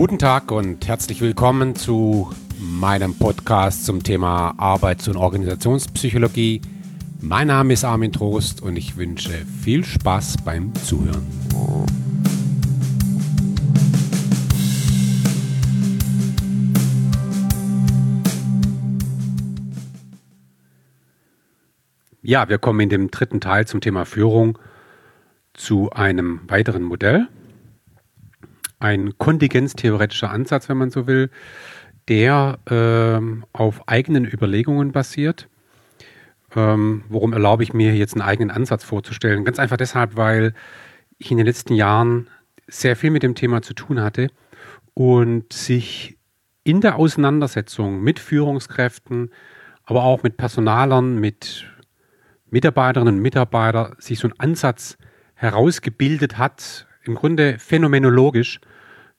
Guten 0.00 0.18
Tag 0.18 0.50
und 0.50 0.88
herzlich 0.88 1.20
willkommen 1.20 1.76
zu 1.76 2.32
meinem 2.58 3.14
Podcast 3.18 3.84
zum 3.84 4.02
Thema 4.02 4.54
Arbeits- 4.56 5.08
und 5.08 5.18
Organisationspsychologie. 5.18 6.62
Mein 7.20 7.48
Name 7.48 7.74
ist 7.74 7.84
Armin 7.84 8.10
Trost 8.10 8.62
und 8.62 8.76
ich 8.76 8.96
wünsche 8.96 9.44
viel 9.62 9.84
Spaß 9.84 10.38
beim 10.42 10.74
Zuhören. 10.74 11.26
Ja, 22.22 22.48
wir 22.48 22.56
kommen 22.56 22.80
in 22.80 22.88
dem 22.88 23.10
dritten 23.10 23.42
Teil 23.42 23.66
zum 23.66 23.82
Thema 23.82 24.06
Führung 24.06 24.58
zu 25.52 25.90
einem 25.90 26.40
weiteren 26.48 26.84
Modell. 26.84 27.28
Ein 28.80 29.16
kontingenztheoretischer 29.18 30.30
Ansatz, 30.30 30.68
wenn 30.68 30.78
man 30.78 30.90
so 30.90 31.06
will, 31.06 31.30
der 32.08 32.58
ähm, 32.68 33.44
auf 33.52 33.88
eigenen 33.88 34.24
Überlegungen 34.24 34.90
basiert. 34.90 35.48
Ähm, 36.56 37.04
worum 37.08 37.32
erlaube 37.32 37.62
ich 37.62 37.72
mir 37.72 37.94
jetzt 37.94 38.14
einen 38.14 38.22
eigenen 38.22 38.50
Ansatz 38.50 38.82
vorzustellen? 38.82 39.44
Ganz 39.44 39.58
einfach 39.58 39.76
deshalb, 39.76 40.16
weil 40.16 40.54
ich 41.18 41.30
in 41.30 41.36
den 41.36 41.46
letzten 41.46 41.74
Jahren 41.74 42.28
sehr 42.66 42.96
viel 42.96 43.10
mit 43.10 43.22
dem 43.22 43.34
Thema 43.34 43.62
zu 43.62 43.74
tun 43.74 44.00
hatte 44.00 44.28
und 44.94 45.52
sich 45.52 46.18
in 46.64 46.80
der 46.80 46.96
Auseinandersetzung 46.96 48.02
mit 48.02 48.18
Führungskräften, 48.18 49.30
aber 49.84 50.04
auch 50.04 50.22
mit 50.22 50.36
Personalern, 50.36 51.18
mit 51.18 51.66
Mitarbeiterinnen 52.50 53.16
und 53.16 53.22
Mitarbeitern 53.22 53.94
sich 53.98 54.18
so 54.18 54.28
ein 54.28 54.34
Ansatz 54.38 54.98
herausgebildet 55.34 56.38
hat, 56.38 56.86
im 57.04 57.14
Grunde 57.14 57.58
phänomenologisch, 57.58 58.60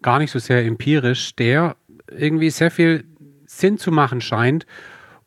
gar 0.01 0.19
nicht 0.19 0.31
so 0.31 0.39
sehr 0.39 0.65
empirisch, 0.65 1.35
der 1.35 1.75
irgendwie 2.09 2.49
sehr 2.49 2.71
viel 2.71 3.03
Sinn 3.45 3.77
zu 3.77 3.91
machen 3.91 4.21
scheint 4.21 4.65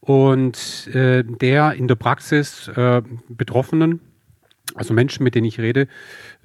und 0.00 0.89
äh, 0.94 1.25
der 1.25 1.75
in 1.75 1.89
der 1.89 1.94
Praxis 1.94 2.69
äh, 2.69 3.02
Betroffenen, 3.28 4.00
also 4.75 4.92
Menschen, 4.95 5.25
mit 5.25 5.34
denen 5.34 5.47
ich 5.47 5.61
rede, 5.61 5.89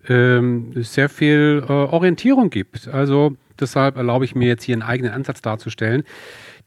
äh, 0.07 0.41
sehr 0.81 1.09
viel 1.09 1.63
äh, 1.67 1.71
Orientierung 1.71 2.49
gibt. 2.49 2.87
Also 2.87 3.35
deshalb 3.59 3.97
erlaube 3.97 4.25
ich 4.25 4.35
mir 4.35 4.47
jetzt 4.47 4.63
hier 4.63 4.75
einen 4.75 4.83
eigenen 4.83 5.11
Ansatz 5.13 5.41
darzustellen. 5.41 6.03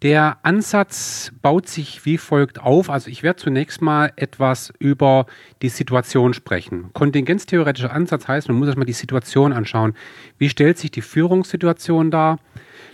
Der 0.03 0.39
Ansatz 0.43 1.31
baut 1.43 1.69
sich 1.69 2.05
wie 2.05 2.19
folgt 2.19 2.61
auf. 2.61 2.91
Also 2.91 3.09
ich 3.09 3.23
werde 3.23 3.41
zunächst 3.41 3.81
mal 3.81 4.13
etwas 4.17 4.73
über 4.81 5.27
die 5.63 5.69
Situation 5.69 6.35
sprechen. 6.35 6.93
Kontingenztheoretischer 6.93 7.93
Ansatz 7.93 8.27
heißt, 8.27 8.49
man 8.49 8.59
muss 8.59 8.67
erstmal 8.67 8.87
die 8.87 8.95
Situation 8.95 9.53
anschauen. 9.53 9.95
Wie 10.39 10.49
stellt 10.49 10.79
sich 10.79 10.91
die 10.91 11.03
Führungssituation 11.03 12.11
dar? 12.11 12.41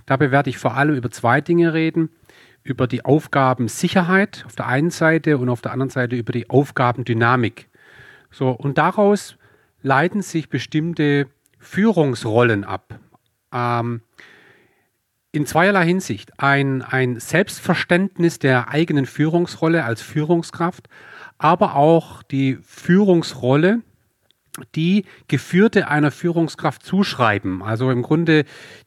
Dabei 0.05 0.31
werde 0.31 0.50
ich 0.50 0.59
vor 0.59 0.77
allem 0.77 0.97
über 0.97 1.11
zwei 1.11 1.41
Dinge 1.41 1.73
reden. 1.73 2.11
Über 2.62 2.87
die 2.87 3.06
Aufgabensicherheit 3.06 4.45
auf 4.45 4.55
der 4.55 4.67
einen 4.67 4.91
Seite 4.91 5.39
und 5.39 5.48
auf 5.48 5.62
der 5.62 5.72
anderen 5.72 5.91
Seite 5.91 6.15
über 6.15 6.33
die 6.33 6.50
Aufgabendynamik. 6.50 7.69
So, 8.31 8.50
und 8.50 8.77
daraus 8.77 9.39
leiten 9.81 10.20
sich 10.20 10.50
bestimmte 10.50 11.28
Führungsrollen 11.59 12.65
ab. 12.65 13.00
Ähm, 13.50 14.03
in 15.39 15.47
zweierlei 15.47 15.86
Hinsicht. 15.86 16.33
Ein, 16.41 16.83
ein 16.83 17.20
Selbstverständnis 17.20 18.41
der 18.41 18.70
eigenen 18.70 19.06
Führungsrolle 19.06 19.84
als 19.84 20.03
Führungskraft, 20.03 20.89
aber 21.39 21.77
auch 21.77 22.25
die 22.25 22.58
Führungsrolle, 22.67 23.83
die 24.75 25.05
Geführte 25.28 25.86
einer 25.86 26.11
Führungskraft 26.11 26.84
zuschreiben. 26.84 27.62
Also 27.62 27.93
im 27.93 28.03
Grunde 28.03 28.47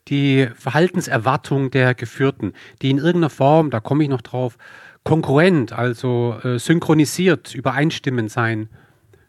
die 0.09 0.49
Verhaltenserwartung 0.53 1.71
der 1.71 1.95
Geführten, 1.95 2.51
die 2.81 2.89
in 2.89 2.97
irgendeiner 2.97 3.29
Form, 3.29 3.69
da 3.69 3.79
komme 3.79 4.03
ich 4.03 4.09
noch 4.09 4.21
drauf, 4.21 4.57
konkurrent, 5.05 5.71
also 5.71 6.35
äh, 6.43 6.59
synchronisiert, 6.59 7.55
übereinstimmend 7.55 8.29
sein 8.29 8.67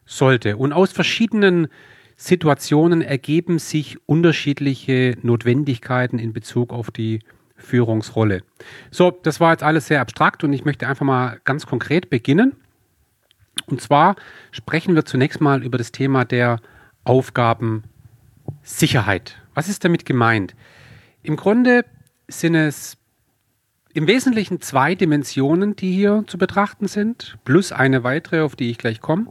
sollte. 0.05 0.57
Und 0.57 0.73
aus 0.73 0.91
verschiedenen 0.91 1.69
Situationen 2.15 3.01
ergeben 3.01 3.59
sich 3.59 3.97
unterschiedliche 4.07 5.17
Notwendigkeiten 5.21 6.19
in 6.19 6.33
Bezug 6.33 6.71
auf 6.71 6.91
die 6.91 7.19
Führungsrolle. 7.55 8.43
So, 8.91 9.11
das 9.11 9.39
war 9.39 9.51
jetzt 9.51 9.63
alles 9.63 9.87
sehr 9.87 10.01
abstrakt 10.01 10.43
und 10.43 10.53
ich 10.53 10.65
möchte 10.65 10.87
einfach 10.87 11.05
mal 11.05 11.39
ganz 11.43 11.65
konkret 11.65 12.09
beginnen. 12.09 12.55
Und 13.67 13.81
zwar 13.81 14.15
sprechen 14.51 14.95
wir 14.95 15.05
zunächst 15.05 15.41
mal 15.41 15.63
über 15.63 15.77
das 15.77 15.91
Thema 15.91 16.25
der 16.25 16.59
Aufgabensicherheit. 17.03 19.39
Was 19.53 19.69
ist 19.69 19.85
damit 19.85 20.05
gemeint? 20.05 20.55
Im 21.21 21.35
Grunde 21.35 21.85
sind 22.27 22.55
es 22.55 22.97
im 23.93 24.07
Wesentlichen 24.07 24.59
zwei 24.59 24.95
Dimensionen, 24.95 25.75
die 25.75 25.93
hier 25.93 26.23
zu 26.27 26.39
betrachten 26.39 26.87
sind, 26.87 27.37
plus 27.45 27.71
eine 27.71 28.03
weitere, 28.03 28.41
auf 28.41 28.55
die 28.55 28.71
ich 28.71 28.79
gleich 28.79 29.01
komme. 29.01 29.27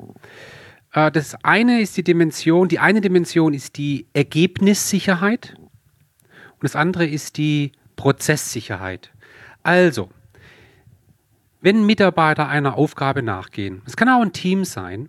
Äh, 0.92 1.10
das 1.10 1.36
eine 1.42 1.80
ist 1.80 1.96
die 1.96 2.04
Dimension, 2.04 2.68
die 2.68 2.78
eine 2.78 3.00
Dimension 3.00 3.54
ist 3.54 3.78
die 3.78 4.06
Ergebnissicherheit 4.12 5.54
und 5.58 6.62
das 6.62 6.76
andere 6.76 7.06
ist 7.06 7.36
die 7.38 7.72
Prozesssicherheit. 7.96 9.10
Also, 9.62 10.10
wenn 11.60 11.86
Mitarbeiter 11.86 12.48
einer 12.48 12.76
Aufgabe 12.76 13.22
nachgehen, 13.22 13.82
es 13.86 13.96
kann 13.96 14.08
auch 14.08 14.22
ein 14.22 14.32
Team 14.32 14.64
sein, 14.64 15.08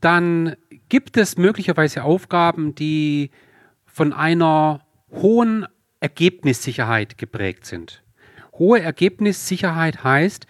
dann 0.00 0.56
gibt 0.88 1.16
es 1.16 1.36
möglicherweise 1.36 2.02
Aufgaben, 2.04 2.74
die 2.74 3.30
von 3.86 4.12
einer 4.12 4.80
hohen 5.10 5.66
Ergebnissicherheit 6.00 7.16
geprägt 7.16 7.64
sind. 7.66 8.02
Hohe 8.58 8.80
Ergebnissicherheit 8.80 10.04
heißt, 10.04 10.46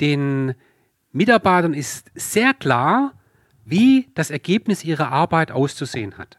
den 0.00 0.54
Mitarbeitern 1.12 1.74
ist 1.74 2.10
sehr 2.14 2.54
klar, 2.54 3.17
wie 3.68 4.08
das 4.14 4.30
Ergebnis 4.30 4.84
ihrer 4.84 5.10
Arbeit 5.10 5.50
auszusehen 5.50 6.16
hat. 6.18 6.38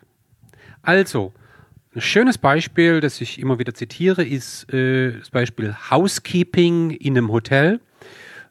Also, 0.81 1.33
ein 1.93 2.01
schönes 2.01 2.37
Beispiel, 2.37 2.99
das 2.99 3.19
ich 3.19 3.39
immer 3.39 3.59
wieder 3.59 3.73
zitiere, 3.73 4.23
ist 4.23 4.71
äh, 4.73 5.17
das 5.17 5.29
Beispiel 5.29 5.75
Housekeeping 5.89 6.91
in 6.91 7.17
einem 7.17 7.31
Hotel. 7.31 7.79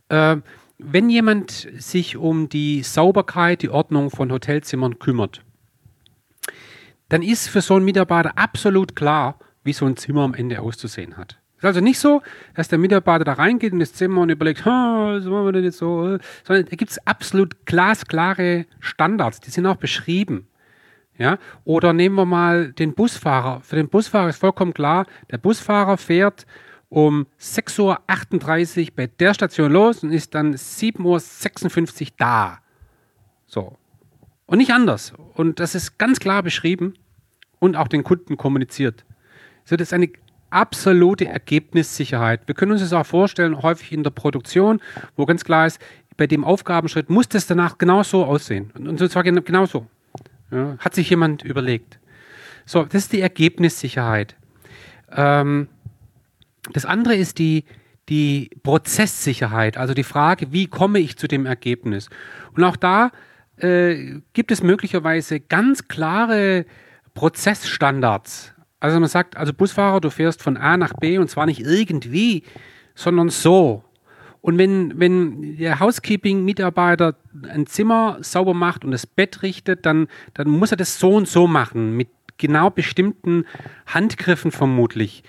Äh, 0.09 0.37
wenn 0.78 1.11
jemand 1.11 1.69
sich 1.78 2.17
um 2.17 2.49
die 2.49 2.83
Sauberkeit, 2.83 3.62
die 3.62 3.69
Ordnung 3.69 4.11
von 4.11 4.31
Hotelzimmern 4.31 4.99
kümmert, 4.99 5.43
dann 7.09 7.22
ist 7.22 7.49
für 7.49 7.62
so 7.62 7.75
einen 7.75 7.84
Mitarbeiter 7.84 8.37
absolut 8.37 8.94
klar, 8.94 9.38
wie 9.65 9.72
so 9.72 9.87
ein 9.87 9.97
Zimmer 9.97 10.22
am 10.22 10.34
Ende 10.34 10.61
auszusehen 10.61 11.17
hat. 11.17 11.38
Es 11.59 11.65
ist 11.65 11.67
also 11.67 11.81
nicht 11.81 11.99
so, 11.99 12.23
dass 12.55 12.69
der 12.69 12.79
Mitarbeiter 12.79 13.25
da 13.25 13.33
reingeht 13.33 13.73
in 13.73 13.81
das 13.81 13.93
Zimmer 13.93 14.21
und 14.21 14.31
überlegt, 14.31 14.65
was 14.65 15.25
machen 15.25 15.45
wir 15.45 15.53
denn 15.53 15.65
jetzt 15.65 15.79
so, 15.79 16.19
sondern 16.45 16.67
da 16.67 16.77
gibt 16.77 16.93
es 16.93 17.05
absolut 17.05 17.67
glasklare 17.67 18.67
Standards, 18.79 19.41
die 19.41 19.51
sind 19.51 19.67
auch 19.67 19.77
beschrieben. 19.77 20.47
Ja? 21.19 21.39
Oder 21.65 21.93
nehmen 21.93 22.15
wir 22.15 22.27
mal 22.27 22.73
den 22.73 22.95
Busfahrer. 22.95 23.61
Für 23.63 23.75
den 23.75 23.89
Busfahrer 23.89 24.29
ist 24.29 24.39
vollkommen 24.39 24.73
klar, 24.73 25.07
der 25.33 25.39
Busfahrer 25.39 25.97
fährt 25.97 26.47
um 26.91 27.27
6.38 27.41 28.81
Uhr 28.81 28.87
bei 28.95 29.07
der 29.09 29.35
Station 29.35 29.73
los 29.73 30.05
und 30.05 30.13
ist 30.13 30.37
dann 30.37 30.55
7.56 30.55 32.03
Uhr 32.03 32.09
da. 32.19 32.59
So. 33.47 33.77
Und 34.47 34.59
nicht 34.59 34.73
anders. 34.73 35.13
Und 35.35 35.59
das 35.59 35.75
ist 35.75 35.99
ganz 35.99 36.21
klar 36.21 36.45
beschrieben 36.45 36.95
und 37.59 37.77
auch 37.77 37.89
den 37.89 38.05
Kunden 38.05 38.37
kommuniziert. 38.37 39.05
So, 39.65 39.77
das 39.77 39.89
ist 39.89 39.93
eine 39.93 40.09
absolute 40.51 41.27
Ergebnissicherheit. 41.27 42.43
Wir 42.47 42.55
können 42.55 42.73
uns 42.73 42.81
das 42.81 42.93
auch 42.93 43.07
vorstellen, 43.07 43.63
häufig 43.63 43.93
in 43.93 44.03
der 44.03 44.11
Produktion, 44.11 44.81
wo 45.17 45.27
ganz 45.27 45.45
klar 45.45 45.67
ist, 45.67 45.81
bei 46.17 46.27
dem 46.27 46.45
Aufgabenschritt 46.45 47.11
muss 47.11 47.29
das 47.29 47.47
danach 47.47 47.79
genauso 47.79 48.25
aussehen. 48.25 48.73
Und 48.77 48.99
zwar 49.11 49.23
genauso. 49.23 49.87
Ja, 50.50 50.77
hat 50.79 50.95
sich 50.95 51.11
jemand 51.11 51.43
überlegt. 51.43 51.99
So, 52.65 52.85
das 52.85 53.05
ist 53.05 53.12
die 53.12 53.21
Ergebnissicherheit. 53.21 54.37
Ähm, 55.12 55.69
das 56.73 56.85
andere 56.85 57.15
ist 57.15 57.39
die, 57.39 57.65
die 58.09 58.51
Prozesssicherheit, 58.62 59.77
also 59.77 59.94
die 59.94 60.03
Frage, 60.03 60.53
wie 60.53 60.67
komme 60.67 60.99
ich 60.99 61.17
zu 61.17 61.29
dem 61.29 61.47
Ergebnis? 61.47 62.09
Und 62.55 62.65
auch 62.65 62.77
da 62.77 63.11
äh, 63.56 64.21
gibt 64.33 64.51
es 64.51 64.62
möglicherweise 64.62 65.41
ganz 65.41 65.89
klare 65.89 66.67
Prozessstandards, 67.15 68.55
also 68.81 69.01
man 69.01 69.09
sagt, 69.09 69.37
also 69.37 69.53
Busfahrer, 69.53 70.01
du 70.01 70.11
fährst 70.11 70.43
von 70.43 70.57
A 70.57 70.77
nach 70.77 70.93
B 70.95 71.19
und 71.19 71.29
zwar 71.29 71.47
nicht 71.47 71.61
irgendwie, 71.61 72.45
sondern 72.95 73.29
so. 73.29 73.85
Und 74.41 74.57
wenn, 74.57 74.99
wenn 74.99 75.57
der 75.57 75.81
Housekeeping-Mitarbeiter 75.81 77.17
ein 77.49 77.67
Zimmer 77.67 78.19
sauber 78.21 78.55
macht 78.55 78.85
und 78.85 78.93
das 78.93 79.07
Bett 79.07 79.43
richtet, 79.43 79.85
dann, 79.85 80.09
dann 80.35 80.49
muss 80.49 80.71
er 80.71 80.77
das 80.77 80.99
so 80.99 81.15
und 81.15 81.27
so 81.27 81.47
machen, 81.47 81.97
mit 81.97 82.09
genau 82.39 82.71
bestimmten 82.71 83.45
Handgriffen 83.87 84.53
vermutlich. 84.53 85.25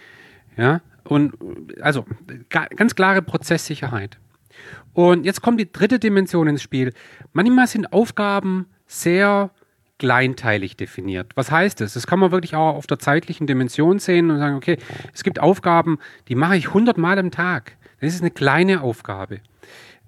Ja, 0.57 0.81
und 1.04 1.34
also 1.81 2.06
ganz 2.50 2.94
klare 2.94 3.22
Prozesssicherheit. 3.22 4.19
Und 4.94 5.25
jetzt 5.25 5.42
kommt 5.42 5.60
die 5.60 5.72
dritte 5.72 5.98
Dimension 5.98 6.48
ins 6.48 6.62
Spiel. 6.62 6.94
Manchmal 7.34 7.68
sind 7.68 7.92
Aufgaben 7.92 8.68
sehr 8.86 9.51
kleinteilig 10.00 10.78
definiert. 10.78 11.31
Was 11.36 11.51
heißt 11.51 11.81
das? 11.81 11.94
Das 11.94 12.07
kann 12.07 12.19
man 12.19 12.31
wirklich 12.31 12.56
auch 12.56 12.75
auf 12.75 12.88
der 12.88 12.98
zeitlichen 13.00 13.46
Dimension 13.46 14.00
sehen 14.00 14.31
und 14.31 14.40
sagen, 14.40 14.56
okay, 14.56 14.78
es 15.13 15.24
gibt 15.24 15.40
Aufgaben, 15.40 16.00
die 16.28 16.36
mache 16.36 16.57
ich 16.57 16.69
100 16.69 16.98
Mal 16.98 17.19
am 17.19 17.31
Tag. 17.31 17.78
Das 18.01 18.13
ist 18.13 18.22
eine 18.22 18.31
kleine 18.31 18.81
Aufgabe. 18.81 19.42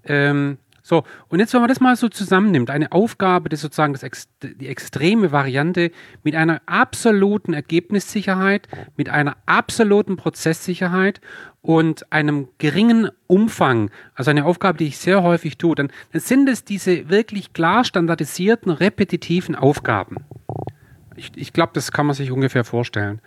Ähm, 0.05 0.57
so, 0.91 1.05
und 1.29 1.39
jetzt, 1.39 1.53
wenn 1.53 1.61
man 1.61 1.69
das 1.69 1.79
mal 1.79 1.95
so 1.95 2.09
zusammennimmt, 2.09 2.69
eine 2.69 2.91
Aufgabe, 2.91 3.47
das 3.47 3.61
sozusagen 3.61 3.93
das 3.93 4.27
die 4.43 4.67
extreme 4.67 5.31
Variante 5.31 5.89
mit 6.21 6.35
einer 6.35 6.61
absoluten 6.65 7.53
Ergebnissicherheit, 7.53 8.67
mit 8.97 9.07
einer 9.07 9.37
absoluten 9.45 10.17
Prozesssicherheit 10.17 11.21
und 11.61 12.11
einem 12.11 12.49
geringen 12.57 13.09
Umfang, 13.27 13.89
also 14.15 14.31
eine 14.31 14.43
Aufgabe, 14.43 14.79
die 14.79 14.87
ich 14.87 14.97
sehr 14.97 15.23
häufig 15.23 15.57
tue, 15.57 15.75
dann, 15.75 15.93
dann 16.11 16.19
sind 16.19 16.49
es 16.49 16.65
diese 16.65 17.07
wirklich 17.07 17.53
klar 17.53 17.85
standardisierten, 17.85 18.69
repetitiven 18.69 19.55
Aufgaben. 19.55 20.17
Ich, 21.15 21.31
ich 21.35 21.53
glaube, 21.53 21.71
das 21.73 21.93
kann 21.93 22.05
man 22.05 22.15
sich 22.15 22.31
ungefähr 22.31 22.65
vorstellen. 22.65 23.21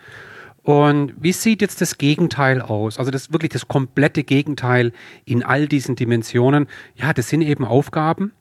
Und 0.64 1.12
wie 1.18 1.32
sieht 1.32 1.60
jetzt 1.60 1.82
das 1.82 1.98
Gegenteil 1.98 2.62
aus? 2.62 2.98
Also 2.98 3.10
das 3.10 3.32
wirklich 3.32 3.52
das 3.52 3.68
komplette 3.68 4.24
Gegenteil 4.24 4.92
in 5.26 5.42
all 5.42 5.68
diesen 5.68 5.94
Dimensionen. 5.94 6.68
Ja, 6.94 7.12
das 7.12 7.28
sind 7.28 7.42
eben 7.42 7.66
Aufgaben, 7.66 8.32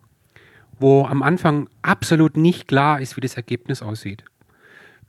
wo 0.80 1.04
am 1.04 1.22
Anfang 1.22 1.68
absolut 1.82 2.38
nicht 2.38 2.70
klar 2.70 3.02
ist, 3.02 3.18
wie 3.18 3.22
das 3.22 3.36
Ergebnis 3.36 3.82
aussieht. 3.82 4.24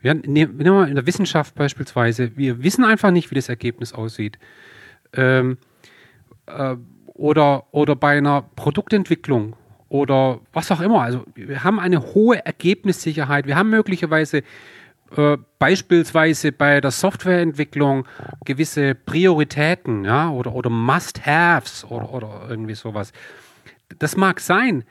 Wir 0.01 0.15
nehmen 0.15 0.59
wir 0.59 0.89
in 0.89 0.97
der 0.97 1.07
Wissenschaft 1.07 1.55
beispielsweise, 1.55 2.37
wir 2.37 2.65
wissen 2.65 2.85
einfach 2.85 3.13
nicht, 3.13 3.31
wie 3.31 3.37
das 3.37 3.49
Ergebnis 3.49 3.93
aussieht. 3.93 4.37
Ähm, 5.13 5.57
äh, 6.47 6.75
oder, 7.07 7.65
oder 7.71 7.95
bei 7.95 8.19
einer 8.19 8.43
Produktentwicklung 8.57 9.55
oder 9.89 10.41
was 10.53 10.73
auch 10.73 10.81
immer. 10.81 11.03
Also 11.03 11.25
wir 11.37 11.63
haben 11.63 11.79
eine 11.79 12.03
hohe 12.13 12.45
Ergebnissicherheit. 12.45 13.47
Wir 13.47 13.55
haben 13.55 13.71
möglicherweise 13.71 14.43
äh, 15.17 15.37
beispielsweise 15.59 16.53
bei 16.53 16.81
der 16.81 16.91
Softwareentwicklung 16.91 18.07
gewisse 18.45 18.95
Prioritäten 18.95 20.05
ja, 20.05 20.31
oder, 20.31 20.55
oder 20.55 20.71
Must-Haves 20.71 21.85
oder, 21.85 22.13
oder 22.13 22.47
irgendwie 22.49 22.75
sowas. 22.75 23.13
Das 23.99 24.17
mag 24.17 24.41
sein, 24.41 24.85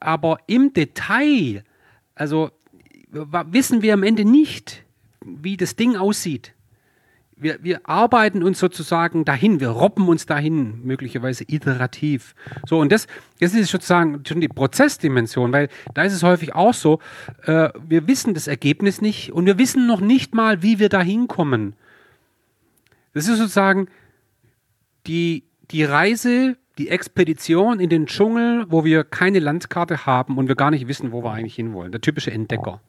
aber 0.00 0.38
im 0.46 0.72
Detail, 0.72 1.64
also 2.14 2.50
wissen 3.10 3.82
wir 3.82 3.94
am 3.94 4.02
Ende 4.02 4.24
nicht, 4.24 4.84
wie 5.24 5.56
das 5.56 5.76
Ding 5.76 5.96
aussieht 5.96 6.54
wir, 7.40 7.62
wir 7.62 7.80
arbeiten 7.84 8.42
uns 8.42 8.58
sozusagen 8.58 9.24
dahin, 9.24 9.60
wir 9.60 9.68
robben 9.68 10.08
uns 10.08 10.26
dahin, 10.26 10.84
möglicherweise 10.84 11.44
iterativ. 11.46 12.34
So, 12.66 12.78
und 12.78 12.90
das, 12.90 13.06
das 13.40 13.54
ist 13.54 13.70
sozusagen 13.70 14.22
schon 14.26 14.40
die 14.40 14.48
Prozessdimension, 14.48 15.52
weil 15.52 15.68
da 15.94 16.02
ist 16.02 16.12
es 16.12 16.22
häufig 16.22 16.54
auch 16.54 16.74
so, 16.74 17.00
äh, 17.44 17.70
wir 17.86 18.06
wissen 18.06 18.34
das 18.34 18.46
Ergebnis 18.46 19.00
nicht 19.00 19.32
und 19.32 19.46
wir 19.46 19.58
wissen 19.58 19.86
noch 19.86 20.00
nicht 20.00 20.34
mal, 20.34 20.62
wie 20.62 20.78
wir 20.78 20.88
dahin 20.88 21.28
kommen. 21.28 21.74
Das 23.14 23.28
ist 23.28 23.38
sozusagen 23.38 23.88
die, 25.06 25.44
die 25.70 25.84
Reise, 25.84 26.56
die 26.78 26.88
Expedition 26.88 27.80
in 27.80 27.88
den 27.88 28.06
Dschungel, 28.06 28.66
wo 28.68 28.84
wir 28.84 29.04
keine 29.04 29.40
Landkarte 29.40 30.06
haben 30.06 30.38
und 30.38 30.48
wir 30.48 30.54
gar 30.54 30.70
nicht 30.70 30.88
wissen, 30.88 31.12
wo 31.12 31.22
wir 31.24 31.32
eigentlich 31.32 31.56
hinwollen. 31.56 31.92
Der 31.92 32.00
typische 32.00 32.30
Entdecker. 32.30 32.80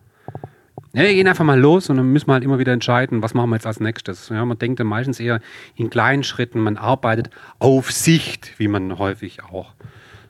Ja, 0.93 1.03
wir 1.03 1.13
gehen 1.13 1.27
einfach 1.27 1.45
mal 1.45 1.59
los 1.59 1.89
und 1.89 1.97
dann 1.97 2.11
müssen 2.11 2.27
wir 2.27 2.33
halt 2.33 2.43
immer 2.43 2.57
wieder 2.57 2.73
entscheiden, 2.73 3.21
was 3.21 3.35
machen 3.35 3.51
wir 3.51 3.57
jetzt 3.57 3.67
als 3.67 3.79
nächstes. 3.79 4.29
Ja, 4.29 4.43
man 4.43 4.57
denkt 4.57 4.79
dann 4.79 4.87
meistens 4.87 5.19
eher 5.19 5.39
in 5.75 5.91
kleinen 5.91 6.23
Schritten, 6.23 6.59
man 6.59 6.77
arbeitet 6.77 7.29
auf 7.59 7.91
Sicht, 7.91 8.57
wie 8.57 8.67
man 8.67 8.97
häufig 8.97 9.43
auch 9.43 9.75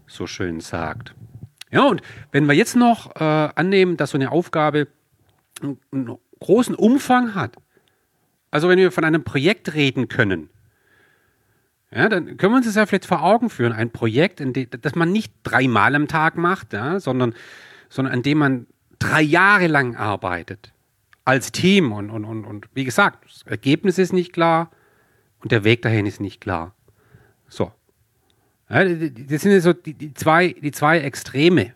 so 0.05 0.27
schön 0.27 0.59
sagt. 0.59 1.15
Ja, 1.71 1.83
und 1.83 2.01
wenn 2.31 2.45
wir 2.45 2.55
jetzt 2.55 2.75
noch 2.75 3.15
äh, 3.15 3.23
annehmen, 3.23 3.95
dass 3.95 4.11
so 4.11 4.17
eine 4.17 4.31
Aufgabe 4.31 4.87
einen, 5.61 5.77
einen 5.93 6.17
großen 6.39 6.75
Umfang 6.75 7.35
hat, 7.35 7.55
also 8.51 8.67
wenn 8.67 8.79
wir 8.79 8.91
von 8.91 9.05
einem 9.05 9.23
Projekt 9.23 9.73
reden 9.75 10.09
können, 10.09 10.49
ja, 11.91 12.09
dann 12.09 12.37
können 12.37 12.53
wir 12.53 12.57
uns 12.57 12.65
das 12.65 12.75
ja 12.75 12.85
vielleicht 12.85 13.05
vor 13.05 13.23
Augen 13.23 13.49
führen. 13.49 13.71
Ein 13.71 13.91
Projekt, 13.91 14.39
dem, 14.39 14.53
das 14.53 14.95
man 14.95 15.11
nicht 15.11 15.33
dreimal 15.43 15.95
am 15.95 16.07
Tag 16.07 16.37
macht, 16.37 16.73
ja, 16.73 16.99
sondern, 16.99 17.33
sondern 17.89 18.13
an 18.13 18.23
dem 18.23 18.37
man 18.37 18.67
drei 18.99 19.21
Jahre 19.21 19.67
lang 19.67 19.95
arbeitet 19.95 20.73
als 21.25 21.51
Team 21.51 21.91
und, 21.91 22.09
und, 22.09 22.25
und, 22.25 22.45
und 22.45 22.67
wie 22.73 22.83
gesagt, 22.83 23.25
das 23.25 23.43
Ergebnis 23.43 23.97
ist 23.97 24.13
nicht 24.13 24.33
klar 24.33 24.71
und 25.41 25.51
der 25.51 25.63
Weg 25.63 25.81
dahin 25.81 26.05
ist 26.05 26.19
nicht 26.19 26.41
klar. 26.41 26.73
So. 27.47 27.71
Ja, 28.69 28.83
das 28.83 29.41
sind 29.41 29.61
so 29.61 29.73
die, 29.73 29.93
die, 29.93 30.13
zwei, 30.13 30.49
die 30.53 30.71
zwei 30.71 30.99
Extreme. 30.99 31.73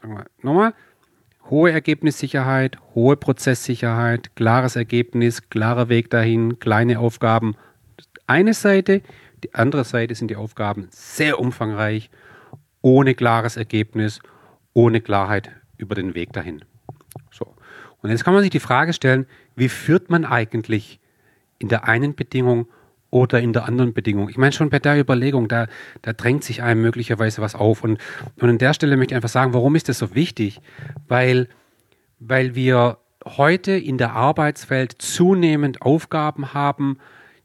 Sagen 0.00 0.14
wir 0.14 0.26
nochmal. 0.42 0.74
Hohe 1.50 1.72
Ergebnissicherheit, 1.72 2.78
hohe 2.94 3.16
Prozesssicherheit, 3.16 4.34
klares 4.34 4.76
Ergebnis, 4.76 5.50
klarer 5.50 5.88
Weg 5.88 6.08
dahin, 6.10 6.58
kleine 6.58 6.98
Aufgaben. 6.98 7.54
Eine 8.26 8.54
Seite, 8.54 9.02
die 9.42 9.54
andere 9.54 9.84
Seite 9.84 10.14
sind 10.14 10.28
die 10.28 10.36
Aufgaben 10.36 10.88
sehr 10.90 11.38
umfangreich, 11.38 12.10
ohne 12.80 13.14
klares 13.14 13.56
Ergebnis, 13.56 14.20
ohne 14.72 15.02
Klarheit 15.02 15.50
über 15.76 15.94
den 15.94 16.14
Weg 16.14 16.32
dahin. 16.32 16.64
So. 17.30 17.54
Und 18.02 18.10
jetzt 18.10 18.24
kann 18.24 18.34
man 18.34 18.42
sich 18.42 18.50
die 18.50 18.60
Frage 18.60 18.92
stellen, 18.92 19.26
wie 19.56 19.68
führt 19.68 20.10
man 20.10 20.24
eigentlich 20.24 21.00
in 21.58 21.68
der 21.68 21.88
einen 21.88 22.14
Bedingung 22.14 22.66
oder 23.10 23.40
in 23.40 23.52
der 23.52 23.64
anderen 23.64 23.94
Bedingung? 23.94 24.28
Ich 24.28 24.36
meine, 24.36 24.52
schon 24.52 24.70
bei 24.70 24.78
der 24.78 24.98
Überlegung, 24.98 25.48
da, 25.48 25.68
da 26.02 26.12
drängt 26.12 26.44
sich 26.44 26.62
einem 26.62 26.82
möglicherweise 26.82 27.40
was 27.40 27.54
auf. 27.54 27.82
Und, 27.82 27.98
und 28.40 28.48
an 28.50 28.58
der 28.58 28.74
Stelle 28.74 28.96
möchte 28.96 29.14
ich 29.14 29.16
einfach 29.16 29.28
sagen, 29.28 29.54
warum 29.54 29.74
ist 29.74 29.88
das 29.88 29.98
so 29.98 30.14
wichtig? 30.14 30.60
Weil, 31.08 31.48
weil 32.18 32.54
wir 32.54 32.98
heute 33.24 33.72
in 33.72 33.98
der 33.98 34.12
Arbeitswelt 34.12 34.96
zunehmend 34.98 35.82
Aufgaben 35.82 36.52
haben, 36.52 36.98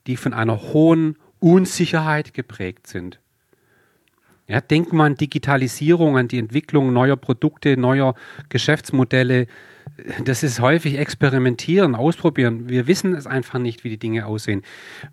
die 0.07 0.17
von 0.17 0.33
einer 0.33 0.61
hohen 0.73 1.17
Unsicherheit 1.39 2.33
geprägt 2.33 2.87
sind. 2.87 3.19
Ja, 4.49 4.61
denkt 4.61 4.93
man 4.93 5.11
an 5.11 5.15
Digitalisierung, 5.15 6.17
an 6.17 6.27
die 6.27 6.39
Entwicklung 6.39 6.91
neuer 6.91 7.17
Produkte, 7.17 7.77
neuer 7.77 8.15
Geschäftsmodelle. 8.49 9.45
Das 10.25 10.41
ist 10.41 10.59
häufig 10.59 10.97
experimentieren, 10.97 11.93
ausprobieren. 11.93 12.67
Wir 12.67 12.87
wissen 12.87 13.13
es 13.13 13.27
einfach 13.27 13.59
nicht, 13.59 13.83
wie 13.83 13.89
die 13.89 13.99
Dinge 13.99 14.25
aussehen. 14.25 14.63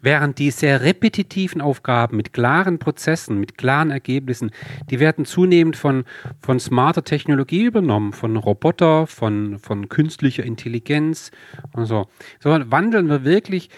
Während 0.00 0.38
die 0.38 0.50
sehr 0.50 0.80
repetitiven 0.80 1.60
Aufgaben 1.60 2.16
mit 2.16 2.32
klaren 2.32 2.78
Prozessen, 2.78 3.38
mit 3.38 3.58
klaren 3.58 3.90
Ergebnissen, 3.90 4.52
die 4.88 5.00
werden 5.00 5.26
zunehmend 5.26 5.76
von, 5.76 6.04
von 6.40 6.58
smarter 6.58 7.04
Technologie 7.04 7.64
übernommen, 7.64 8.14
von 8.14 8.38
Roboter, 8.38 9.06
von, 9.06 9.58
von 9.58 9.90
künstlicher 9.90 10.44
Intelligenz 10.44 11.30
und 11.72 11.84
so. 11.84 12.08
So 12.40 12.50
wandeln 12.70 13.10
wir 13.10 13.24
wirklich 13.24 13.68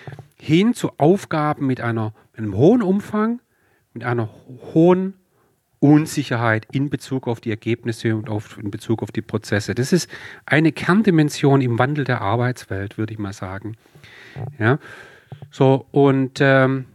hin 0.41 0.73
zu 0.73 0.93
Aufgaben 0.99 1.67
mit 1.67 1.81
einer, 1.81 2.15
einem 2.37 2.55
hohen 2.55 2.83
Umfang, 2.83 3.41
mit 3.93 4.05
einer 4.05 4.29
hohen 4.73 5.15
Unsicherheit 5.81 6.67
in 6.73 6.91
Bezug 6.91 7.29
auf 7.29 7.41
die 7.41 7.51
Ergebnisse 7.51 8.17
und 8.17 8.29
auf, 8.29 8.59
in 8.59 8.71
Bezug 8.71 9.03
auf 9.03 9.13
die 9.13 9.23
Prozesse. 9.23 9.75
Das 9.75 9.93
ist 9.93 10.11
eine 10.47 10.73
Kerndimension 10.73 11.61
im 11.61 11.79
Wandel 11.79 12.05
der 12.05 12.21
Arbeitswelt, 12.21 12.99
würde 12.99 13.13
ich 13.13 13.19
mal 13.19 13.33
sagen. 13.33 13.77
Ja, 14.59 14.79
so 15.51 15.87
und 15.91 16.39
ähm, 16.41 16.87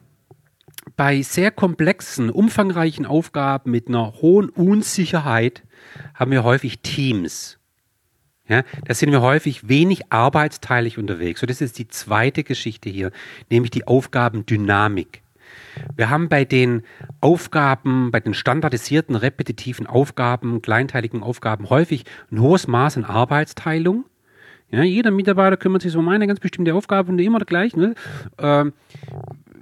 bei 0.95 1.21
sehr 1.21 1.51
komplexen, 1.51 2.29
umfangreichen 2.29 3.05
Aufgaben 3.05 3.71
mit 3.71 3.87
einer 3.87 4.13
hohen 4.21 4.49
Unsicherheit 4.49 5.63
haben 6.13 6.31
wir 6.31 6.43
häufig 6.43 6.81
Teams. 6.81 7.57
Ja, 8.47 8.63
da 8.85 8.93
sind 8.93 9.11
wir 9.11 9.21
häufig 9.21 9.69
wenig 9.69 10.11
arbeitsteilig 10.11 10.97
unterwegs. 10.97 11.39
So, 11.39 11.47
das 11.47 11.61
ist 11.61 11.79
die 11.79 11.87
zweite 11.87 12.43
Geschichte 12.43 12.89
hier, 12.89 13.11
nämlich 13.49 13.71
die 13.71 13.87
Aufgabendynamik. 13.87 15.22
Wir 15.95 16.09
haben 16.09 16.29
bei 16.29 16.45
den 16.45 16.83
Aufgaben, 17.21 18.11
bei 18.11 18.19
den 18.19 18.33
standardisierten, 18.33 19.15
repetitiven 19.15 19.87
Aufgaben, 19.87 20.61
kleinteiligen 20.61 21.23
Aufgaben 21.23 21.69
häufig 21.69 22.05
ein 22.31 22.39
hohes 22.39 22.67
Maß 22.67 22.97
an 22.97 23.05
Arbeitsteilung. 23.05 24.05
Ja, 24.69 24.81
jeder 24.81 25.11
Mitarbeiter 25.11 25.57
kümmert 25.57 25.83
sich 25.83 25.95
um 25.95 26.09
eine 26.09 26.25
ganz 26.25 26.39
bestimmte 26.39 26.73
Aufgabe 26.73 27.11
und 27.11 27.19
immer 27.19 27.39
gleich. 27.39 27.75
Ne? 27.75 27.93
Ähm, 28.39 28.73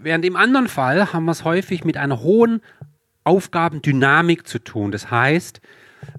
während 0.01 0.23
im 0.23 0.37
anderen 0.37 0.67
Fall 0.67 1.11
haben 1.11 1.25
wir 1.25 1.33
es 1.33 1.43
häufig 1.43 1.83
mit 1.83 1.97
einer 1.97 2.21
hohen 2.21 2.61
Aufgabendynamik 3.23 4.47
zu 4.47 4.59
tun. 4.59 4.91
Das 4.91 5.11
heißt, 5.11 5.61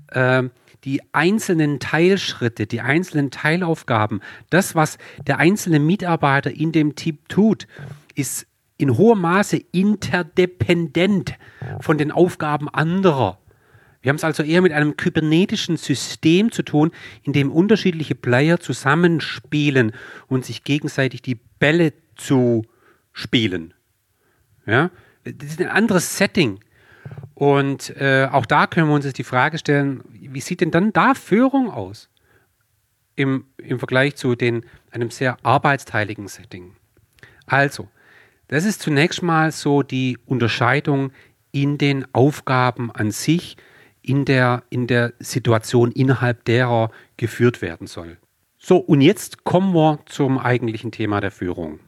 äh, 0.09 0.43
die 0.85 1.01
einzelnen 1.13 1.79
Teilschritte, 1.79 2.67
die 2.67 2.81
einzelnen 2.81 3.31
Teilaufgaben, 3.31 4.21
das, 4.51 4.75
was 4.75 4.99
der 5.27 5.39
einzelne 5.39 5.79
Mitarbeiter 5.79 6.51
in 6.51 6.73
dem 6.73 6.95
Team 6.95 7.19
tut, 7.29 7.67
ist 8.15 8.47
in 8.83 8.97
hohem 8.97 9.21
Maße 9.21 9.59
interdependent 9.73 11.35
von 11.81 11.99
den 11.99 12.11
Aufgaben 12.11 12.69
anderer. 12.69 13.39
Wir 14.01 14.09
haben 14.09 14.17
es 14.17 14.25
also 14.25 14.43
eher 14.43 14.63
mit 14.63 14.73
einem 14.73 14.97
kybernetischen 14.97 15.77
System 15.77 16.51
zu 16.51 16.63
tun, 16.63 16.91
in 17.23 17.33
dem 17.33 17.53
unterschiedliche 17.53 18.15
Player 18.15 18.59
zusammenspielen 18.59 19.93
und 20.27 20.45
sich 20.45 20.65
gegenseitig 20.65 21.23
die 21.23 21.39
Bälle 21.59 21.93
zu 22.17 22.65
spielen. 23.13 23.75
Ja, 24.67 24.91
das 25.25 25.51
ist 25.51 25.61
ein 25.61 25.69
anderes 25.69 26.19
Setting. 26.19 26.59
Und 27.35 27.97
äh, 27.97 28.29
auch 28.31 28.47
da 28.47 28.67
können 28.67 28.89
wir 28.89 28.95
uns 28.95 29.05
jetzt 29.05 29.19
die 29.19 29.25
Frage 29.25 29.59
stellen, 29.59 30.03
wie 30.11 30.41
sieht 30.41 30.61
denn 30.61 30.71
dann 30.71 30.93
da 30.93 31.15
Führung 31.15 31.71
aus? 31.71 32.09
im, 33.17 33.47
im 33.59 33.79
Vergleich 33.79 34.17
zu 34.17 34.35
den, 34.35 34.65
einem 34.91 35.11
sehr 35.11 35.37
arbeitsteiligen 35.43 36.29
Setting. 36.29 36.75
Also, 37.47 37.89
das 38.53 38.67
ist 38.67 38.83
zunächst 38.83 39.23
mal 39.23 39.51
so 39.51 39.83
die 39.83 40.19
Unterscheidung 40.27 41.11
in 41.53 41.79
den 41.79 42.05
Aufgaben 42.15 42.93
an 42.93 43.11
sich, 43.11 43.57
in 44.03 44.27
der, 44.27 44.63
in 44.69 44.87
der 44.87 45.15
Situation, 45.21 45.91
innerhalb 45.91 46.45
derer 46.45 46.91
geführt 47.17 47.63
werden 47.63 47.87
soll. 47.87 48.19
So, 48.59 48.77
und 48.77 49.01
jetzt 49.01 49.45
kommen 49.45 49.73
wir 49.73 50.01
zum 50.05 50.39
eigentlichen 50.39 50.93
Thema 50.93 51.23
der 51.23 51.31
Führung. 51.31 51.81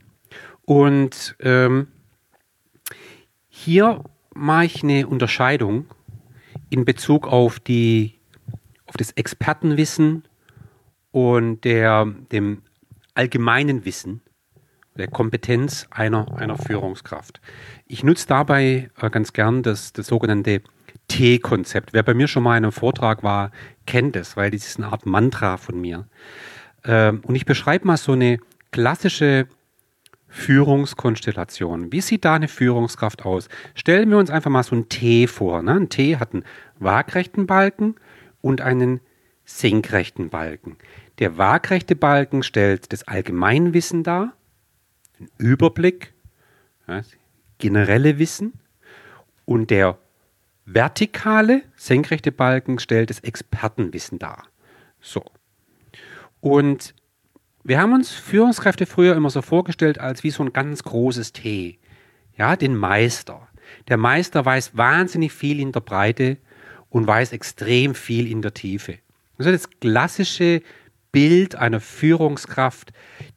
Und 0.63 1.37
ähm, 1.41 1.89
hier 3.51 4.03
mache 4.35 4.65
ich 4.65 4.83
eine 4.83 5.07
Unterscheidung 5.07 5.85
in 6.71 6.87
Bezug 6.87 7.29
auf, 7.29 7.61
die, 7.61 8.15
auf 8.87 8.97
das 8.97 9.11
Expertenwissen 9.11 10.25
und 11.11 11.63
der, 11.65 12.07
dem 12.33 12.63
allgemeinen 13.13 13.85
Wissen, 13.85 14.23
der 14.97 15.09
Kompetenz 15.09 15.87
einer, 15.91 16.37
einer 16.39 16.57
Führungskraft. 16.57 17.41
Ich 17.87 18.05
nutze 18.05 18.27
dabei 18.27 18.91
äh, 19.01 19.11
ganz 19.11 19.33
gern 19.33 19.63
das, 19.63 19.93
das 19.93 20.07
sogenannte 20.07 20.63
T-Konzept. 21.09 21.93
Wer 21.93 22.03
bei 22.03 22.15
mir 22.15 22.29
schon 22.29 22.43
mal 22.43 22.57
in 22.57 22.65
einem 22.65 22.73
Vortrag 22.73 23.23
war, 23.23 23.51
kennt 23.87 24.17
es, 24.17 24.37
weil 24.37 24.51
das 24.51 24.67
ist 24.67 24.79
eine 24.79 24.93
Art 24.93 25.07
Mantra 25.07 25.57
von 25.57 25.81
mir. 25.81 26.07
Ähm, 26.85 27.23
und 27.27 27.35
ich 27.35 27.45
beschreibe 27.45 27.87
mal 27.87 27.97
so 27.97 28.13
eine 28.13 28.39
klassische 28.71 29.47
Führungskonstellation. 30.29 31.93
Wie 31.93 32.01
sieht 32.01 32.25
da 32.25 32.35
eine 32.35 32.49
Führungskraft 32.49 33.25
aus? 33.25 33.49
Stellen 33.75 34.11
wir 34.11 34.19
uns 34.19 34.31
einfach 34.31 34.51
mal 34.51 34.65
so 34.65 34.75
ein 34.75 34.89
T 34.89 35.27
vor. 35.27 35.63
Ne? 35.63 35.73
Ein 35.73 35.89
T 35.89 36.17
hat 36.17 36.35
einen 36.35 36.45
waagrechten 36.79 37.47
Balken 37.47 37.95
und 38.41 38.61
einen 38.61 39.01
senkrechten 39.45 40.31
Balken. 40.31 40.77
Der 41.21 41.39
waagrechte 41.39 41.95
Balken 41.95 42.43
stellt 42.43 42.93
das 42.93 43.07
Allgemeinwissen 43.07 44.03
dar, 44.03 44.33
den 45.19 45.29
Überblick, 45.39 46.15
das 46.87 47.11
generelle 47.59 48.19
Wissen 48.19 48.53
und 49.45 49.71
der 49.71 49.99
vertikale, 50.67 51.63
senkrechte 51.77 52.33
Balken 52.33 52.79
stellt 52.79 53.11
das 53.11 53.21
Expertenwissen 53.21 54.19
dar. 54.19 54.45
So. 55.01 55.25
Und 56.41 56.95
wir 57.63 57.81
haben 57.81 57.93
uns 57.93 58.13
Führungskräfte 58.13 58.87
früher 58.87 59.15
immer 59.15 59.31
so 59.31 59.43
vorgestellt 59.43 59.99
als 59.99 60.25
wie 60.25 60.31
so 60.31 60.43
ein 60.43 60.53
ganz 60.53 60.83
großes 60.83 61.33
T. 61.33 61.79
Ja, 62.37 62.57
den 62.57 62.77
Meister. 62.77 63.49
Der 63.89 63.97
Meister 63.97 64.45
weiß 64.45 64.77
wahnsinnig 64.77 65.33
viel 65.33 65.61
in 65.61 65.73
der 65.73 65.81
Breite 65.81 66.37
und 66.91 67.07
weiß 67.07 67.33
extrem 67.33 67.95
viel 67.95 68.31
in 68.31 68.43
der 68.43 68.55
Tiefe. 68.55 68.99
Das 69.39 69.47
ist 69.47 69.65
das 69.65 69.81
klassische 69.81 70.63
Bild 71.13 71.55
einer 71.55 71.81
Führungskraft, 71.81 72.93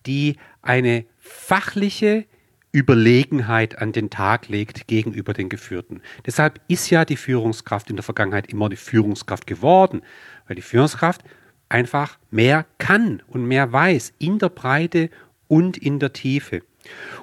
die 0.05 0.37
eine 0.61 1.05
fachliche 1.27 2.25
Überlegenheit 2.71 3.79
an 3.79 3.91
den 3.91 4.09
Tag 4.09 4.49
legt 4.49 4.87
gegenüber 4.87 5.33
den 5.33 5.49
Geführten. 5.49 6.01
Deshalb 6.25 6.59
ist 6.67 6.89
ja 6.89 7.05
die 7.05 7.17
Führungskraft 7.17 7.89
in 7.89 7.95
der 7.95 8.03
Vergangenheit 8.03 8.47
immer 8.47 8.69
die 8.69 8.75
Führungskraft 8.75 9.47
geworden, 9.47 10.01
weil 10.47 10.55
die 10.55 10.61
Führungskraft 10.61 11.23
einfach 11.69 12.17
mehr 12.29 12.65
kann 12.77 13.23
und 13.27 13.45
mehr 13.45 13.71
weiß 13.71 14.13
in 14.19 14.39
der 14.39 14.49
Breite 14.49 15.09
und 15.47 15.77
in 15.77 15.99
der 15.99 16.13
Tiefe. 16.13 16.61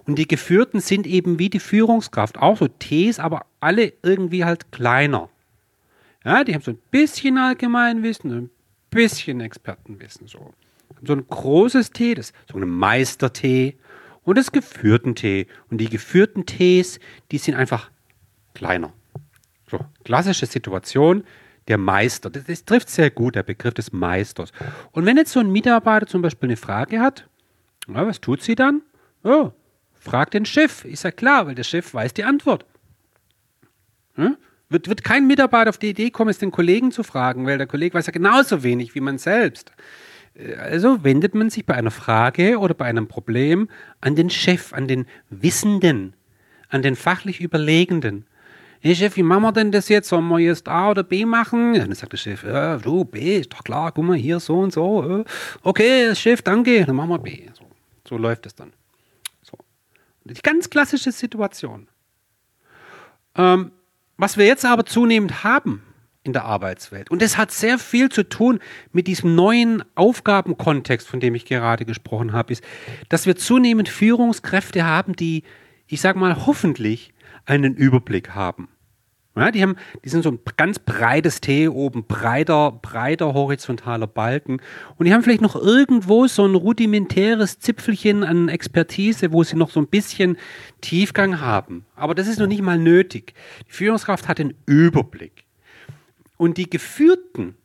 Und 0.06 0.18
die 0.18 0.28
Geführten 0.28 0.80
sind 0.80 1.06
eben 1.06 1.38
wie 1.38 1.50
die 1.50 1.60
Führungskraft, 1.60 2.38
auch 2.38 2.58
so 2.58 2.68
Ts, 2.68 3.18
aber 3.18 3.46
alle 3.60 3.92
irgendwie 4.02 4.44
halt 4.44 4.72
kleiner. 4.72 5.30
Ja, 6.24 6.44
die 6.44 6.54
haben 6.54 6.62
so 6.62 6.72
ein 6.72 6.78
bisschen 6.90 7.38
Allgemeinwissen, 7.38 8.32
ein 8.32 8.50
bisschen 8.90 9.40
Expertenwissen. 9.40 10.26
So, 10.26 10.52
so 11.02 11.12
ein 11.12 11.26
großes 11.28 11.90
T, 11.90 12.14
das 12.14 12.32
so 12.50 12.58
ein 12.58 12.68
Meister-T 12.68 13.76
und 14.24 14.38
das 14.38 14.52
geführten 14.52 15.14
T. 15.14 15.46
Und 15.70 15.78
die 15.78 15.88
geführten 15.88 16.46
Ts, 16.46 16.98
die 17.30 17.38
sind 17.38 17.54
einfach 17.54 17.90
kleiner. 18.54 18.92
So, 19.70 19.80
klassische 20.04 20.46
Situation 20.46 21.24
der 21.68 21.78
Meister. 21.78 22.30
Das, 22.30 22.44
das, 22.44 22.64
trifft 22.64 22.90
sehr 22.90 23.10
gut, 23.10 23.34
der 23.34 23.42
Begriff 23.42 23.74
des 23.74 23.92
Meisters. 23.92 24.52
Und 24.92 25.06
wenn 25.06 25.16
jetzt 25.16 25.32
so 25.32 25.40
ein 25.40 25.50
Mitarbeiter 25.50 26.06
zum 26.06 26.22
Beispiel 26.22 26.48
eine 26.48 26.56
Frage 26.56 27.00
hat, 27.00 27.28
na, 27.86 28.06
was 28.06 28.20
tut 28.20 28.42
sie 28.42 28.54
dann? 28.54 28.82
Oh, 29.22 29.52
fragt 29.92 30.34
den 30.34 30.46
Chef. 30.46 30.84
Ist 30.84 31.04
ja 31.04 31.10
klar, 31.10 31.46
weil 31.46 31.54
der 31.54 31.64
Chef 31.64 31.92
weiß 31.92 32.14
die 32.14 32.24
Antwort. 32.24 32.66
Hm? 34.14 34.36
Wird, 34.68 34.88
wird 34.88 35.04
kein 35.04 35.26
Mitarbeiter 35.26 35.70
auf 35.70 35.78
die 35.78 35.90
Idee 35.90 36.10
kommen, 36.10 36.30
es 36.30 36.38
den 36.38 36.50
Kollegen 36.50 36.90
zu 36.90 37.02
fragen, 37.02 37.46
weil 37.46 37.58
der 37.58 37.66
Kollege 37.66 37.94
weiß 37.94 38.06
ja 38.06 38.12
genauso 38.12 38.62
wenig 38.62 38.94
wie 38.94 39.00
man 39.00 39.18
selbst. 39.18 39.72
Äh, 40.34 40.54
also 40.56 41.04
wendet 41.04 41.34
man 41.34 41.50
sich 41.50 41.66
bei 41.66 41.74
einer 41.74 41.90
Frage 41.90 42.58
oder 42.58 42.74
bei 42.74 42.86
einem 42.86 43.08
Problem 43.08 43.68
an 44.00 44.16
den 44.16 44.30
Chef, 44.30 44.72
an 44.72 44.88
den 44.88 45.06
Wissenden, 45.30 46.14
an 46.68 46.82
den 46.82 46.96
fachlich 46.96 47.40
Überlegenden 47.40 48.26
hey 48.84 48.94
Chef, 48.94 49.16
wie 49.16 49.22
machen 49.22 49.42
wir 49.42 49.52
denn 49.52 49.72
das 49.72 49.88
jetzt? 49.88 50.10
Sollen 50.10 50.28
wir 50.28 50.38
jetzt 50.40 50.68
A 50.68 50.90
oder 50.90 51.02
B 51.02 51.24
machen? 51.24 51.72
Dann 51.72 51.92
sagt 51.94 52.12
der 52.12 52.18
Chef, 52.18 52.44
ja, 52.44 52.76
du, 52.76 53.06
B, 53.06 53.38
ist 53.38 53.52
doch 53.52 53.64
klar, 53.64 53.90
guck 53.92 54.04
mal 54.04 54.16
hier, 54.16 54.38
so 54.40 54.58
und 54.58 54.74
so. 54.74 55.24
Okay, 55.62 56.14
Chef, 56.14 56.42
danke, 56.42 56.84
dann 56.84 56.94
machen 56.94 57.08
wir 57.08 57.18
B. 57.18 57.48
So, 57.54 57.64
so 58.06 58.18
läuft 58.18 58.44
es 58.44 58.54
dann. 58.54 58.74
So. 59.40 59.56
Die 60.24 60.34
ganz 60.34 60.68
klassische 60.68 61.12
Situation. 61.12 61.88
Ähm, 63.36 63.72
was 64.18 64.36
wir 64.36 64.44
jetzt 64.44 64.66
aber 64.66 64.84
zunehmend 64.84 65.42
haben 65.44 65.82
in 66.24 66.32
der 66.32 66.44
Arbeitswelt, 66.44 67.10
und 67.10 67.22
das 67.22 67.36
hat 67.36 67.52
sehr 67.52 67.78
viel 67.78 68.08
zu 68.08 68.28
tun 68.28 68.58
mit 68.92 69.06
diesem 69.06 69.34
neuen 69.34 69.84
Aufgabenkontext, 69.94 71.06
von 71.06 71.20
dem 71.20 71.34
ich 71.34 71.44
gerade 71.44 71.84
gesprochen 71.84 72.32
habe, 72.32 72.52
ist, 72.52 72.64
dass 73.08 73.26
wir 73.26 73.36
zunehmend 73.36 73.88
Führungskräfte 73.88 74.84
haben, 74.84 75.14
die, 75.14 75.44
ich 75.86 76.00
sage 76.00 76.18
mal, 76.18 76.46
hoffentlich 76.46 77.12
einen 77.44 77.74
Überblick 77.74 78.30
haben. 78.30 78.68
Ja, 79.36 79.50
die, 79.50 79.62
haben, 79.62 79.74
die 80.04 80.08
sind 80.08 80.22
so 80.22 80.30
ein 80.30 80.38
ganz 80.56 80.78
breites 80.78 81.40
T 81.40 81.68
oben, 81.68 82.04
breiter, 82.06 82.70
breiter 82.70 83.34
horizontaler 83.34 84.06
Balken. 84.06 84.60
Und 84.96 85.06
die 85.06 85.12
haben 85.12 85.24
vielleicht 85.24 85.40
noch 85.40 85.56
irgendwo 85.56 86.28
so 86.28 86.46
ein 86.46 86.54
rudimentäres 86.54 87.58
Zipfelchen 87.58 88.22
an 88.22 88.48
Expertise, 88.48 89.32
wo 89.32 89.42
sie 89.42 89.56
noch 89.56 89.70
so 89.70 89.80
ein 89.80 89.88
bisschen 89.88 90.36
Tiefgang 90.82 91.40
haben. 91.40 91.84
Aber 91.96 92.14
das 92.14 92.28
ist 92.28 92.38
noch 92.38 92.46
nicht 92.46 92.62
mal 92.62 92.78
nötig. 92.78 93.34
Die 93.68 93.72
Führungskraft 93.72 94.28
hat 94.28 94.38
den 94.38 94.54
Überblick. 94.66 95.43
Und 96.36 96.58
die 96.58 96.68
Geführten, 96.68 97.56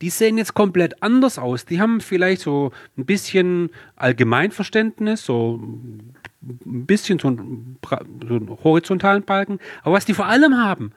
die 0.00 0.10
sehen 0.10 0.36
jetzt 0.36 0.54
komplett 0.54 1.02
anders 1.02 1.38
aus. 1.38 1.64
Die 1.64 1.80
haben 1.80 2.00
vielleicht 2.00 2.42
so 2.42 2.72
ein 2.98 3.06
bisschen 3.06 3.70
Allgemeinverständnis, 3.94 5.24
so 5.24 5.60
ein 5.62 6.86
bisschen 6.86 7.20
so 7.20 7.28
einen, 7.28 7.78
so 7.80 8.34
einen 8.34 8.58
horizontalen 8.64 9.22
Balken. 9.22 9.60
Aber 9.82 9.94
was 9.94 10.04
die 10.04 10.14
vor 10.14 10.26
allem 10.26 10.56
haben, 10.56 10.92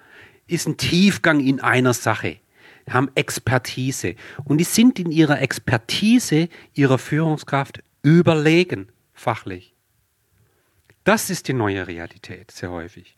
ist 0.48 0.68
ein 0.68 0.78
Tiefgang 0.78 1.40
in 1.40 1.60
einer 1.60 1.94
Sache. 1.94 2.38
Die 2.88 2.92
haben 2.92 3.12
Expertise. 3.14 4.16
Und 4.44 4.58
die 4.58 4.64
sind 4.64 5.00
in 5.00 5.12
ihrer 5.12 5.40
Expertise, 5.42 6.50
ihrer 6.74 6.98
Führungskraft 6.98 7.84
überlegen, 8.02 8.90
fachlich. 9.14 9.74
Das 11.04 11.30
ist 11.30 11.48
die 11.48 11.54
neue 11.54 11.88
Realität, 11.88 12.50
sehr 12.50 12.72
häufig. 12.72 13.16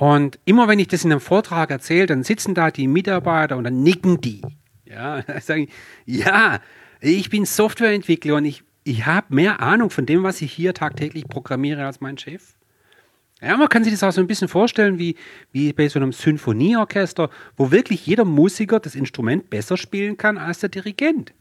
Und 0.00 0.38
immer 0.46 0.66
wenn 0.66 0.78
ich 0.78 0.88
das 0.88 1.04
in 1.04 1.12
einem 1.12 1.20
Vortrag 1.20 1.70
erzähle, 1.70 2.06
dann 2.06 2.22
sitzen 2.22 2.54
da 2.54 2.70
die 2.70 2.88
Mitarbeiter 2.88 3.56
und 3.56 3.64
dann 3.64 3.82
nicken 3.82 4.20
die. 4.20 4.40
Ja, 4.84 5.22
sagen, 5.40 5.68
ja, 6.06 6.60
ich 7.00 7.28
bin 7.28 7.44
Softwareentwickler 7.44 8.36
und 8.36 8.46
ich 8.46 8.64
ich 8.84 9.04
habe 9.06 9.34
mehr 9.34 9.60
Ahnung 9.60 9.90
von 9.90 10.06
dem, 10.06 10.22
was 10.22 10.40
ich 10.40 10.52
hier 10.52 10.74
tagtäglich 10.74 11.28
programmiere, 11.28 11.84
als 11.84 12.00
mein 12.00 12.16
Chef. 12.16 12.54
Ja, 13.42 13.56
man 13.56 13.68
kann 13.68 13.84
sich 13.84 13.92
das 13.92 14.02
auch 14.02 14.12
so 14.12 14.20
ein 14.20 14.26
bisschen 14.26 14.48
vorstellen 14.48 14.98
wie, 14.98 15.16
wie 15.52 15.72
bei 15.72 15.88
so 15.88 15.98
einem 15.98 16.12
Symphonieorchester, 16.12 17.30
wo 17.56 17.70
wirklich 17.70 18.06
jeder 18.06 18.24
Musiker 18.24 18.80
das 18.80 18.94
Instrument 18.94 19.48
besser 19.48 19.76
spielen 19.76 20.16
kann 20.16 20.38
als 20.38 20.60
der 20.60 20.68
Dirigent. 20.68 21.32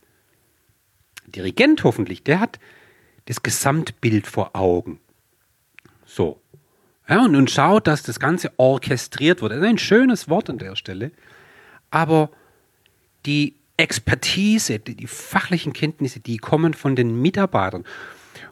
Dirigent 1.28 1.84
hoffentlich, 1.84 2.24
der 2.24 2.40
hat 2.40 2.60
das 3.26 3.44
Gesamtbild 3.44 4.28
vor 4.28 4.56
Augen. 4.56 5.00
So. 6.06 6.42
Ja, 7.10 7.26
und, 7.26 7.36
und 7.36 7.50
schaut, 7.50 7.88
dass 7.88 8.04
das 8.04 8.20
Ganze 8.20 8.52
orchestriert 8.58 9.42
wird. 9.42 9.52
Das 9.52 9.60
ist 9.60 9.66
ein 9.66 9.80
schönes 9.80 10.30
Wort 10.30 10.50
an 10.50 10.60
der 10.60 10.76
Stelle. 10.76 11.12
Aber 11.90 12.30
die 13.26 13.56
Expertise, 13.78 14.78
die, 14.78 14.96
die 14.96 15.08
fachlichen 15.08 15.74
Kenntnisse, 15.74 16.20
die 16.20 16.38
kommen 16.38 16.74
von 16.74 16.96
den 16.96 17.20
Mitarbeitern. 17.20 17.84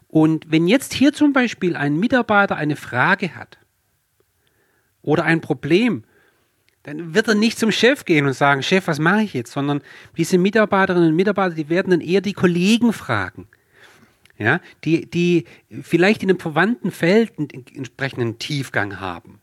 Und 0.08 0.50
wenn 0.50 0.68
jetzt 0.68 0.94
hier 0.94 1.14
zum 1.14 1.34
Beispiel 1.34 1.76
ein 1.76 2.00
Mitarbeiter 2.00 2.56
eine 2.56 2.76
Frage 2.76 3.36
hat 3.36 3.60
oder 5.02 5.24
ein 5.26 5.42
Problem, 5.42 6.04
dann 6.84 7.14
wird 7.14 7.28
er 7.28 7.36
nicht 7.36 7.60
zum 7.60 7.72
Chef 7.72 8.06
gehen 8.06 8.26
und 8.26 8.34
sagen, 8.34 8.64
Chef, 8.64 8.88
was 8.88 8.98
mache 8.98 9.24
ich 9.24 9.34
jetzt? 9.34 9.52
Sondern 9.52 9.82
diese 10.16 10.38
Mitarbeiterinnen 10.38 11.10
und 11.10 11.16
Mitarbeiter, 11.16 11.54
die 11.54 11.70
werden 11.70 11.92
dann 11.92 12.02
eher 12.02 12.22
die 12.22 12.34
Kollegen 12.34 12.94
fragen. 12.94 13.50
Ja, 14.40 14.62
die, 14.84 15.10
die 15.10 15.46
vielleicht 15.82 16.22
in 16.22 16.30
einem 16.30 16.40
verwandten 16.40 16.92
Feld 16.92 17.40
einen 17.40 17.50
entsprechenden 17.74 18.38
Tiefgang 18.38 19.00
haben. 19.00 19.40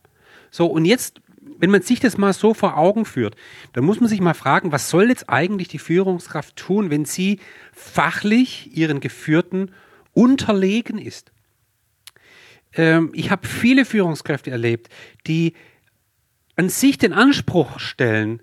So, 0.50 0.66
und 0.66 0.84
jetzt 0.84 1.20
wenn 1.58 1.70
man 1.70 1.82
sich 1.82 2.00
das 2.00 2.16
mal 2.16 2.32
so 2.32 2.54
vor 2.54 2.76
Augen 2.76 3.04
führt, 3.04 3.36
dann 3.72 3.84
muss 3.84 4.00
man 4.00 4.08
sich 4.08 4.20
mal 4.20 4.34
fragen, 4.34 4.72
was 4.72 4.90
soll 4.90 5.08
jetzt 5.08 5.28
eigentlich 5.28 5.68
die 5.68 5.78
Führungskraft 5.78 6.56
tun, 6.56 6.90
wenn 6.90 7.04
sie 7.04 7.40
fachlich 7.72 8.76
ihren 8.76 9.00
Geführten 9.00 9.70
unterlegen 10.12 10.98
ist? 10.98 11.32
Ähm, 12.74 13.10
ich 13.14 13.30
habe 13.30 13.46
viele 13.46 13.84
Führungskräfte 13.84 14.50
erlebt, 14.50 14.88
die 15.26 15.54
an 16.56 16.68
sich 16.68 16.98
den 16.98 17.12
Anspruch 17.12 17.78
stellen, 17.78 18.42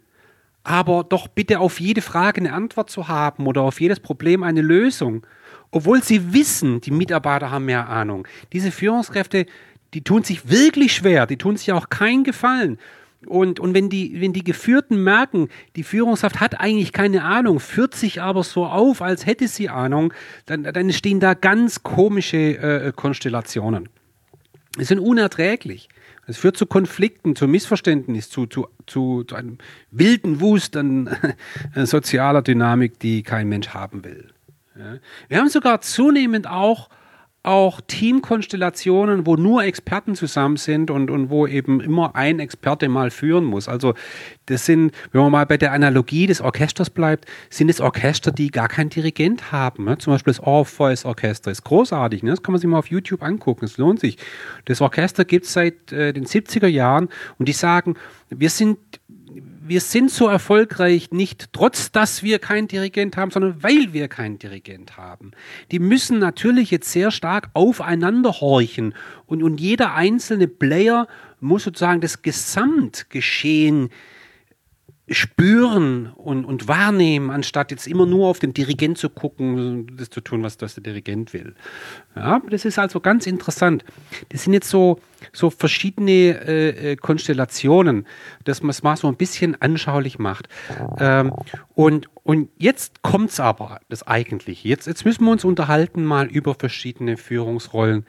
aber 0.63 1.03
doch 1.03 1.27
bitte 1.27 1.59
auf 1.59 1.79
jede 1.79 2.01
Frage 2.01 2.41
eine 2.41 2.53
Antwort 2.53 2.89
zu 2.89 3.07
haben 3.07 3.47
oder 3.47 3.61
auf 3.61 3.81
jedes 3.81 3.99
Problem 3.99 4.43
eine 4.43 4.61
Lösung, 4.61 5.25
obwohl 5.71 6.03
sie 6.03 6.33
wissen, 6.33 6.81
die 6.81 6.91
Mitarbeiter 6.91 7.49
haben 7.49 7.65
mehr 7.65 7.89
Ahnung. 7.89 8.27
Diese 8.53 8.71
Führungskräfte, 8.71 9.45
die 9.93 10.03
tun 10.03 10.23
sich 10.23 10.49
wirklich 10.49 10.93
schwer, 10.93 11.25
die 11.25 11.37
tun 11.37 11.57
sich 11.57 11.71
auch 11.71 11.89
keinen 11.89 12.23
Gefallen. 12.23 12.77
Und, 13.27 13.59
und 13.59 13.75
wenn, 13.75 13.89
die, 13.89 14.19
wenn 14.19 14.33
die 14.33 14.43
Geführten 14.43 15.03
merken, 15.03 15.49
die 15.75 15.83
Führungskraft 15.83 16.39
hat 16.39 16.59
eigentlich 16.59 16.91
keine 16.91 17.23
Ahnung, 17.23 17.59
führt 17.59 17.93
sich 17.93 18.21
aber 18.21 18.43
so 18.43 18.65
auf, 18.65 19.01
als 19.01 19.25
hätte 19.25 19.47
sie 19.47 19.69
Ahnung, 19.69 20.11
dann, 20.47 20.63
dann 20.63 20.91
stehen 20.91 21.19
da 21.19 21.35
ganz 21.35 21.83
komische 21.83 22.37
äh, 22.37 22.91
Konstellationen. 22.95 23.89
Es 24.77 24.87
sind 24.87 24.99
unerträglich. 24.99 25.87
Es 26.25 26.37
führt 26.37 26.57
zu 26.57 26.65
Konflikten, 26.65 27.35
zu 27.35 27.47
Missverständnissen, 27.47 28.31
zu, 28.31 28.45
zu, 28.47 28.67
zu, 28.87 29.23
zu 29.23 29.35
einem 29.35 29.57
wilden 29.91 30.39
Wust 30.39 30.77
an 30.77 31.09
sozialer 31.75 32.41
Dynamik, 32.41 32.99
die 32.99 33.21
kein 33.21 33.49
Mensch 33.49 33.69
haben 33.69 34.03
will. 34.03 34.30
Wir 35.27 35.37
haben 35.37 35.49
sogar 35.49 35.81
zunehmend 35.81 36.47
auch 36.47 36.89
auch 37.43 37.81
Teamkonstellationen, 37.81 39.25
wo 39.25 39.35
nur 39.35 39.63
Experten 39.63 40.13
zusammen 40.13 40.57
sind 40.57 40.91
und, 40.91 41.09
und 41.09 41.31
wo 41.31 41.47
eben 41.47 41.81
immer 41.81 42.15
ein 42.15 42.39
Experte 42.39 42.87
mal 42.87 43.09
führen 43.09 43.45
muss. 43.45 43.67
Also 43.67 43.95
das 44.45 44.67
sind, 44.67 44.93
wenn 45.11 45.21
man 45.21 45.31
mal 45.31 45.45
bei 45.47 45.57
der 45.57 45.71
Analogie 45.71 46.27
des 46.27 46.39
Orchesters 46.39 46.91
bleibt, 46.91 47.25
sind 47.49 47.69
es 47.69 47.81
Orchester, 47.81 48.31
die 48.31 48.51
gar 48.51 48.67
keinen 48.67 48.89
Dirigent 48.89 49.51
haben. 49.51 49.85
Ne? 49.85 49.97
Zum 49.97 50.13
Beispiel 50.13 50.33
das 50.33 50.39
Orpheus 50.39 51.03
Orchester 51.03 51.49
ist 51.49 51.63
großartig. 51.63 52.21
Ne? 52.21 52.29
Das 52.29 52.43
kann 52.43 52.53
man 52.53 52.61
sich 52.61 52.69
mal 52.69 52.77
auf 52.77 52.91
YouTube 52.91 53.23
angucken. 53.23 53.65
Es 53.65 53.77
lohnt 53.77 53.99
sich. 53.99 54.17
Das 54.65 54.79
Orchester 54.79 55.25
gibt 55.25 55.45
es 55.47 55.53
seit 55.53 55.91
äh, 55.91 56.13
den 56.13 56.25
70er 56.25 56.67
Jahren 56.67 57.09
und 57.39 57.47
die 57.47 57.53
sagen, 57.53 57.95
wir 58.29 58.51
sind 58.51 58.77
wir 59.71 59.79
sind 59.79 60.11
so 60.11 60.27
erfolgreich 60.27 61.11
nicht 61.11 61.53
trotz, 61.53 61.93
dass 61.93 62.23
wir 62.23 62.39
keinen 62.39 62.67
Dirigent 62.67 63.15
haben, 63.15 63.31
sondern 63.31 63.63
weil 63.63 63.93
wir 63.93 64.09
keinen 64.09 64.37
Dirigent 64.37 64.97
haben. 64.97 65.31
Die 65.71 65.79
müssen 65.79 66.19
natürlich 66.19 66.71
jetzt 66.71 66.91
sehr 66.91 67.09
stark 67.09 67.49
aufeinander 67.53 68.41
horchen 68.41 68.93
und, 69.27 69.41
und 69.41 69.61
jeder 69.61 69.95
einzelne 69.95 70.49
Player 70.49 71.07
muss 71.39 71.63
sozusagen 71.63 72.01
das 72.01 72.21
Gesamtgeschehen 72.21 73.91
spüren 75.11 76.11
und, 76.15 76.45
und 76.45 76.67
wahrnehmen, 76.67 77.29
anstatt 77.29 77.71
jetzt 77.71 77.87
immer 77.87 78.05
nur 78.05 78.27
auf 78.27 78.39
den 78.39 78.53
Dirigent 78.53 78.97
zu 78.97 79.09
gucken, 79.09 79.87
das 79.97 80.09
zu 80.09 80.21
tun, 80.21 80.43
was 80.43 80.57
das 80.57 80.75
der 80.75 80.83
Dirigent 80.83 81.33
will. 81.33 81.55
Ja, 82.15 82.41
das 82.49 82.65
ist 82.65 82.79
also 82.79 82.99
ganz 82.99 83.27
interessant. 83.27 83.83
Das 84.29 84.43
sind 84.43 84.53
jetzt 84.53 84.69
so, 84.69 84.99
so 85.33 85.49
verschiedene 85.49 86.11
äh, 86.11 86.91
äh 86.91 86.95
Konstellationen, 86.95 88.07
dass 88.45 88.61
man 88.61 88.69
es 88.69 88.83
mal 88.83 88.95
so 88.95 89.07
ein 89.07 89.15
bisschen 89.15 89.61
anschaulich 89.61 90.17
macht. 90.17 90.47
Ähm, 90.97 91.33
und, 91.73 92.07
und 92.23 92.49
jetzt 92.57 93.01
kommt 93.01 93.31
es 93.31 93.39
aber, 93.39 93.81
das 93.89 94.07
Eigentliche. 94.07 94.67
Jetzt, 94.67 94.87
jetzt 94.87 95.05
müssen 95.05 95.25
wir 95.25 95.31
uns 95.31 95.43
unterhalten 95.43 96.05
mal 96.05 96.27
über 96.27 96.55
verschiedene 96.55 97.17
Führungsrollen 97.17 98.05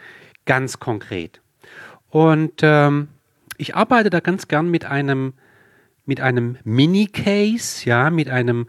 ganz 0.47 0.79
konkret. 0.79 1.41
Und 2.11 2.61
ähm, 2.63 3.09
ich 3.57 3.75
arbeite 3.75 4.11
da 4.11 4.21
ganz 4.21 4.49
gern 4.49 4.71
mit 4.71 4.85
einem 4.85 5.35
mit 6.05 6.21
einem 6.21 6.59
Mini-Case, 6.65 7.89
ja, 7.89 8.11
mit 8.11 8.29
einem 8.29 8.69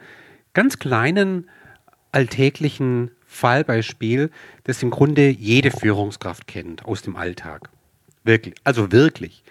ganz 0.54 0.80
kleinen 0.80 1.50
alltäglichen 2.12 3.12
Fallbeispiel, 3.26 4.30
das 4.64 4.84
im 4.84 4.92
Grunde 4.92 5.30
jede 5.30 5.72
Führungskraft 5.72 6.48
kennt 6.48 6.86
aus 6.86 7.02
dem 7.02 7.16
Alltag. 7.16 7.70
Wirklich, 8.24 8.56
also 8.64 8.92
wirklich. 8.92 9.44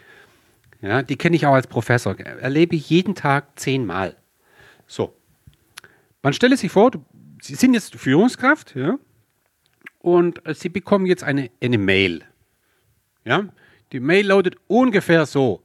Ja, 0.80 1.02
die 1.02 1.16
kenne 1.16 1.36
ich 1.36 1.46
auch 1.46 1.54
als 1.54 1.66
Professor, 1.66 2.18
erlebe 2.18 2.76
ich 2.76 2.90
jeden 2.90 3.14
Tag 3.14 3.58
zehnmal. 3.58 4.16
So. 4.86 5.14
Man 6.22 6.32
stelle 6.32 6.56
sich 6.56 6.70
vor, 6.70 6.92
Sie 7.40 7.56
sind 7.56 7.74
jetzt 7.74 7.96
Führungskraft, 7.96 8.76
ja, 8.76 8.98
und 9.98 10.40
Sie 10.54 10.68
bekommen 10.68 11.06
jetzt 11.06 11.24
eine, 11.24 11.50
eine 11.60 11.78
Mail. 11.78 12.24
Ja, 13.24 13.48
die 13.92 14.00
Mail 14.00 14.26
lautet 14.26 14.56
ungefähr 14.68 15.26
so. 15.26 15.61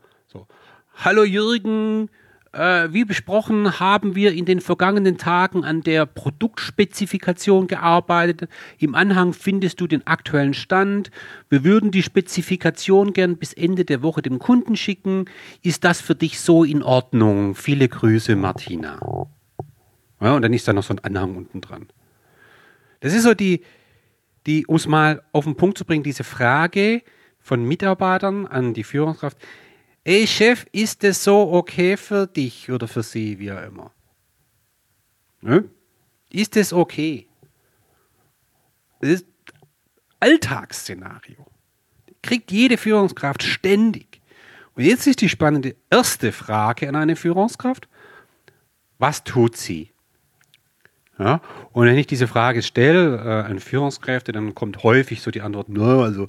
Hallo 0.99 1.23
Jürgen, 1.23 2.09
äh, 2.53 2.87
wie 2.91 3.05
besprochen 3.05 3.79
haben 3.79 4.15
wir 4.15 4.33
in 4.33 4.45
den 4.45 4.59
vergangenen 4.59 5.19
Tagen 5.19 5.63
an 5.63 5.81
der 5.81 6.07
Produktspezifikation 6.07 7.67
gearbeitet. 7.67 8.49
Im 8.79 8.95
Anhang 8.95 9.33
findest 9.33 9.79
du 9.79 9.85
den 9.85 10.07
aktuellen 10.07 10.55
Stand. 10.55 11.11
Wir 11.49 11.63
würden 11.63 11.91
die 11.91 12.01
Spezifikation 12.01 13.13
gern 13.13 13.37
bis 13.37 13.53
Ende 13.53 13.85
der 13.85 14.01
Woche 14.01 14.23
dem 14.23 14.39
Kunden 14.39 14.75
schicken. 14.75 15.25
Ist 15.61 15.83
das 15.83 16.01
für 16.01 16.15
dich 16.15 16.39
so 16.39 16.63
in 16.63 16.81
Ordnung? 16.81 17.53
Viele 17.53 17.87
Grüße, 17.87 18.35
Martina. 18.35 18.99
Ja, 20.19 20.35
und 20.35 20.41
dann 20.41 20.53
ist 20.53 20.67
da 20.67 20.73
noch 20.73 20.83
so 20.83 20.95
ein 20.95 20.99
Anhang 21.03 21.35
unten 21.35 21.61
dran. 21.61 21.85
Das 23.01 23.13
ist 23.13 23.21
so 23.21 23.35
die, 23.35 23.61
die 24.47 24.65
um 24.65 24.77
es 24.77 24.87
mal 24.87 25.21
auf 25.31 25.43
den 25.43 25.57
Punkt 25.57 25.77
zu 25.77 25.85
bringen, 25.85 26.01
diese 26.01 26.23
Frage 26.23 27.03
von 27.39 27.63
Mitarbeitern 27.63 28.47
an 28.47 28.73
die 28.73 28.83
Führungskraft 28.83 29.37
Ey 30.07 30.25
Chef, 30.25 30.65
ist 30.71 31.03
das 31.03 31.21
so 31.21 31.51
okay 31.51 31.97
für 31.97 32.27
dich 32.27 32.71
oder 32.71 32.87
für 32.87 33.03
sie, 33.03 33.39
wie 33.39 33.51
auch 33.51 33.61
immer? 33.61 33.91
Ne? 35.41 35.65
Ist 36.31 36.55
das 36.55 36.71
okay? 36.71 37.27
Das 39.01 39.09
ist 39.09 39.25
Alltagsszenario. 40.21 41.45
Kriegt 42.21 42.53
jede 42.53 42.77
Führungskraft 42.77 43.43
ständig. 43.43 44.21
Und 44.75 44.85
jetzt 44.85 45.07
ist 45.07 45.19
die 45.19 45.27
spannende 45.27 45.75
erste 45.89 46.31
Frage 46.31 46.87
an 46.87 46.95
eine 46.95 47.17
Führungskraft. 47.17 47.89
Was 48.99 49.25
tut 49.25 49.57
sie? 49.57 49.91
Ja, 51.19 51.41
und 51.73 51.85
wenn 51.85 51.97
ich 51.97 52.07
diese 52.07 52.29
Frage 52.29 52.63
stelle 52.63 53.17
äh, 53.17 53.51
an 53.51 53.59
Führungskräfte, 53.59 54.31
dann 54.31 54.55
kommt 54.55 54.83
häufig 54.83 55.21
so 55.21 55.31
die 55.31 55.41
Antwort, 55.41 55.67
no, 55.67 56.01
also 56.01 56.27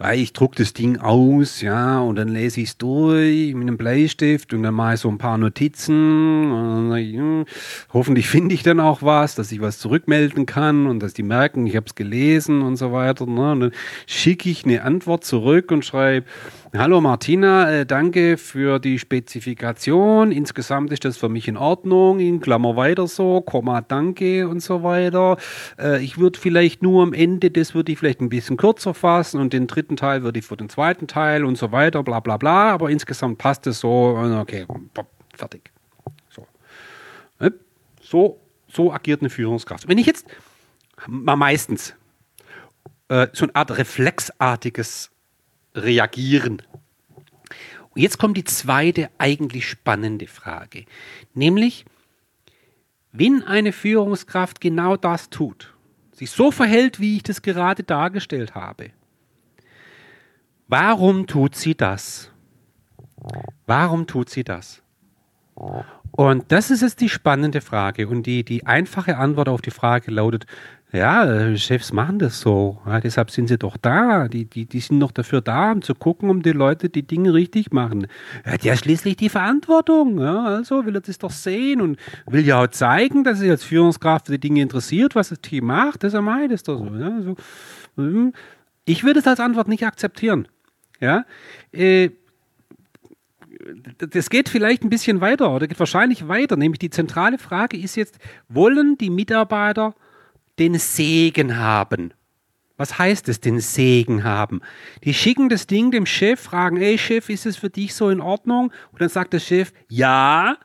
weil 0.00 0.18
ich 0.18 0.32
druck 0.32 0.56
das 0.56 0.72
Ding 0.72 0.96
aus, 0.96 1.60
ja, 1.60 2.00
und 2.00 2.16
dann 2.16 2.28
lese 2.28 2.62
ich 2.62 2.70
es 2.70 2.78
durch 2.78 3.52
mit 3.52 3.68
einem 3.68 3.76
Bleistift 3.76 4.54
und 4.54 4.62
dann 4.62 4.72
mache 4.72 4.94
ich 4.94 5.00
so 5.00 5.10
ein 5.10 5.18
paar 5.18 5.36
Notizen. 5.36 6.50
Und 6.50 6.96
ich, 6.96 7.14
hm, 7.14 7.44
hoffentlich 7.92 8.26
finde 8.26 8.54
ich 8.54 8.62
dann 8.62 8.80
auch 8.80 9.02
was, 9.02 9.34
dass 9.34 9.52
ich 9.52 9.60
was 9.60 9.78
zurückmelden 9.78 10.46
kann 10.46 10.86
und 10.86 11.00
dass 11.00 11.12
die 11.12 11.22
merken, 11.22 11.66
ich 11.66 11.76
habe 11.76 11.84
es 11.86 11.94
gelesen 11.94 12.62
und 12.62 12.76
so 12.76 12.92
weiter. 12.92 13.26
Ne? 13.26 13.52
Und 13.52 13.60
dann 13.60 13.72
schicke 14.06 14.48
ich 14.48 14.64
eine 14.64 14.84
Antwort 14.84 15.22
zurück 15.22 15.70
und 15.70 15.84
schreibe, 15.84 16.26
Hallo 16.72 17.00
Martina, 17.00 17.68
äh, 17.68 17.84
danke 17.84 18.36
für 18.36 18.78
die 18.78 19.00
Spezifikation. 19.00 20.30
Insgesamt 20.30 20.92
ist 20.92 21.04
das 21.04 21.16
für 21.16 21.28
mich 21.28 21.48
in 21.48 21.56
Ordnung. 21.56 22.20
In 22.20 22.38
Klammer 22.38 22.76
weiter 22.76 23.08
so, 23.08 23.40
Komma, 23.40 23.80
danke 23.80 24.46
und 24.46 24.60
so 24.60 24.84
weiter. 24.84 25.36
Äh, 25.80 26.00
ich 26.00 26.18
würde 26.18 26.38
vielleicht 26.38 26.80
nur 26.80 27.02
am 27.02 27.12
Ende, 27.12 27.50
das 27.50 27.74
würde 27.74 27.90
ich 27.90 27.98
vielleicht 27.98 28.20
ein 28.20 28.28
bisschen 28.28 28.56
kürzer 28.56 28.94
fassen 28.94 29.40
und 29.40 29.52
den 29.52 29.66
dritten 29.66 29.96
Teil 29.96 30.22
würde 30.22 30.38
ich 30.38 30.44
für 30.44 30.56
den 30.56 30.68
zweiten 30.68 31.08
Teil 31.08 31.44
und 31.44 31.58
so 31.58 31.72
weiter, 31.72 32.04
bla 32.04 32.20
bla 32.20 32.36
bla. 32.36 32.70
Aber 32.70 32.88
insgesamt 32.88 33.38
passt 33.38 33.66
es 33.66 33.80
so. 33.80 34.16
Okay, 34.40 34.64
fertig. 35.34 35.72
So. 36.28 36.46
Äh, 37.40 37.50
so, 38.00 38.38
so 38.68 38.92
agiert 38.92 39.22
eine 39.22 39.30
Führungskraft. 39.30 39.88
Wenn 39.88 39.98
ich 39.98 40.06
jetzt 40.06 40.28
meistens 41.08 41.96
so 43.08 43.16
eine 43.44 43.56
Art 43.56 43.76
reflexartiges 43.76 45.10
reagieren. 45.74 46.62
Und 47.90 48.00
jetzt 48.00 48.18
kommt 48.18 48.36
die 48.36 48.44
zweite 48.44 49.10
eigentlich 49.18 49.68
spannende 49.68 50.26
Frage, 50.26 50.84
nämlich, 51.34 51.84
wenn 53.12 53.42
eine 53.42 53.72
Führungskraft 53.72 54.60
genau 54.60 54.96
das 54.96 55.30
tut, 55.30 55.74
sich 56.12 56.30
so 56.30 56.52
verhält, 56.52 57.00
wie 57.00 57.16
ich 57.16 57.22
das 57.24 57.42
gerade 57.42 57.82
dargestellt 57.82 58.54
habe, 58.54 58.90
warum 60.68 61.26
tut 61.26 61.56
sie 61.56 61.74
das? 61.74 62.30
Warum 63.66 64.06
tut 64.06 64.30
sie 64.30 64.44
das? 64.44 64.82
Und 66.12 66.52
das 66.52 66.70
ist 66.70 66.82
jetzt 66.82 67.00
die 67.00 67.08
spannende 67.08 67.60
Frage. 67.60 68.08
Und 68.08 68.24
die, 68.24 68.44
die 68.44 68.66
einfache 68.66 69.16
Antwort 69.16 69.48
auf 69.48 69.62
die 69.62 69.70
Frage 69.70 70.10
lautet, 70.10 70.46
ja, 70.92 71.56
Chefs 71.56 71.92
machen 71.92 72.18
das 72.18 72.40
so. 72.40 72.80
Ja, 72.84 73.00
deshalb 73.00 73.30
sind 73.30 73.46
sie 73.46 73.58
doch 73.58 73.76
da. 73.76 74.26
Die, 74.26 74.44
die, 74.44 74.66
die 74.66 74.80
sind 74.80 74.98
doch 74.98 75.12
dafür 75.12 75.40
da, 75.40 75.72
um 75.72 75.82
zu 75.82 75.94
gucken, 75.94 76.30
um 76.30 76.42
die 76.42 76.52
Leute 76.52 76.88
die 76.88 77.06
Dinge 77.06 77.32
richtig 77.32 77.72
machen. 77.72 78.08
Er 78.42 78.54
hat 78.54 78.64
ja 78.64 78.76
schließlich 78.76 79.16
die 79.16 79.28
Verantwortung. 79.28 80.20
Ja, 80.20 80.44
also 80.44 80.84
will 80.86 80.96
er 80.96 81.00
das 81.00 81.18
doch 81.18 81.30
sehen 81.30 81.80
und 81.80 81.98
will 82.26 82.44
ja 82.44 82.62
auch 82.62 82.66
zeigen, 82.68 83.22
dass 83.22 83.40
er 83.40 83.52
als 83.52 83.62
Führungskraft 83.62 84.26
für 84.26 84.32
die 84.32 84.40
Dinge 84.40 84.62
interessiert, 84.62 85.14
was 85.14 85.28
das 85.28 85.40
Team 85.40 85.66
macht. 85.66 86.02
Deshalb 86.02 86.24
mache 86.24 86.42
ich 86.44 86.50
das 86.50 86.64
doch 86.64 86.78
so. 86.78 86.96
Ja, 86.96 87.22
so. 87.22 87.36
Hm. 87.96 88.32
Ich 88.84 89.04
würde 89.04 89.20
es 89.20 89.26
als 89.28 89.38
Antwort 89.38 89.68
nicht 89.68 89.86
akzeptieren. 89.86 90.48
Ja, 91.00 91.24
äh, 91.72 92.10
das 93.98 94.30
geht 94.30 94.48
vielleicht 94.48 94.82
ein 94.82 94.90
bisschen 94.90 95.20
weiter 95.20 95.54
oder 95.54 95.68
geht 95.68 95.78
wahrscheinlich 95.78 96.26
weiter. 96.26 96.56
Nämlich 96.56 96.80
die 96.80 96.90
zentrale 96.90 97.38
Frage 97.38 97.76
ist 97.76 97.96
jetzt, 97.96 98.18
wollen 98.48 98.98
die 98.98 99.10
Mitarbeiter 99.10 99.94
den 100.60 100.78
Segen 100.78 101.56
haben? 101.58 102.12
Was 102.76 102.98
heißt 102.98 103.28
es, 103.28 103.40
den 103.40 103.60
Segen 103.60 104.24
haben? 104.24 104.60
Die 105.04 105.12
schicken 105.12 105.48
das 105.48 105.66
Ding 105.66 105.90
dem 105.90 106.06
Chef, 106.06 106.40
fragen, 106.40 106.76
ey 106.76 106.96
Chef, 106.96 107.28
ist 107.28 107.44
es 107.46 107.56
für 107.56 107.70
dich 107.70 107.94
so 107.94 108.08
in 108.08 108.20
Ordnung? 108.20 108.72
Und 108.92 109.00
dann 109.00 109.08
sagt 109.08 109.32
der 109.32 109.40
Chef, 109.40 109.72
ja. 109.88 110.56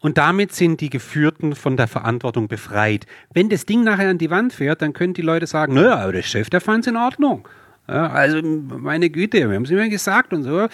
Und 0.00 0.18
damit 0.18 0.52
sind 0.52 0.82
die 0.82 0.90
Geführten 0.90 1.54
von 1.54 1.78
der 1.78 1.88
Verantwortung 1.88 2.48
befreit. 2.48 3.06
Wenn 3.32 3.48
das 3.48 3.64
Ding 3.64 3.84
nachher 3.84 4.10
an 4.10 4.18
die 4.18 4.28
Wand 4.28 4.52
fährt, 4.52 4.82
dann 4.82 4.92
können 4.92 5.14
die 5.14 5.22
Leute 5.22 5.46
sagen, 5.46 5.74
naja, 5.74 5.96
aber 5.96 6.12
der 6.12 6.22
Chef, 6.22 6.50
der 6.50 6.60
fand 6.60 6.84
es 6.84 6.90
in 6.90 6.96
Ordnung. 6.96 7.48
Ja, 7.88 8.10
also 8.10 8.42
meine 8.42 9.08
Güte, 9.08 9.48
wir 9.48 9.56
haben 9.56 9.64
es 9.64 9.70
immer 9.70 9.88
gesagt 9.88 10.32
und 10.32 10.42
so. 10.42 10.68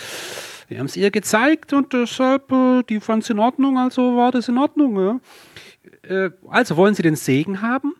Wir 0.67 0.79
haben 0.79 0.87
es 0.87 0.97
ihr 0.97 1.11
gezeigt 1.11 1.73
und 1.73 1.93
deshalb, 1.93 2.51
äh, 2.51 2.83
die 2.83 3.01
fand 3.01 3.25
es 3.25 3.31
in 3.31 3.39
Ordnung, 3.39 3.79
also 3.79 4.17
war 4.17 4.31
das 4.33 4.49
in 4.49 4.59
Ordnung. 4.59 4.99
Ja. 4.99 5.21
Äh, 6.03 6.31
also 6.49 6.77
wollen 6.77 6.95
Sie 6.95 7.03
den 7.03 7.17
Segen 7.17 7.63
haben? 7.63 7.95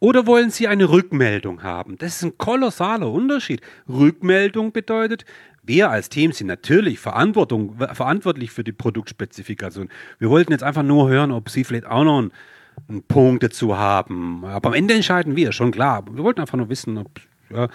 Oder 0.00 0.26
wollen 0.26 0.50
Sie 0.50 0.66
eine 0.66 0.88
Rückmeldung 0.88 1.62
haben? 1.62 1.98
Das 1.98 2.16
ist 2.16 2.22
ein 2.22 2.38
kolossaler 2.38 3.10
Unterschied. 3.10 3.60
Rückmeldung 3.86 4.72
bedeutet, 4.72 5.26
wir 5.62 5.90
als 5.90 6.08
Team 6.08 6.32
sind 6.32 6.46
natürlich 6.46 6.98
Verantwortung, 6.98 7.76
verantwortlich 7.76 8.50
für 8.50 8.64
die 8.64 8.72
Produktspezifikation. 8.72 9.90
Wir 10.18 10.30
wollten 10.30 10.52
jetzt 10.52 10.62
einfach 10.62 10.82
nur 10.82 11.10
hören, 11.10 11.30
ob 11.30 11.50
Sie 11.50 11.64
vielleicht 11.64 11.86
auch 11.86 12.02
noch 12.04 12.18
einen, 12.18 12.32
einen 12.88 13.02
Punkt 13.02 13.42
dazu 13.42 13.76
haben. 13.76 14.42
Aber 14.46 14.70
am 14.70 14.74
Ende 14.74 14.94
entscheiden 14.94 15.36
wir, 15.36 15.52
schon 15.52 15.70
klar. 15.70 16.02
Wir 16.10 16.24
wollten 16.24 16.40
einfach 16.40 16.56
nur 16.56 16.70
wissen, 16.70 16.96
ob, 16.96 17.20
ja, 17.50 17.68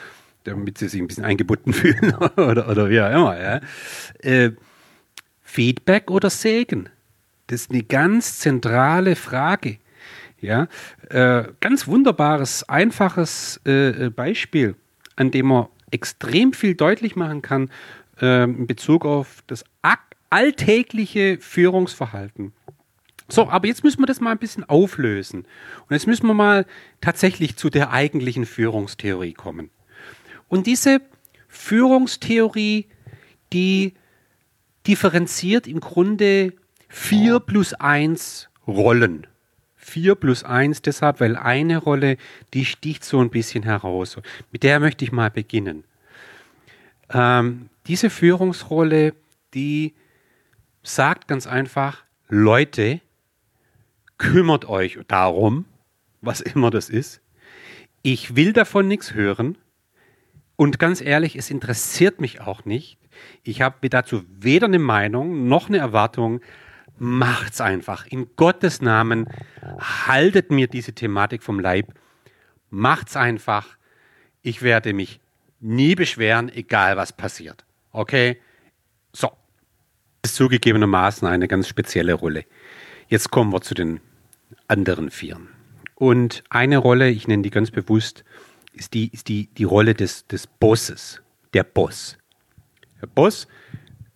damit 0.46 0.80
Sie 0.80 0.88
sich 0.88 1.00
ein 1.00 1.08
bisschen 1.08 1.26
eingebunden 1.26 1.74
fühlen 1.74 2.16
oder, 2.38 2.68
oder 2.68 2.90
wie 2.90 3.02
auch 3.02 3.12
immer. 3.12 3.40
Ja. 3.40 3.62
Äh, 4.20 4.52
Feedback 5.44 6.10
oder 6.10 6.32
Segen? 6.32 6.90
Das 7.48 7.62
ist 7.62 7.72
eine 7.72 7.84
ganz 7.84 8.40
zentrale 8.40 9.16
Frage. 9.16 9.78
Ja, 10.46 10.68
äh, 11.10 11.48
ganz 11.60 11.88
wunderbares, 11.88 12.70
einfaches 12.70 13.60
äh, 13.66 14.06
äh, 14.06 14.10
Beispiel, 14.12 14.76
an 15.16 15.32
dem 15.32 15.48
man 15.48 15.68
extrem 15.90 16.54
viel 16.54 16.76
deutlich 16.76 17.16
machen 17.16 17.42
kann 17.42 17.72
äh, 18.22 18.44
in 18.44 18.68
Bezug 18.68 19.06
auf 19.06 19.42
das 19.48 19.66
alltägliche 20.30 21.40
Führungsverhalten. 21.40 22.54
So, 23.28 23.50
aber 23.50 23.68
jetzt 23.68 23.84
müssen 23.84 24.04
wir 24.04 24.06
das 24.06 24.22
mal 24.22 24.32
ein 24.32 24.38
bisschen 24.38 24.64
auflösen. 24.66 25.48
Und 25.88 25.92
jetzt 25.92 26.06
müssen 26.06 26.28
wir 26.28 26.36
mal 26.36 26.68
tatsächlich 27.02 27.56
zu 27.56 27.72
der 27.72 27.92
eigentlichen 27.92 28.46
Führungstheorie 28.46 29.34
kommen. 29.34 29.72
Und 30.48 30.68
diese 30.68 31.02
Führungstheorie, 31.48 32.86
die 33.52 33.96
differenziert 34.86 35.66
im 35.66 35.80
Grunde 35.80 36.54
vier 36.88 37.40
plus 37.40 37.74
eins 37.74 38.48
Rollen. 38.68 39.26
4 39.86 40.16
plus 40.16 40.44
1 40.44 40.82
deshalb, 40.82 41.20
weil 41.20 41.36
eine 41.36 41.78
Rolle, 41.78 42.18
die 42.54 42.66
sticht 42.66 43.04
so 43.04 43.20
ein 43.20 43.30
bisschen 43.30 43.64
heraus. 43.64 44.18
Mit 44.52 44.64
der 44.64 44.80
möchte 44.80 45.06
ich 45.06 45.12
mal 45.12 45.30
beginnen. 45.30 45.84
Ähm, 47.14 47.70
diese 47.86 48.10
Führungsrolle, 48.10 49.14
die 49.54 49.94
sagt 50.82 51.28
ganz 51.28 51.46
einfach, 51.46 52.04
Leute, 52.28 53.00
kümmert 54.18 54.66
euch 54.66 54.98
darum, 55.08 55.66
was 56.22 56.42
immer 56.42 56.72
das 56.72 56.90
ist. 56.90 57.22
Ich 58.02 58.36
will 58.36 58.54
davon 58.54 58.88
nichts 58.88 59.14
hören. 59.14 59.56
Und 60.56 60.80
ganz 60.80 61.02
ehrlich, 61.02 61.36
es 61.36 61.52
interessiert 61.52 62.20
mich 62.22 62.42
auch 62.42 62.66
nicht. 62.66 62.98
Ich 63.44 63.62
habe 63.62 63.88
dazu 63.90 64.24
weder 64.40 64.66
eine 64.66 64.80
Meinung 64.80 65.48
noch 65.48 65.68
eine 65.68 65.78
Erwartung 65.78 66.42
macht's 66.98 67.62
einfach. 67.62 68.06
In 68.08 68.28
Gottes 68.36 68.82
Namen 68.82 69.28
haltet 69.80 70.52
mir 70.52 70.68
diese 70.68 70.94
Thematik 70.94 71.44
vom 71.44 71.60
Leib. 71.60 71.94
Macht's 72.70 73.16
einfach. 73.16 73.78
Ich 74.42 74.62
werde 74.62 74.94
mich 74.94 75.20
nie 75.60 75.96
beschweren, 75.96 76.50
egal 76.50 76.98
was 76.98 77.14
passiert. 77.14 77.66
Okay? 77.92 78.40
So. 79.14 79.32
Das 80.22 80.32
ist 80.32 80.38
zugegebenermaßen 80.38 81.28
eine 81.28 81.48
ganz 81.48 81.68
spezielle 81.68 82.14
Rolle. 82.14 82.46
Jetzt 83.08 83.30
kommen 83.32 83.54
wir 83.54 83.62
zu 83.62 83.74
den 83.74 84.00
anderen 84.68 85.12
Vieren. 85.12 85.50
Und 85.96 86.44
eine 86.50 86.78
Rolle, 86.78 87.10
ich 87.10 87.28
nenne 87.28 87.44
die 87.44 87.52
ganz 87.52 87.72
bewusst, 87.72 88.24
ist 88.74 88.94
die, 88.94 89.12
ist 89.14 89.28
die, 89.28 89.48
die 89.48 89.64
Rolle 89.64 89.94
des, 89.94 90.28
des 90.28 90.48
Bosses, 90.48 91.22
der 91.54 91.64
Boss. 91.64 92.18
Der 93.02 93.08
Boss 93.08 93.48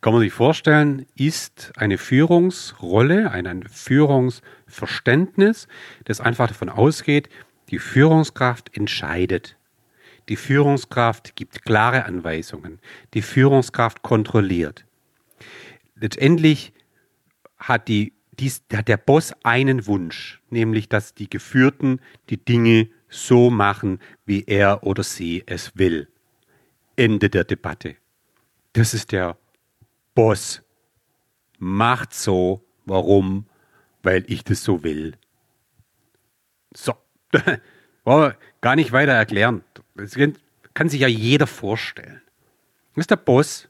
kann 0.02 0.14
man 0.14 0.22
sich 0.22 0.34
vorstellen, 0.34 1.06
ist 1.16 1.74
eine 1.76 1.98
Führungsrolle, 1.98 3.32
ein, 3.32 3.64
Führungsverständnis, 3.64 5.68
das 6.06 6.22
einfach 6.22 6.48
davon 6.48 6.70
ausgeht, 6.70 7.30
die 7.70 7.80
Führungskraft 7.80 8.76
entscheidet. 8.76 9.58
Die 10.30 10.36
Führungskraft 10.36 11.36
gibt 11.36 11.64
klare 11.64 12.06
Anweisungen. 12.06 12.80
Die 13.14 13.22
Führungskraft 13.22 14.02
kontrolliert. 14.02 14.86
Letztendlich 15.96 16.74
hat, 17.58 17.88
die, 17.88 18.14
dies, 18.32 18.64
hat 18.72 18.88
der 18.88 18.98
Boss 18.98 19.34
einen 19.44 19.86
Wunsch, 19.86 20.42
nämlich 20.50 20.88
dass 20.88 21.14
die 21.14 21.30
Geführten 21.30 22.00
die 22.30 22.38
Dinge 22.38 22.90
so 23.10 23.50
machen, 23.50 24.00
wie 24.26 24.44
er 24.46 24.84
oder 24.84 25.04
sie 25.04 25.44
es 25.46 25.78
will. 25.78 26.08
Ende 26.96 27.30
der 27.30 27.44
Debatte. 27.44 27.96
Das 28.74 28.94
ist 28.94 29.12
der 29.12 29.38
Boss 30.16 30.62
macht 31.60 32.14
so. 32.14 32.66
Warum? 32.86 33.46
Weil 34.02 34.24
ich 34.28 34.44
das 34.44 34.64
so 34.64 34.84
will. 34.84 35.14
So. 36.76 36.94
Wollen 38.04 38.32
wir 38.32 38.36
gar 38.62 38.76
nicht 38.76 38.92
weiter 38.92 39.12
erklären. 39.12 39.64
Das 39.96 40.18
kann 40.74 40.90
sich 40.90 41.02
ja 41.02 41.08
jeder 41.08 41.48
vorstellen. 41.48 42.22
Das 42.96 43.04
ist 43.04 43.12
der 43.12 43.18
Boss. 43.18 43.70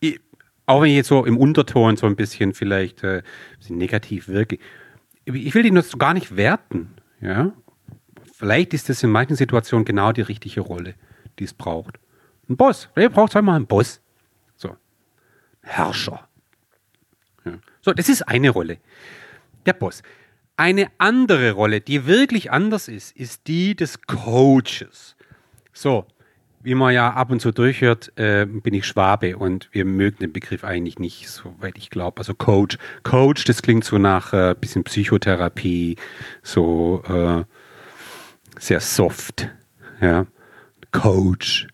Ich, 0.00 0.20
auch 0.66 0.82
wenn 0.82 0.90
ich 0.90 0.96
jetzt 0.96 1.08
so 1.08 1.24
im 1.24 1.36
Unterton 1.36 1.96
so 1.96 2.06
ein 2.06 2.16
bisschen 2.16 2.52
vielleicht 2.52 3.02
äh, 3.02 3.22
negativ 3.68 4.28
wirke. 4.28 4.58
Ich 5.24 5.54
will 5.54 5.62
den 5.62 5.76
jetzt 5.76 5.98
gar 5.98 6.14
nicht 6.14 6.36
werten. 6.36 6.94
Ja? 7.20 7.52
Vielleicht 8.32 8.74
ist 8.74 8.88
das 8.88 9.02
in 9.02 9.10
manchen 9.10 9.36
Situationen 9.36 9.84
genau 9.84 10.12
die 10.12 10.22
richtige 10.22 10.60
Rolle, 10.60 10.94
die 11.38 11.44
es 11.44 11.54
braucht. 11.54 11.98
Ein 12.48 12.56
Boss. 12.56 12.88
Wer 12.94 13.10
braucht 13.10 13.36
einmal 13.36 13.56
einen 13.56 13.66
Boss? 13.66 14.00
Herrscher. 15.62 16.28
Ja. 17.44 17.52
So, 17.80 17.92
das 17.92 18.08
ist 18.08 18.22
eine 18.22 18.50
Rolle. 18.50 18.78
Der 19.66 19.72
Boss. 19.72 20.02
Eine 20.56 20.90
andere 20.98 21.52
Rolle, 21.52 21.80
die 21.80 22.06
wirklich 22.06 22.50
anders 22.50 22.88
ist, 22.88 23.16
ist 23.16 23.46
die 23.46 23.74
des 23.74 24.02
Coaches. 24.02 25.16
So, 25.72 26.06
wie 26.62 26.74
man 26.74 26.92
ja 26.92 27.10
ab 27.10 27.30
und 27.30 27.40
zu 27.40 27.52
durchhört, 27.52 28.12
äh, 28.16 28.44
bin 28.46 28.74
ich 28.74 28.86
Schwabe 28.86 29.38
und 29.38 29.70
wir 29.72 29.86
mögen 29.86 30.18
den 30.18 30.32
Begriff 30.32 30.62
eigentlich 30.62 30.98
nicht, 30.98 31.30
soweit 31.30 31.78
ich 31.78 31.88
glaube. 31.88 32.18
Also 32.18 32.34
Coach. 32.34 32.76
Coach, 33.02 33.44
das 33.44 33.62
klingt 33.62 33.84
so 33.84 33.96
nach 33.96 34.34
äh, 34.34 34.54
bisschen 34.58 34.84
Psychotherapie, 34.84 35.96
so 36.42 37.02
äh, 37.08 37.44
sehr 38.58 38.80
soft. 38.80 39.48
Ja. 40.02 40.26
Coach. 40.92 41.68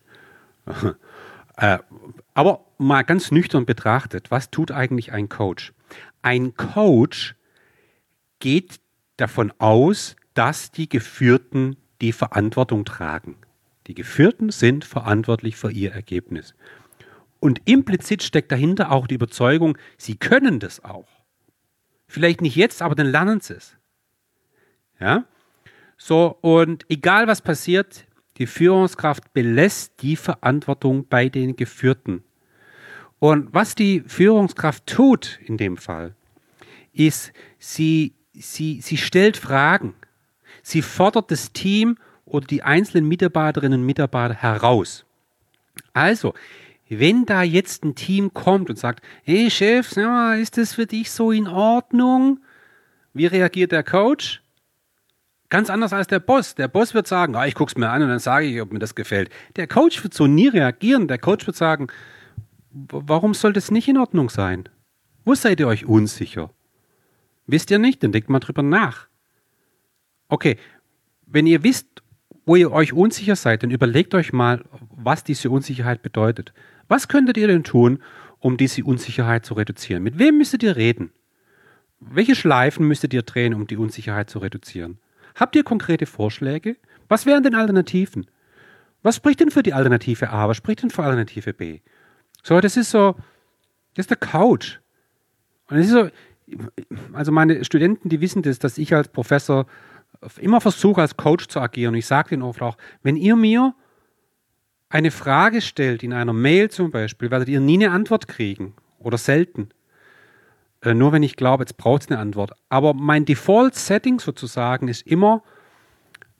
äh, 1.57 1.79
aber 2.33 2.66
mal 2.77 3.03
ganz 3.03 3.31
nüchtern 3.31 3.65
betrachtet, 3.65 4.31
was 4.31 4.51
tut 4.51 4.71
eigentlich 4.71 5.11
ein 5.11 5.29
Coach? 5.29 5.73
Ein 6.21 6.55
Coach 6.55 7.35
geht 8.39 8.79
davon 9.17 9.51
aus, 9.57 10.15
dass 10.33 10.71
die 10.71 10.87
Geführten 10.87 11.77
die 12.01 12.11
Verantwortung 12.11 12.85
tragen. 12.85 13.37
Die 13.87 13.95
Geführten 13.95 14.51
sind 14.51 14.85
verantwortlich 14.85 15.55
für 15.55 15.71
ihr 15.71 15.91
Ergebnis. 15.91 16.53
Und 17.39 17.61
implizit 17.65 18.23
steckt 18.23 18.51
dahinter 18.51 18.91
auch 18.91 19.07
die 19.07 19.15
Überzeugung, 19.15 19.77
sie 19.97 20.15
können 20.15 20.59
das 20.59 20.83
auch. 20.83 21.07
Vielleicht 22.07 22.41
nicht 22.41 22.55
jetzt, 22.55 22.81
aber 22.81 22.95
dann 22.95 23.07
lernen 23.07 23.41
sie 23.41 23.55
es. 23.55 23.75
Ja? 24.99 25.25
So, 25.97 26.37
und 26.41 26.85
egal 26.89 27.27
was 27.27 27.41
passiert, 27.41 28.05
die 28.37 28.47
Führungskraft 28.47 29.33
belässt 29.33 30.01
die 30.01 30.15
Verantwortung 30.15 31.07
bei 31.07 31.29
den 31.29 31.55
Geführten. 31.55 32.23
Und 33.19 33.53
was 33.53 33.75
die 33.75 34.01
Führungskraft 34.01 34.85
tut 34.85 35.39
in 35.45 35.57
dem 35.57 35.77
Fall, 35.77 36.15
ist, 36.93 37.31
sie, 37.57 38.13
sie, 38.33 38.81
sie 38.81 38.97
stellt 38.97 39.37
Fragen. 39.37 39.95
Sie 40.61 40.81
fordert 40.81 41.31
das 41.31 41.51
Team 41.53 41.97
oder 42.25 42.45
die 42.45 42.63
einzelnen 42.63 43.07
Mitarbeiterinnen 43.07 43.79
und 43.81 43.85
Mitarbeiter 43.85 44.35
heraus. 44.35 45.05
Also, 45.93 46.33
wenn 46.89 47.25
da 47.25 47.43
jetzt 47.43 47.83
ein 47.83 47.95
Team 47.95 48.33
kommt 48.33 48.69
und 48.69 48.77
sagt, 48.77 49.03
hey 49.23 49.49
Chef, 49.49 49.95
ist 50.39 50.57
das 50.57 50.73
für 50.73 50.85
dich 50.85 51.11
so 51.11 51.31
in 51.31 51.47
Ordnung? 51.47 52.39
Wie 53.13 53.25
reagiert 53.25 53.71
der 53.71 53.83
Coach? 53.83 54.41
Ganz 55.49 55.69
anders 55.69 55.93
als 55.93 56.07
der 56.07 56.19
Boss. 56.19 56.55
Der 56.55 56.67
Boss 56.67 56.93
wird 56.93 57.07
sagen, 57.07 57.35
ah, 57.35 57.45
ich 57.45 57.55
guck's 57.55 57.77
mir 57.77 57.89
an 57.89 58.03
und 58.03 58.09
dann 58.09 58.19
sage 58.19 58.45
ich, 58.45 58.61
ob 58.61 58.73
mir 58.73 58.79
das 58.79 58.95
gefällt. 58.95 59.29
Der 59.55 59.67
Coach 59.67 60.03
wird 60.03 60.13
so 60.13 60.27
nie 60.27 60.49
reagieren. 60.49 61.07
Der 61.07 61.17
Coach 61.17 61.47
wird 61.47 61.55
sagen, 61.55 61.87
warum 62.89 63.33
soll 63.33 63.53
das 63.53 63.71
nicht 63.71 63.87
in 63.87 63.97
Ordnung 63.97 64.29
sein? 64.29 64.69
Wo 65.25 65.35
seid 65.35 65.59
ihr 65.59 65.67
euch 65.67 65.85
unsicher? 65.85 66.51
Wisst 67.47 67.71
ihr 67.71 67.79
nicht? 67.79 68.03
Dann 68.03 68.11
denkt 68.11 68.29
mal 68.29 68.39
drüber 68.39 68.61
nach. 68.61 69.07
Okay, 70.29 70.57
wenn 71.25 71.47
ihr 71.47 71.63
wisst, 71.63 72.03
wo 72.45 72.55
ihr 72.55 72.71
euch 72.71 72.93
unsicher 72.93 73.35
seid, 73.35 73.63
dann 73.63 73.71
überlegt 73.71 74.13
euch 74.15 74.31
mal, 74.31 74.63
was 74.95 75.23
diese 75.23 75.49
Unsicherheit 75.49 76.01
bedeutet. 76.01 76.53
Was 76.87 77.07
könntet 77.07 77.37
ihr 77.37 77.47
denn 77.47 77.63
tun, 77.63 78.01
um 78.39 78.57
diese 78.57 78.83
Unsicherheit 78.83 79.45
zu 79.45 79.53
reduzieren? 79.53 80.03
Mit 80.03 80.19
wem 80.19 80.37
müsstet 80.37 80.63
ihr 80.63 80.75
reden? 80.75 81.11
Welche 81.99 82.35
Schleifen 82.35 82.87
müsstet 82.87 83.13
ihr 83.13 83.23
drehen, 83.23 83.53
um 83.53 83.67
die 83.67 83.77
Unsicherheit 83.77 84.29
zu 84.29 84.39
reduzieren? 84.39 84.99
Habt 85.35 85.55
ihr 85.55 85.63
konkrete 85.63 86.05
Vorschläge? 86.05 86.77
Was 87.09 87.25
wären 87.25 87.43
denn 87.43 87.55
Alternativen? 87.55 88.27
Was 89.03 89.15
spricht 89.15 89.39
denn 89.39 89.51
für 89.51 89.63
die 89.63 89.73
Alternative 89.73 90.29
A? 90.29 90.47
Was 90.47 90.57
spricht 90.57 90.83
denn 90.83 90.89
für 90.89 91.03
Alternative 91.03 91.53
B? 91.53 91.79
So, 92.43 92.59
das 92.61 92.77
ist 92.77 92.91
so, 92.91 93.15
das 93.95 94.03
ist 94.03 94.09
der 94.09 94.17
Couch. 94.17 94.79
Und 95.69 95.77
es 95.77 95.87
ist 95.87 95.93
so, 95.93 96.09
also 97.13 97.31
meine 97.31 97.65
Studenten, 97.65 98.09
die 98.09 98.21
wissen 98.21 98.41
das, 98.41 98.59
dass 98.59 98.77
ich 98.77 98.93
als 98.93 99.09
Professor 99.09 99.65
immer 100.39 100.61
versuche, 100.61 101.01
als 101.01 101.17
Coach 101.17 101.47
zu 101.47 101.59
agieren. 101.59 101.93
Und 101.93 101.99
ich 101.99 102.05
sage 102.05 102.29
denen 102.29 102.43
oft 102.43 102.61
auch, 102.61 102.77
wenn 103.03 103.15
ihr 103.15 103.35
mir 103.35 103.75
eine 104.89 105.11
Frage 105.11 105.61
stellt, 105.61 106.03
in 106.03 106.13
einer 106.13 106.33
Mail 106.33 106.69
zum 106.71 106.91
Beispiel, 106.91 107.29
werdet 107.29 107.49
ihr 107.49 107.59
nie 107.59 107.75
eine 107.75 107.93
Antwort 107.93 108.27
kriegen 108.27 108.73
oder 108.99 109.17
selten. 109.17 109.69
Äh, 110.81 110.93
nur 110.93 111.11
wenn 111.11 111.23
ich 111.23 111.35
glaube, 111.35 111.63
jetzt 111.63 111.77
braucht 111.77 112.03
es 112.03 112.09
eine 112.09 112.19
Antwort. 112.19 112.51
Aber 112.69 112.93
mein 112.93 113.25
Default-Setting 113.25 114.19
sozusagen 114.19 114.87
ist 114.87 115.05
immer, 115.05 115.43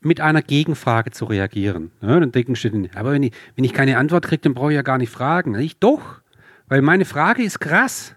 mit 0.01 0.21
einer 0.21 0.41
Gegenfrage 0.41 1.11
zu 1.11 1.25
reagieren. 1.25 1.91
Ja, 2.01 2.19
dann 2.19 2.31
denken 2.31 2.55
sie, 2.55 2.89
aber 2.93 3.13
wenn 3.13 3.23
ich, 3.23 3.33
wenn 3.55 3.63
ich 3.63 3.73
keine 3.73 3.97
Antwort 3.97 4.25
kriege, 4.25 4.41
dann 4.41 4.53
brauche 4.53 4.71
ich 4.71 4.75
ja 4.75 4.81
gar 4.81 4.97
nicht 4.97 5.11
fragen. 5.11 5.55
Ich 5.55 5.79
doch, 5.79 6.21
weil 6.67 6.81
meine 6.81 7.05
Frage 7.05 7.43
ist 7.43 7.59
krass. 7.59 8.15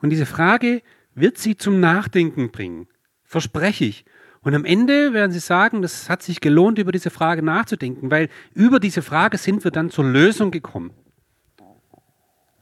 Und 0.00 0.10
diese 0.10 0.26
Frage 0.26 0.82
wird 1.14 1.38
sie 1.38 1.56
zum 1.56 1.80
Nachdenken 1.80 2.50
bringen. 2.50 2.86
Verspreche 3.24 3.84
ich. 3.84 4.04
Und 4.42 4.54
am 4.54 4.64
Ende 4.64 5.12
werden 5.12 5.32
sie 5.32 5.40
sagen, 5.40 5.82
das 5.82 6.08
hat 6.08 6.22
sich 6.22 6.40
gelohnt, 6.40 6.78
über 6.78 6.92
diese 6.92 7.10
Frage 7.10 7.42
nachzudenken, 7.42 8.10
weil 8.10 8.28
über 8.54 8.78
diese 8.78 9.02
Frage 9.02 9.36
sind 9.36 9.64
wir 9.64 9.70
dann 9.70 9.90
zur 9.90 10.04
Lösung 10.04 10.50
gekommen. 10.50 10.92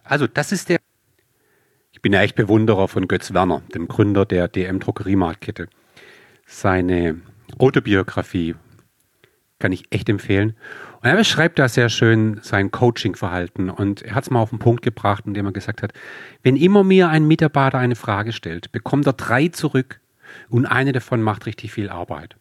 Also, 0.02 0.26
das 0.26 0.52
ist 0.52 0.68
der. 0.68 0.78
Ich 1.92 2.00
bin 2.00 2.12
ja 2.12 2.22
echt 2.22 2.36
Bewunderer 2.36 2.88
von 2.88 3.08
Götz 3.08 3.34
Werner, 3.34 3.62
dem 3.74 3.88
Gründer 3.88 4.24
der 4.24 4.48
DM-Drogeriemarktkette. 4.48 5.68
Seine 6.46 7.20
Autobiografie 7.58 8.54
kann 9.58 9.72
ich 9.72 9.84
echt 9.90 10.08
empfehlen. 10.08 10.56
Und 11.00 11.08
er 11.08 11.16
beschreibt 11.16 11.58
da 11.58 11.68
sehr 11.68 11.88
schön 11.88 12.40
sein 12.42 12.70
Coaching-Verhalten 12.70 13.70
und 13.70 14.02
er 14.02 14.14
hat 14.14 14.24
es 14.24 14.30
mal 14.30 14.40
auf 14.40 14.50
den 14.50 14.58
Punkt 14.58 14.82
gebracht, 14.82 15.24
indem 15.26 15.46
er 15.46 15.52
gesagt 15.52 15.82
hat, 15.82 15.92
wenn 16.42 16.56
immer 16.56 16.84
mir 16.84 17.08
ein 17.08 17.26
Mitarbeiter 17.26 17.78
eine 17.78 17.96
Frage 17.96 18.32
stellt, 18.32 18.72
bekommt 18.72 19.06
er 19.06 19.12
drei 19.12 19.48
zurück 19.48 20.00
und 20.48 20.66
eine 20.66 20.92
davon 20.92 21.22
macht 21.22 21.46
richtig 21.46 21.72
viel 21.72 21.88
Arbeit. 21.88 22.36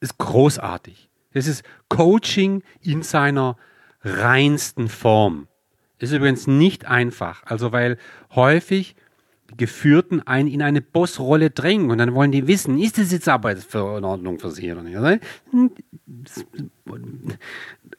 Ist 0.00 0.18
großartig. 0.18 1.08
Das 1.32 1.46
ist 1.46 1.62
Coaching 1.88 2.62
in 2.80 3.02
seiner 3.02 3.56
reinsten 4.02 4.88
Form. 4.88 5.46
Ist 5.98 6.12
übrigens 6.12 6.46
nicht 6.46 6.86
einfach, 6.86 7.42
also 7.44 7.72
weil 7.72 7.98
häufig 8.34 8.96
Geführten 9.56 10.20
einen 10.26 10.48
in 10.48 10.62
eine 10.62 10.80
Bossrolle 10.80 11.50
drängen 11.50 11.90
und 11.90 11.98
dann 11.98 12.14
wollen 12.14 12.32
die 12.32 12.46
wissen, 12.46 12.78
ist 12.78 12.98
das 12.98 13.12
jetzt 13.12 13.28
Arbeitsverordnung 13.28 14.38
für 14.38 14.50
sie 14.50 14.72
oder 14.72 14.82
nicht? 14.82 15.22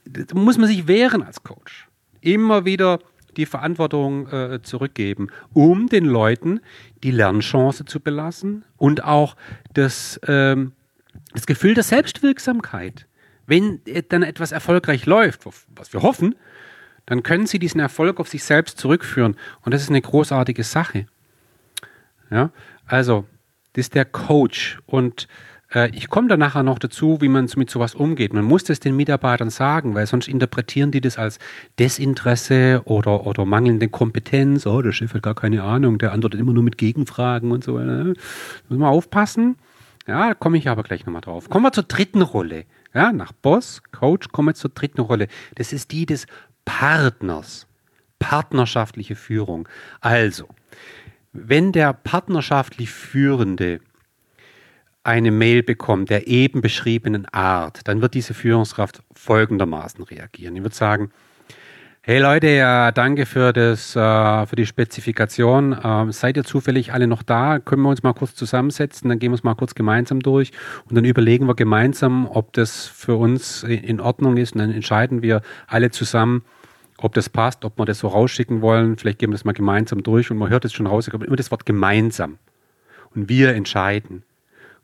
Da 0.06 0.36
muss 0.36 0.58
man 0.58 0.68
sich 0.68 0.88
wehren 0.88 1.24
als 1.24 1.44
Coach. 1.44 1.88
Immer 2.22 2.66
wieder 2.66 3.00
die 3.38 3.46
Verantwortung 3.46 4.28
äh, 4.28 4.62
zurückgeben, 4.62 5.30
um 5.54 5.88
den 5.88 6.06
Leuten 6.06 6.60
die 7.04 7.12
Lernchance 7.12 7.86
zu 7.86 8.00
belassen 8.00 8.66
und 8.78 9.04
auch 9.04 9.36
das, 9.74 10.20
ähm, 10.28 10.74
das 11.34 11.46
Gefühl 11.46 11.74
der 11.74 11.84
Selbstwirksamkeit. 11.84 13.08
Wenn 13.48 13.82
dann 14.10 14.24
etwas 14.24 14.52
erfolgreich 14.52 15.06
läuft, 15.06 15.46
was 15.76 15.94
wir 15.94 16.02
hoffen, 16.02 16.36
dann 17.06 17.24
können 17.24 17.48
sie 17.48 17.60
diesen 17.60 17.80
Erfolg 17.80 18.20
auf 18.20 18.30
sich 18.30 18.44
selbst 18.44 18.78
zurückführen. 18.78 19.36
Und 19.64 19.74
das 19.74 19.82
ist 19.82 19.90
eine 19.90 20.02
großartige 20.02 20.64
Sache. 20.64 21.08
Ja, 22.32 22.52
also, 22.86 23.26
das 23.74 23.86
ist 23.86 23.96
der 23.96 24.06
Coach. 24.06 24.80
Und 24.86 25.28
äh, 25.74 25.90
ich 25.96 26.10
komme 26.10 26.28
da 26.28 26.38
nachher 26.38 26.64
noch 26.64 26.80
dazu, 26.80 27.22
wie 27.22 27.28
man 27.28 27.50
mit 27.56 27.70
sowas 27.70 27.96
umgeht. 27.96 28.34
Man 28.34 28.46
muss 28.46 28.64
das 28.64 28.80
den 28.80 28.96
Mitarbeitern 28.96 29.50
sagen, 29.50 29.96
weil 29.96 30.08
sonst 30.08 30.28
interpretieren 30.28 30.92
die 30.92 31.02
das 31.02 31.18
als 31.18 31.40
Desinteresse 31.80 32.82
oder, 32.86 33.26
oder 33.26 33.46
mangelnde 33.46 33.90
Kompetenz. 33.90 34.66
Oh, 34.66 34.82
der 34.82 34.92
Chef 34.92 35.14
hat 35.14 35.24
gar 35.24 35.36
keine 35.36 35.64
Ahnung, 35.64 35.98
der 35.98 36.12
antwortet 36.12 36.40
immer 36.40 36.54
nur 36.54 36.64
mit 36.64 36.78
Gegenfragen 36.78 37.52
und 37.52 37.64
so. 37.64 37.78
Ne? 37.78 38.14
Muss 38.70 38.80
man 38.80 38.90
aufpassen. 38.90 39.58
Ja, 40.08 40.30
da 40.30 40.34
komme 40.34 40.58
ich 40.58 40.68
aber 40.68 40.84
gleich 40.84 41.06
nochmal 41.06 41.22
drauf. 41.22 41.50
Kommen 41.50 41.66
wir 41.66 41.72
zur 41.72 41.84
dritten 41.84 42.22
Rolle. 42.22 42.66
Ja, 42.94 43.14
nach 43.14 43.32
Boss, 43.32 43.82
Coach, 43.92 44.30
kommen 44.30 44.50
wir 44.50 44.56
zur 44.56 44.72
dritten 44.72 45.02
Rolle. 45.02 45.28
Das 45.56 45.72
ist 45.72 45.92
die 45.92 46.06
des 46.06 46.26
Partners. 46.66 47.68
Partnerschaftliche 48.20 49.16
Führung. 49.16 49.68
Also, 50.02 50.48
wenn 51.34 51.72
der 51.72 51.94
partnerschaftlich 51.94 52.90
Führende 52.90 53.80
eine 55.04 55.32
Mail 55.32 55.64
bekommt 55.64 56.10
der 56.10 56.28
eben 56.28 56.62
beschriebenen 56.62 57.26
Art, 57.26 57.88
dann 57.88 58.02
wird 58.02 58.14
diese 58.14 58.34
Führungskraft 58.34 59.02
folgendermaßen 59.14 60.04
reagieren. 60.04 60.56
Ich 60.56 60.62
würde 60.62 60.76
sagen, 60.76 61.12
hey 62.02 62.20
Leute, 62.20 62.48
ja, 62.48 62.92
danke 62.92 63.26
für, 63.26 63.52
das, 63.52 63.96
äh, 63.96 64.46
für 64.46 64.56
die 64.56 64.66
Spezifikation. 64.66 65.76
Ähm, 65.84 66.12
seid 66.12 66.38
ihr 66.38 66.44
zufällig 66.44 66.94
alle 66.94 67.08
noch 67.08 67.24
da? 67.24 67.60
Können 67.60 67.82
wir 67.82 67.90
uns 67.90 68.04
mal 68.04 68.14
kurz 68.14 68.36
zusammensetzen? 68.36 69.10
Dann 69.10 69.18
gehen 69.18 69.32
wir 69.32 69.36
es 69.36 69.44
mal 69.44 69.56
kurz 69.56 69.74
gemeinsam 69.74 70.20
durch 70.20 70.52
und 70.88 70.96
dann 70.96 71.06
überlegen 71.06 71.48
wir 71.48 71.56
gemeinsam, 71.56 72.28
ob 72.28 72.54
das 72.54 72.86
für 72.86 73.16
uns 73.16 73.64
in 73.64 74.00
Ordnung 74.00 74.38
ist 74.38 74.54
und 74.54 74.60
dann 74.60 74.72
entscheiden 74.72 75.24
wir 75.24 75.42
alle 75.68 75.90
zusammen, 75.90 76.44
ob 77.04 77.14
das 77.14 77.30
passt, 77.30 77.66
ob 77.66 77.78
wir 77.78 77.86
das 77.86 78.00
so 78.00 78.08
rausschicken 78.08 78.62
wollen. 78.62 78.98
Vielleicht 78.98 79.20
gehen 79.20 79.30
wir 79.30 79.36
das 79.36 79.46
mal 79.46 79.54
gemeinsam 79.54 80.04
durch 80.04 80.32
und 80.32 80.38
man 80.38 80.50
hört 80.50 80.66
es 80.66 80.74
schon 80.74 80.88
raus. 80.88 81.08
Ich 81.08 81.14
immer 81.14 81.36
das 81.36 81.52
Wort 81.52 81.66
gemeinsam. 81.66 82.38
Und 83.14 83.30
wir 83.30 83.54
entscheiden. 83.54 84.24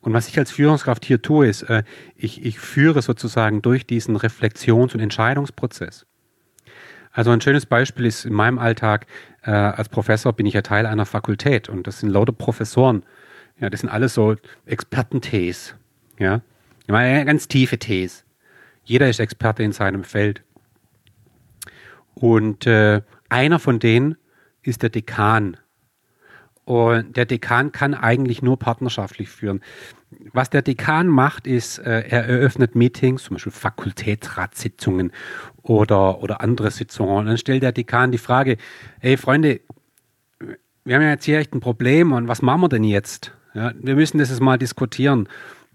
Und 0.01 0.13
was 0.13 0.27
ich 0.27 0.37
als 0.37 0.51
Führungskraft 0.51 1.05
hier 1.05 1.21
tue, 1.21 1.47
ist, 1.47 1.63
äh, 1.63 1.83
ich, 2.15 2.45
ich 2.45 2.59
führe 2.59 3.01
sozusagen 3.01 3.61
durch 3.61 3.85
diesen 3.85 4.15
Reflexions- 4.15 4.93
und 4.93 4.99
Entscheidungsprozess. 4.99 6.05
Also 7.11 7.31
ein 7.31 7.41
schönes 7.41 7.65
Beispiel 7.65 8.05
ist 8.05 8.25
in 8.25 8.33
meinem 8.33 8.59
Alltag, 8.59 9.07
äh, 9.43 9.51
als 9.51 9.89
Professor 9.89 10.33
bin 10.33 10.45
ich 10.45 10.53
ja 10.53 10.61
Teil 10.61 10.85
einer 10.85 11.05
Fakultät 11.05 11.67
und 11.67 11.87
das 11.87 11.99
sind 11.99 12.09
lauter 12.09 12.31
Professoren. 12.31 13.03
Ja, 13.59 13.69
das 13.69 13.81
sind 13.81 13.89
alles 13.89 14.13
so 14.13 14.35
Expertentees. 14.65 15.75
Ja, 16.19 16.41
ich 16.83 16.91
meine, 16.91 17.25
ganz 17.25 17.47
tiefe 17.47 17.79
Tees. 17.79 18.23
Jeder 18.83 19.09
ist 19.09 19.19
Experte 19.19 19.63
in 19.63 19.71
seinem 19.71 20.03
Feld. 20.03 20.43
Und 22.19 22.65
äh, 22.65 23.01
einer 23.29 23.59
von 23.59 23.79
denen 23.79 24.17
ist 24.63 24.81
der 24.83 24.89
Dekan 24.89 25.57
und 26.67 27.15
der 27.15 27.25
Dekan 27.25 27.71
kann 27.71 27.93
eigentlich 27.93 28.41
nur 28.41 28.59
partnerschaftlich 28.59 29.29
führen. 29.29 29.61
Was 30.33 30.49
der 30.49 30.61
Dekan 30.61 31.07
macht, 31.07 31.47
ist, 31.47 31.77
äh, 31.77 32.01
er 32.09 32.25
eröffnet 32.25 32.75
Meetings, 32.75 33.23
zum 33.23 33.35
Beispiel 33.35 33.53
Fakultätsratssitzungen 33.53 35.13
oder, 35.61 36.21
oder 36.21 36.41
andere 36.41 36.69
Sitzungen. 36.71 37.15
Und 37.19 37.25
dann 37.27 37.37
stellt 37.37 37.63
der 37.63 37.71
Dekan 37.71 38.11
die 38.11 38.17
Frage, 38.17 38.57
hey 38.99 39.15
Freunde, 39.15 39.61
wir 40.83 40.95
haben 40.95 41.03
ja 41.03 41.11
jetzt 41.11 41.23
hier 41.23 41.37
echt 41.37 41.55
ein 41.55 41.61
Problem 41.61 42.11
und 42.11 42.27
was 42.27 42.41
machen 42.41 42.59
wir 42.59 42.69
denn 42.69 42.83
jetzt? 42.83 43.31
Ja, 43.53 43.71
wir 43.79 43.95
müssen 43.95 44.17
das 44.17 44.29
jetzt 44.29 44.41
mal 44.41 44.57
diskutieren. 44.57 45.29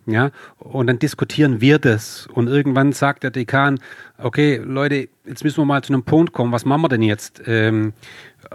Ja, 0.04 0.32
und 0.58 0.88
dann 0.88 0.98
diskutieren 0.98 1.60
wir 1.60 1.78
das. 1.78 2.26
Und 2.26 2.48
irgendwann 2.48 2.92
sagt 2.92 3.22
der 3.22 3.30
Dekan, 3.30 3.78
okay, 4.18 4.56
Leute, 4.56 5.08
jetzt 5.24 5.44
müssen 5.44 5.58
wir 5.58 5.64
mal 5.64 5.84
zu 5.84 5.92
einem 5.92 6.02
Punkt 6.02 6.32
kommen, 6.32 6.50
was 6.50 6.64
machen 6.64 6.82
wir 6.82 6.88
denn 6.88 7.02
jetzt? 7.02 7.40
Ähm, 7.46 7.92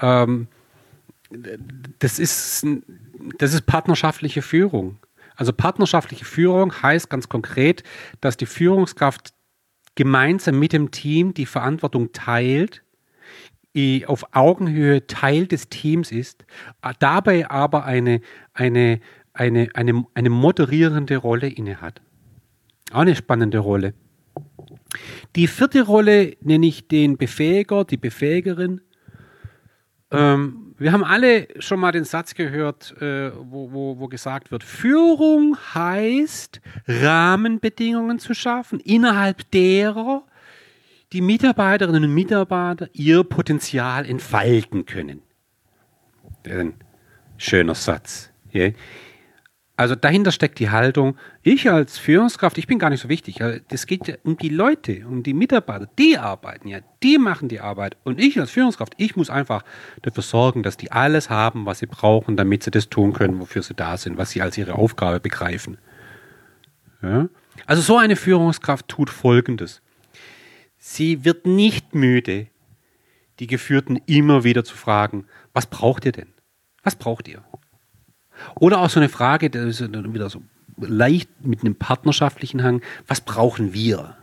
ähm, 0.01 0.47
das 1.99 2.19
ist, 2.19 2.65
das 3.37 3.53
ist 3.53 3.65
partnerschaftliche 3.65 4.41
Führung. 4.41 4.97
Also 5.35 5.53
partnerschaftliche 5.53 6.25
Führung 6.25 6.73
heißt 6.81 7.09
ganz 7.09 7.29
konkret, 7.29 7.83
dass 8.19 8.37
die 8.37 8.45
Führungskraft 8.45 9.33
gemeinsam 9.95 10.59
mit 10.59 10.73
dem 10.73 10.91
Team 10.91 11.33
die 11.33 11.45
Verantwortung 11.45 12.11
teilt, 12.11 12.83
auf 14.07 14.25
Augenhöhe 14.31 15.05
Teil 15.05 15.45
des 15.45 15.69
Teams 15.69 16.11
ist, 16.11 16.45
dabei 16.97 17.47
aber 17.47 17.85
eine, 17.85 18.21
eine, 18.53 18.99
eine, 19.37 19.69
eine, 19.73 20.05
eine 20.13 20.29
moderierende 20.29 21.17
Rolle 21.17 21.47
innehat. 21.47 22.01
Auch 22.91 23.01
eine 23.01 23.15
spannende 23.15 23.59
Rolle. 23.59 23.93
Die 25.35 25.47
vierte 25.47 25.83
Rolle 25.83 26.35
nenne 26.41 26.65
ich 26.67 26.87
den 26.87 27.17
Befähiger, 27.17 27.85
die 27.85 27.97
Befähigerin. 27.97 28.81
Ähm, 30.11 30.75
wir 30.77 30.91
haben 30.91 31.03
alle 31.03 31.47
schon 31.59 31.79
mal 31.79 31.91
den 31.91 32.03
Satz 32.03 32.33
gehört, 32.33 32.99
äh, 33.01 33.31
wo, 33.35 33.71
wo, 33.71 33.99
wo 33.99 34.07
gesagt 34.07 34.51
wird, 34.51 34.63
Führung 34.63 35.57
heißt, 35.73 36.61
Rahmenbedingungen 36.87 38.19
zu 38.19 38.33
schaffen, 38.33 38.79
innerhalb 38.79 39.49
derer 39.51 40.23
die 41.13 41.21
Mitarbeiterinnen 41.21 42.03
und 42.05 42.13
Mitarbeiter 42.13 42.89
ihr 42.93 43.23
Potenzial 43.23 44.05
entfalten 44.05 44.85
können. 44.85 45.21
Ein 46.45 46.73
schöner 47.37 47.75
Satz. 47.75 48.31
Yeah. 48.53 48.73
Also 49.77 49.93
dahinter 49.93 50.31
steckt 50.31 50.57
die 50.57 50.71
Haltung, 50.71 51.17
ich 51.43 51.69
als 51.69 51.99
Führungskraft, 51.99 52.57
ich 52.57 52.65
bin 52.65 52.79
gar 52.79 52.89
nicht 52.89 52.99
so 52.99 53.09
wichtig. 53.09 53.39
Es 53.69 53.85
geht 53.85 54.07
ja 54.07 54.15
um 54.23 54.35
die 54.35 54.49
Leute, 54.49 55.05
um 55.07 55.21
die 55.21 55.35
Mitarbeiter, 55.35 55.87
die 55.99 56.17
arbeiten 56.17 56.67
ja, 56.67 56.79
die 57.03 57.19
machen 57.19 57.47
die 57.47 57.59
Arbeit. 57.59 57.95
Und 58.03 58.19
ich 58.19 58.39
als 58.39 58.49
Führungskraft, 58.49 58.93
ich 58.97 59.15
muss 59.15 59.29
einfach 59.29 59.63
dafür 60.01 60.23
sorgen, 60.23 60.63
dass 60.63 60.77
die 60.77 60.91
alles 60.91 61.29
haben, 61.29 61.67
was 61.67 61.77
sie 61.77 61.85
brauchen, 61.85 62.35
damit 62.35 62.63
sie 62.63 62.71
das 62.71 62.89
tun 62.89 63.13
können, 63.13 63.39
wofür 63.39 63.61
sie 63.61 63.75
da 63.75 63.97
sind, 63.97 64.17
was 64.17 64.31
sie 64.31 64.41
als 64.41 64.57
ihre 64.57 64.73
Aufgabe 64.73 65.19
begreifen. 65.19 65.77
Ja? 67.03 67.29
Also 67.67 67.83
so 67.83 67.97
eine 67.97 68.15
Führungskraft 68.15 68.87
tut 68.87 69.11
Folgendes. 69.11 69.83
Sie 70.79 71.23
wird 71.23 71.45
nicht 71.45 71.93
müde, 71.93 72.47
die 73.39 73.47
Geführten 73.47 73.99
immer 74.07 74.43
wieder 74.43 74.63
zu 74.63 74.75
fragen, 74.75 75.27
was 75.53 75.67
braucht 75.67 76.05
ihr 76.05 76.13
denn? 76.13 76.33
Was 76.81 76.95
braucht 76.95 77.27
ihr? 77.27 77.43
Oder 78.55 78.79
auch 78.79 78.89
so 78.89 78.99
eine 78.99 79.09
Frage, 79.09 79.49
das 79.49 79.81
ist 79.81 79.93
dann 79.93 80.13
wieder 80.13 80.29
so 80.29 80.41
leicht 80.79 81.29
mit 81.45 81.61
einem 81.61 81.75
partnerschaftlichen 81.75 82.63
Hang, 82.63 82.81
was 83.07 83.21
brauchen 83.21 83.73
wir? 83.73 84.15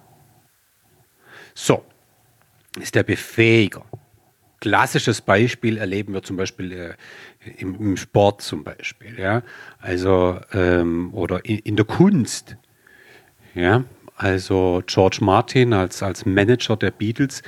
So, 1.55 1.85
ist 2.81 2.95
der 2.95 3.03
Befähiger. 3.03 3.85
Klassisches 4.61 5.21
Beispiel 5.21 5.77
erleben 5.77 6.15
wir 6.15 6.23
zum 6.23 6.37
Beispiel 6.37 6.73
äh, 6.73 6.95
im, 7.59 7.75
im, 7.75 7.97
Sport 7.97 8.41
zum 8.41 8.65
Beispiel, 8.65 9.19
ja, 9.19 9.43
also 9.79 10.41
ähm, 10.53 11.13
oder 11.13 11.45
in, 11.45 11.59
in, 11.59 11.77
der 11.77 11.85
Kunst, 11.85 12.57
ja, 13.55 13.85
also 14.17 14.83
George 14.87 15.19
Martin 15.21 15.75
als 15.75 16.03
als 16.03 16.25
Manager 16.25 16.77
der 16.77 16.93
Beatles, 16.93 17.43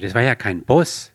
das 0.00 0.14
war 0.14 0.22
ja 0.22 0.34
kein 0.34 0.62
Boss, 0.62 1.12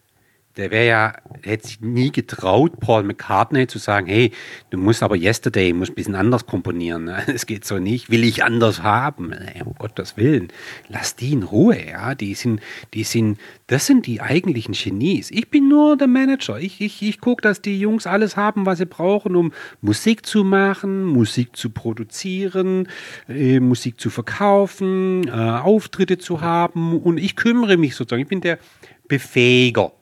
der 0.61 0.69
wäre 0.69 0.87
ja, 0.87 1.13
hätte 1.41 1.67
sich 1.67 1.81
nie 1.81 2.11
getraut, 2.11 2.79
Paul 2.79 3.01
McCartney 3.01 3.65
zu 3.65 3.79
sagen, 3.79 4.05
hey, 4.05 4.31
du 4.69 4.77
musst 4.77 5.01
aber 5.01 5.15
Yesterday, 5.15 5.73
musst 5.73 5.91
ein 5.91 5.95
bisschen 5.95 6.15
anders 6.15 6.45
komponieren. 6.45 7.09
Es 7.27 7.47
geht 7.47 7.65
so 7.65 7.79
nicht, 7.79 8.11
will 8.11 8.23
ich 8.23 8.43
anders 8.43 8.83
haben. 8.83 9.33
Um 9.65 9.73
Gottes 9.75 10.17
Willen, 10.17 10.49
lass 10.87 11.15
die 11.15 11.33
in 11.33 11.43
Ruhe, 11.43 11.77
ja. 11.87 12.13
Die 12.13 12.35
sind, 12.35 12.61
die 12.93 13.03
sind, 13.03 13.39
das 13.67 13.87
sind 13.87 14.05
die 14.05 14.21
eigentlichen 14.21 14.75
Genies. 14.75 15.31
Ich 15.31 15.49
bin 15.49 15.67
nur 15.67 15.97
der 15.97 16.07
Manager. 16.07 16.59
Ich, 16.59 16.79
ich, 16.79 17.01
ich 17.01 17.19
gucke, 17.19 17.41
dass 17.41 17.61
die 17.61 17.79
Jungs 17.79 18.05
alles 18.05 18.37
haben, 18.37 18.67
was 18.67 18.77
sie 18.77 18.85
brauchen, 18.85 19.35
um 19.35 19.53
Musik 19.81 20.27
zu 20.27 20.43
machen, 20.43 21.05
Musik 21.05 21.55
zu 21.55 21.71
produzieren, 21.71 22.87
äh, 23.27 23.59
Musik 23.59 23.99
zu 23.99 24.11
verkaufen, 24.11 25.27
äh, 25.27 25.31
Auftritte 25.31 26.19
zu 26.19 26.41
haben. 26.41 26.99
Und 26.99 27.17
ich 27.17 27.35
kümmere 27.35 27.77
mich 27.77 27.95
sozusagen. 27.95 28.21
Ich 28.21 28.29
bin 28.29 28.41
der 28.41 28.59
Befähiger. 29.07 29.93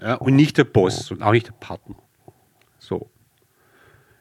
Ja, 0.00 0.14
und 0.14 0.36
nicht 0.36 0.58
der 0.58 0.64
Boss 0.64 1.10
und 1.10 1.22
auch 1.22 1.32
nicht 1.32 1.48
der 1.48 1.54
Partner. 1.54 1.96
So. 2.78 3.10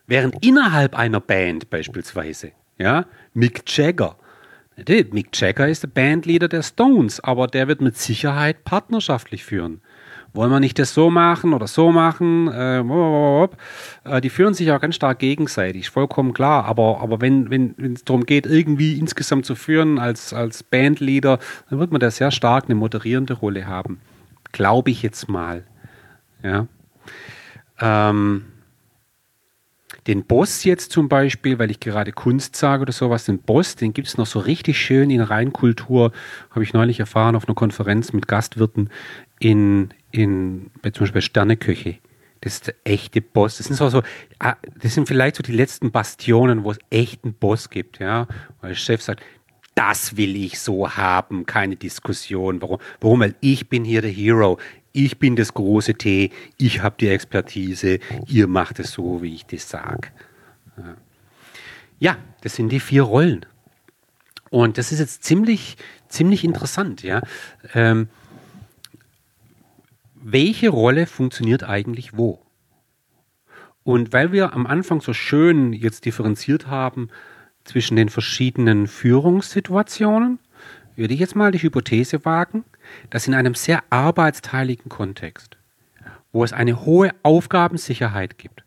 Während 0.08 0.44
innerhalb 0.46 0.96
einer 0.96 1.20
Band 1.20 1.70
beispielsweise, 1.70 2.52
ja, 2.78 3.06
Mick 3.34 3.64
Jagger, 3.78 4.16
Mick 4.78 5.30
Jagger 5.34 5.68
ist 5.68 5.84
der 5.84 5.88
Bandleader 5.88 6.48
der 6.48 6.64
Stones, 6.64 7.20
aber 7.20 7.48
der 7.48 7.68
wird 7.68 7.82
mit 7.82 7.98
Sicherheit 7.98 8.64
partnerschaftlich 8.64 9.44
führen. 9.44 9.82
Wollen 10.34 10.52
wir 10.52 10.60
nicht 10.60 10.78
das 10.78 10.94
so 10.94 11.10
machen 11.10 11.54
oder 11.54 11.66
so 11.68 11.92
machen? 11.92 12.48
Äh, 12.48 12.82
äh 12.82 14.22
die 14.22 14.30
führen 14.30 14.54
sich 14.54 14.72
auch 14.72 14.80
ganz 14.80 14.96
stark 14.96 15.20
gegenseitig, 15.20 15.90
vollkommen 15.90 16.34
klar. 16.34 16.66
Aber, 16.66 17.00
aber 17.02 17.22
wenn, 17.22 17.50
wenn, 17.50 17.74
wenn 17.78 17.94
es 17.94 18.06
darum 18.06 18.26
geht, 18.26 18.46
irgendwie 18.46 19.00
insgesamt 19.00 19.46
zu 19.46 19.56
führen 19.56 19.98
als, 19.98 20.34
als 20.34 20.62
Bandleader, 20.62 21.40
dann 21.70 21.80
wird 21.80 21.92
man 21.92 22.00
da 22.00 22.12
sehr 22.12 22.30
stark 22.30 22.66
eine 22.66 22.76
moderierende 22.76 23.34
Rolle 23.34 23.66
haben. 23.66 24.00
Glaube 24.52 24.92
ich 24.92 25.02
jetzt 25.04 25.28
mal. 25.30 25.66
Ja. 26.44 26.68
Ähm, 27.80 28.46
den 30.08 30.24
Boss 30.24 30.64
jetzt 30.64 30.92
zum 30.92 31.10
Beispiel, 31.10 31.60
weil 31.60 31.70
ich 31.70 31.80
gerade 31.80 32.14
Kunst 32.14 32.56
sage 32.56 32.84
oder 32.84 32.94
sowas, 32.94 33.26
den 33.26 33.40
Boss, 33.40 33.76
den 33.76 33.94
gibt 33.94 34.08
es 34.08 34.18
noch 34.18 34.26
so 34.26 34.40
richtig 34.40 34.80
schön 34.80 35.10
in 35.10 35.22
Reinkultur, 35.22 36.12
habe 36.52 36.64
ich 36.64 36.74
neulich 36.74 37.00
erfahren 37.00 37.36
auf 37.36 37.48
einer 37.48 37.56
Konferenz 37.56 38.14
mit 38.14 38.28
Gastwirten 38.28 38.90
in, 39.40 39.90
in 40.12 40.72
bei 40.82 40.92
zum 40.92 41.06
Beispiel 41.06 41.22
Sterneköche. 41.22 41.98
Das 42.42 42.54
ist 42.54 42.68
der 42.68 42.76
echte 42.84 43.22
Boss. 43.22 43.58
Das 43.58 43.68
sind 43.68 43.76
so, 43.76 43.90
so, 43.90 44.04
ah, 44.40 44.56
das 44.82 44.94
sind 44.94 45.08
vielleicht 45.08 45.36
so 45.36 45.44
die 45.44 45.52
letzten 45.52 45.92
Bastionen, 45.92 46.64
wo 46.64 46.72
es 46.72 46.80
echten 46.90 47.34
Boss 47.34 47.70
gibt, 47.70 48.00
ja. 48.00 48.28
Weil 48.62 48.72
der 48.72 48.76
Chef 48.76 49.02
sagt, 49.02 49.24
das 49.78 50.18
will 50.18 50.36
ich 50.36 50.60
so 50.60 50.90
haben, 50.90 51.46
keine 51.46 51.76
Diskussion. 51.76 52.62
Warum? 52.64 52.80
Warum? 53.00 53.20
Weil 53.20 53.36
ich 53.42 53.70
bin 53.70 53.86
hier 53.86 54.02
der 54.02 54.10
Hero. 54.10 54.58
Ich 54.92 55.20
bin 55.20 55.36
das 55.36 55.54
große 55.54 55.94
T, 55.94 56.32
ich 56.58 56.82
habe 56.82 56.96
die 57.00 57.10
Expertise, 57.10 58.00
ihr 58.26 58.48
macht 58.48 58.80
es 58.80 58.94
so, 58.94 59.22
wie 59.22 59.36
ich 59.36 59.46
das 59.46 59.70
sage. 59.70 60.10
Ja, 62.00 62.18
das 62.42 62.56
sind 62.56 62.70
die 62.70 62.80
vier 62.80 63.04
Rollen. 63.04 63.46
Und 64.50 64.80
das 64.80 64.92
ist 64.92 64.98
jetzt 64.98 65.24
ziemlich, 65.24 65.78
ziemlich 66.10 66.44
interessant, 66.44 67.04
ja. 67.04 67.22
Ähm, 67.76 68.08
welche 70.16 70.70
Rolle 70.70 71.06
funktioniert 71.06 71.64
eigentlich 71.64 72.18
wo? 72.18 72.44
Und 73.84 74.12
weil 74.14 74.32
wir 74.32 74.54
am 74.54 74.66
Anfang 74.66 75.02
so 75.02 75.14
schön 75.14 75.74
jetzt 75.74 76.06
differenziert 76.06 76.66
haben, 76.66 77.10
zwischen 77.68 77.96
den 77.96 78.10
verschiedenen 78.10 78.88
Führungssituationen, 78.88 80.40
würde 80.96 81.14
ich 81.14 81.20
jetzt 81.20 81.36
mal 81.36 81.52
die 81.52 81.62
Hypothese 81.62 82.26
wagen, 82.26 82.64
dass 83.10 83.28
in 83.28 83.34
einem 83.34 83.54
sehr 83.54 83.84
arbeitsteiligen 83.90 84.90
Kontext, 84.90 85.58
wo 86.32 86.44
es 86.44 86.54
eine 86.54 86.86
hohe 86.86 87.12
Aufgabensicherheit 87.24 88.38
gibt, 88.38 88.64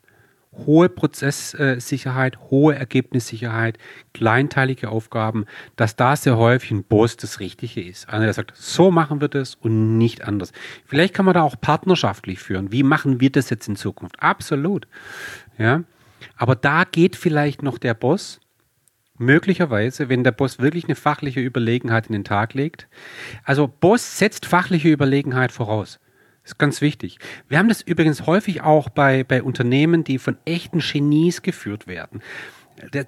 hohe 0.67 0.89
Prozesssicherheit, 0.89 2.39
hohe 2.51 2.75
Ergebnissicherheit, 2.75 3.79
kleinteilige 4.13 4.91
Aufgaben, 4.91 5.47
dass 5.77 5.97
da 5.97 6.17
sehr 6.17 6.37
häufig 6.37 6.71
ein 6.71 6.85
Boss 6.85 7.17
das 7.17 7.41
Richtige 7.41 7.83
ist. 7.83 8.09
Einer, 8.09 8.25
der 8.25 8.35
sagt, 8.35 8.53
so 8.55 8.91
machen 8.91 9.21
wir 9.21 9.29
das 9.29 9.55
und 9.55 9.97
nicht 9.97 10.23
anders. 10.23 10.53
Vielleicht 10.85 11.15
kann 11.15 11.25
man 11.25 11.35
da 11.35 11.43
auch 11.43 11.61
partnerschaftlich 11.61 12.39
führen. 12.39 12.73
Wie 12.73 12.83
machen 12.83 13.21
wir 13.21 13.31
das 13.31 13.51
jetzt 13.51 13.69
in 13.69 13.77
Zukunft? 13.77 14.21
Absolut. 14.21 14.87
Ja. 15.59 15.83
Aber 16.37 16.55
da 16.55 16.85
geht 16.85 17.17
vielleicht 17.17 17.63
noch 17.63 17.79
der 17.79 17.95
Boss 17.95 18.41
möglicherweise, 19.21 20.09
wenn 20.09 20.25
der 20.25 20.33
Boss 20.33 20.59
wirklich 20.59 20.85
eine 20.85 20.97
fachliche 20.97 21.41
Überlegenheit 21.41 22.07
in 22.07 22.13
den 22.13 22.25
Tag 22.25 22.55
legt. 22.55 22.89
Also 23.45 23.69
Boss 23.69 24.19
setzt 24.19 24.47
fachliche 24.47 24.89
Überlegenheit 24.89 25.53
voraus. 25.53 26.01
Das 26.43 26.53
ist 26.53 26.59
ganz 26.59 26.81
wichtig. 26.81 27.19
Wir 27.49 27.59
haben 27.59 27.69
das 27.69 27.83
übrigens 27.83 28.27
häufig 28.27 28.63
auch 28.63 28.89
bei, 28.89 29.25
bei 29.25 29.43
Unternehmen, 29.43 30.05
die 30.05 30.19
von 30.19 30.39
echten 30.45 30.81
Genies 30.81 31.43
geführt 31.43 31.87
werden. 31.87 32.23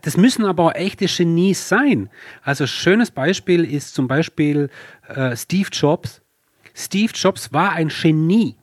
Das 0.03 0.19
müssen 0.19 0.45
aber 0.45 0.65
auch 0.65 0.75
echte 0.75 1.07
Genies 1.07 1.69
sein. 1.69 2.11
Also 2.43 2.67
schönes 2.67 3.11
Beispiel 3.11 3.65
ist 3.65 3.95
zum 3.95 4.07
Beispiel 4.07 4.69
äh, 5.09 5.35
Steve 5.35 5.71
Jobs. 5.73 6.21
Steve 6.75 7.13
Jobs 7.15 7.53
war 7.53 7.73
ein 7.73 7.89
Genie. 7.89 8.57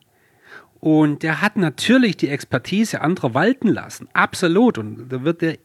Und 0.80 1.24
der 1.24 1.42
hat 1.42 1.58
natürlich 1.58 2.16
die 2.16 2.30
Expertise 2.30 3.02
anderer 3.02 3.34
walten 3.34 3.68
lassen. 3.68 4.08
Absolut. 4.14 4.78
Und 4.78 5.10
da 5.10 5.24
wird 5.24 5.44
er 5.44 5.58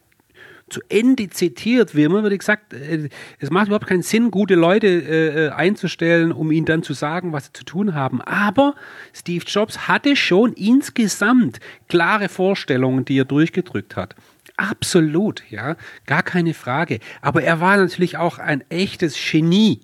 zu 0.69 0.81
Ende 0.89 1.29
zitiert, 1.29 1.95
wie 1.95 2.03
immer 2.03 2.23
wird 2.23 2.39
gesagt, 2.39 2.73
äh, 2.73 3.09
es 3.39 3.51
macht 3.51 3.67
überhaupt 3.67 3.87
keinen 3.87 4.01
Sinn, 4.01 4.31
gute 4.31 4.55
Leute 4.55 4.87
äh, 4.87 5.45
äh, 5.45 5.49
einzustellen, 5.49 6.31
um 6.31 6.51
ihnen 6.51 6.65
dann 6.65 6.83
zu 6.83 6.93
sagen, 6.93 7.33
was 7.33 7.45
sie 7.45 7.53
zu 7.53 7.65
tun 7.65 7.93
haben. 7.93 8.21
Aber 8.21 8.73
Steve 9.13 9.45
Jobs 9.45 9.87
hatte 9.87 10.15
schon 10.15 10.53
insgesamt 10.53 11.59
klare 11.87 12.29
Vorstellungen, 12.29 13.05
die 13.05 13.19
er 13.19 13.25
durchgedrückt 13.25 13.95
hat. 13.95 14.15
Absolut, 14.57 15.43
ja, 15.49 15.75
gar 16.05 16.23
keine 16.23 16.53
Frage. 16.53 16.99
Aber 17.21 17.43
er 17.43 17.59
war 17.59 17.77
natürlich 17.77 18.17
auch 18.17 18.39
ein 18.39 18.63
echtes 18.69 19.15
Genie. 19.31 19.81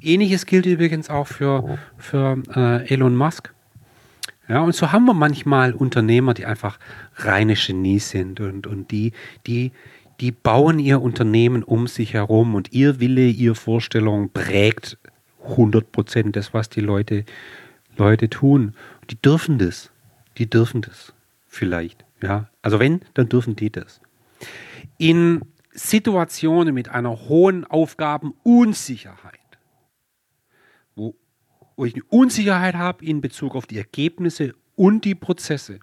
Ähnliches 0.00 0.46
gilt 0.46 0.66
übrigens 0.66 1.10
auch 1.10 1.26
für, 1.26 1.78
für 1.98 2.42
äh, 2.54 2.92
Elon 2.92 3.14
Musk. 3.14 3.52
Ja, 4.48 4.62
und 4.62 4.74
so 4.74 4.90
haben 4.90 5.04
wir 5.04 5.14
manchmal 5.14 5.74
Unternehmer, 5.74 6.34
die 6.34 6.44
einfach 6.44 6.80
reine 7.16 7.54
Genies 7.54 8.10
sind 8.10 8.40
und, 8.40 8.66
und 8.66 8.90
die, 8.90 9.12
die 9.46 9.70
die 10.20 10.32
bauen 10.32 10.78
ihr 10.78 11.00
Unternehmen 11.00 11.62
um 11.62 11.86
sich 11.86 12.12
herum 12.12 12.54
und 12.54 12.72
ihr 12.72 13.00
Wille, 13.00 13.28
ihre 13.28 13.54
Vorstellung 13.54 14.30
prägt 14.30 14.98
100 15.42 15.90
Prozent 15.90 16.36
das, 16.36 16.52
was 16.52 16.68
die 16.68 16.82
Leute, 16.82 17.24
Leute 17.96 18.28
tun. 18.28 18.74
Die 19.08 19.16
dürfen 19.16 19.58
das. 19.58 19.90
Die 20.36 20.48
dürfen 20.48 20.82
das. 20.82 21.14
Vielleicht. 21.46 22.04
Ja. 22.22 22.50
Also 22.60 22.78
wenn, 22.78 23.00
dann 23.14 23.28
dürfen 23.28 23.56
die 23.56 23.70
das. 23.70 24.00
In 24.98 25.40
Situationen 25.72 26.74
mit 26.74 26.90
einer 26.90 27.28
hohen 27.28 27.64
Aufgabenunsicherheit, 27.64 29.38
wo, 30.94 31.14
wo 31.76 31.84
ich 31.86 31.94
eine 31.94 32.04
Unsicherheit 32.08 32.74
habe 32.74 33.04
in 33.04 33.22
Bezug 33.22 33.54
auf 33.54 33.66
die 33.66 33.78
Ergebnisse 33.78 34.54
und 34.76 35.06
die 35.06 35.14
Prozesse, 35.14 35.80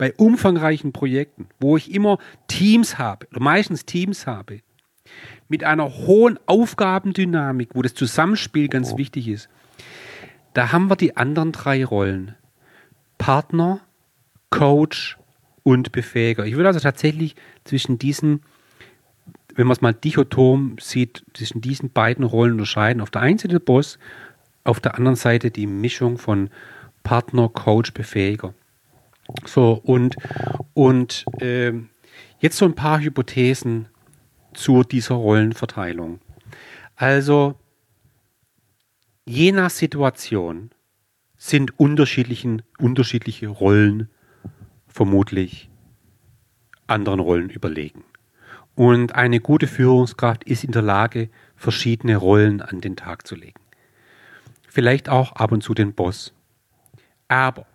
bei 0.00 0.14
umfangreichen 0.14 0.92
Projekten, 0.92 1.46
wo 1.60 1.76
ich 1.76 1.94
immer 1.94 2.16
Teams 2.48 2.96
habe, 2.96 3.26
oder 3.32 3.42
meistens 3.42 3.84
Teams 3.84 4.26
habe, 4.26 4.60
mit 5.50 5.62
einer 5.62 5.90
hohen 5.90 6.38
Aufgabendynamik, 6.46 7.74
wo 7.74 7.82
das 7.82 7.92
Zusammenspiel 7.92 8.68
ganz 8.68 8.96
wichtig 8.96 9.28
ist, 9.28 9.50
da 10.54 10.72
haben 10.72 10.88
wir 10.88 10.96
die 10.96 11.18
anderen 11.18 11.52
drei 11.52 11.84
Rollen. 11.84 12.34
Partner, 13.18 13.80
Coach 14.48 15.18
und 15.64 15.92
Befähiger. 15.92 16.46
Ich 16.46 16.56
würde 16.56 16.68
also 16.68 16.80
tatsächlich 16.80 17.36
zwischen 17.64 17.98
diesen, 17.98 18.40
wenn 19.54 19.66
man 19.66 19.74
es 19.74 19.82
mal 19.82 19.92
dichotom 19.92 20.76
sieht, 20.80 21.26
zwischen 21.34 21.60
diesen 21.60 21.90
beiden 21.90 22.24
Rollen 22.24 22.52
unterscheiden. 22.52 23.02
Auf 23.02 23.10
der 23.10 23.20
einen 23.20 23.36
Seite 23.36 23.48
der 23.48 23.58
Boss, 23.58 23.98
auf 24.64 24.80
der 24.80 24.94
anderen 24.94 25.16
Seite 25.16 25.50
die 25.50 25.66
Mischung 25.66 26.16
von 26.16 26.48
Partner, 27.02 27.50
Coach, 27.50 27.92
Befähiger. 27.92 28.54
So, 29.46 29.72
und, 29.72 30.16
und 30.74 31.24
äh, 31.40 31.72
jetzt 32.38 32.56
so 32.56 32.64
ein 32.64 32.74
paar 32.74 33.00
Hypothesen 33.00 33.88
zu 34.52 34.82
dieser 34.82 35.14
Rollenverteilung. 35.14 36.20
Also, 36.96 37.54
je 39.24 39.52
nach 39.52 39.70
Situation 39.70 40.70
sind 41.36 41.78
unterschiedlichen, 41.78 42.62
unterschiedliche 42.78 43.48
Rollen 43.48 44.10
vermutlich 44.88 45.70
anderen 46.86 47.20
Rollen 47.20 47.48
überlegen. 47.48 48.04
Und 48.74 49.14
eine 49.14 49.40
gute 49.40 49.66
Führungskraft 49.66 50.44
ist 50.44 50.64
in 50.64 50.72
der 50.72 50.82
Lage, 50.82 51.30
verschiedene 51.56 52.16
Rollen 52.16 52.60
an 52.60 52.80
den 52.80 52.96
Tag 52.96 53.26
zu 53.26 53.34
legen. 53.34 53.60
Vielleicht 54.68 55.08
auch 55.08 55.32
ab 55.32 55.52
und 55.52 55.62
zu 55.62 55.74
den 55.74 55.94
Boss. 55.94 56.32
Aber, 57.28 57.66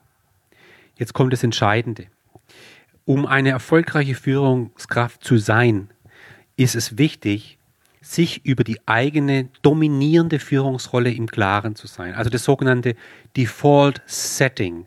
jetzt 0.98 1.14
kommt 1.14 1.34
das 1.34 1.44
Entscheidende. 1.44 2.08
Um 3.06 3.26
eine 3.26 3.50
erfolgreiche 3.50 4.16
Führungskraft 4.16 5.24
zu 5.24 5.38
sein, 5.38 5.90
ist 6.58 6.76
es 6.76 6.98
wichtig, 6.98 7.58
sich 8.02 8.46
über 8.46 8.64
die 8.64 8.80
eigene 8.86 9.50
dominierende 9.62 10.40
Führungsrolle 10.40 11.12
im 11.12 11.28
Klaren 11.28 11.76
zu 11.76 11.88
sein. 11.88 12.14
Also 12.14 12.30
das 12.30 12.44
sogenannte 12.44 12.96
Default 13.36 14.02
Setting. 14.06 14.86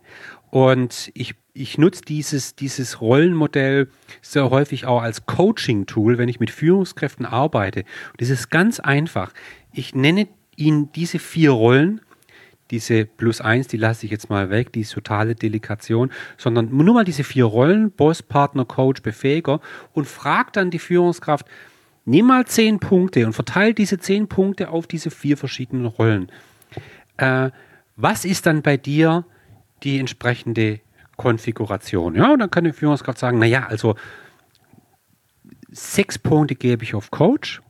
Und 0.51 1.11
ich, 1.15 1.35
ich 1.53 1.79
nutze 1.79 2.03
dieses, 2.03 2.55
dieses 2.55 3.01
Rollenmodell 3.01 3.89
sehr 4.23 4.51
häufig 4.51 4.87
auch 4.87 5.03
als 5.03 5.27
Coaching-Tool, 5.27 6.17
wenn 6.17 6.29
ich 6.29 6.41
mit 6.41 6.51
Führungskräften 6.51 7.27
arbeite. 7.27 7.81
Und 8.13 8.21
das 8.21 8.31
ist 8.31 8.51
ganz 8.51 8.81
einfach. 8.81 9.33
Ich 9.73 9.95
nenne 9.95 10.29
ihnen 10.57 10.91
diese 10.93 11.19
vier 11.19 11.51
Rollen, 11.51 12.01
diese 12.71 13.07
plus 13.07 13.41
eins, 13.41 13.67
die 13.67 13.77
lasse 13.77 14.07
ich 14.07 14.13
jetzt 14.13 14.29
mal 14.29 14.51
weg, 14.51 14.73
die 14.73 14.81
ist 14.81 14.93
totale 14.93 15.35
Delegation, 15.35 16.11
sondern 16.37 16.69
nur 16.77 16.95
mal 16.95 17.05
diese 17.05 17.25
vier 17.25 17.47
Rollen, 17.47 17.91
Boss, 17.91 18.23
Partner, 18.23 18.65
Coach, 18.65 19.03
Befähiger 19.03 19.61
und 19.93 20.07
fragt 20.07 20.57
dann 20.57 20.71
die 20.71 20.79
Führungskraft, 20.79 21.47
Nimm 22.11 22.29
mal 22.29 22.47
zehn 22.47 22.81
Punkte 22.81 23.27
und 23.27 23.35
verteile 23.35 23.75
diese 23.75 23.99
zehn 23.99 24.29
Punkte 24.29 24.71
auf 24.71 24.87
diese 24.87 25.11
vier 25.11 25.37
verschiedenen 25.37 25.85
Rollen. 25.85 26.33
Äh, 27.19 27.51
was 27.97 28.25
ist 28.25 28.47
dann 28.47 28.63
bei 28.63 28.79
dir 28.79 29.27
die 29.83 29.99
entsprechende 29.99 30.81
Konfiguration? 31.19 32.15
Ja, 32.15 32.33
und 32.33 32.39
dann 32.39 32.51
kann 32.51 32.65
die 32.65 32.73
Führungskraft 32.73 33.19
sagen, 33.19 33.39
naja, 33.39 33.67
also 33.67 33.95
sechs 35.71 36.19
Punkte 36.19 36.55
gebe 36.55 36.83
ich 36.83 36.95
auf 36.95 37.11
Coach, 37.11 37.61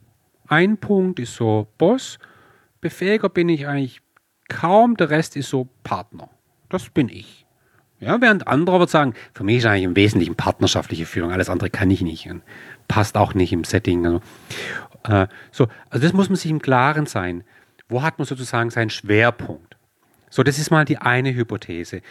ein 0.46 0.76
Punkt 0.76 1.18
ist 1.18 1.34
so 1.34 1.66
Boss, 1.76 2.20
Befähiger 2.80 3.30
bin 3.30 3.48
ich 3.48 3.66
eigentlich 3.66 4.02
kaum, 4.48 4.96
der 4.96 5.10
Rest 5.10 5.36
ist 5.36 5.50
so 5.50 5.68
Partner. 5.84 6.28
Das 6.68 6.88
bin 6.90 7.08
ich. 7.08 7.46
Ja, 8.00 8.20
während 8.20 8.46
andere 8.46 8.78
wird 8.78 8.90
sagen, 8.90 9.14
für 9.34 9.42
mich 9.42 9.58
ist 9.58 9.66
eigentlich 9.66 9.84
im 9.84 9.96
Wesentlichen 9.96 10.36
partnerschaftliche 10.36 11.04
Führung, 11.04 11.32
alles 11.32 11.50
andere 11.50 11.68
kann 11.68 11.90
ich 11.90 12.00
nicht 12.00 12.28
und 12.30 12.42
passt 12.86 13.16
auch 13.16 13.34
nicht 13.34 13.52
im 13.52 13.64
Setting. 13.64 14.06
Also, 14.06 14.20
äh, 15.04 15.26
so, 15.50 15.66
also 15.90 16.06
das 16.06 16.12
muss 16.12 16.28
man 16.28 16.36
sich 16.36 16.50
im 16.50 16.62
Klaren 16.62 17.06
sein. 17.06 17.42
Wo 17.88 18.02
hat 18.02 18.18
man 18.18 18.26
sozusagen 18.26 18.70
seinen 18.70 18.90
Schwerpunkt? 18.90 19.76
So, 20.30 20.42
das 20.42 20.58
ist 20.58 20.70
mal 20.70 20.84
die 20.84 20.98
eine 20.98 21.34
Hypothese. 21.34 22.02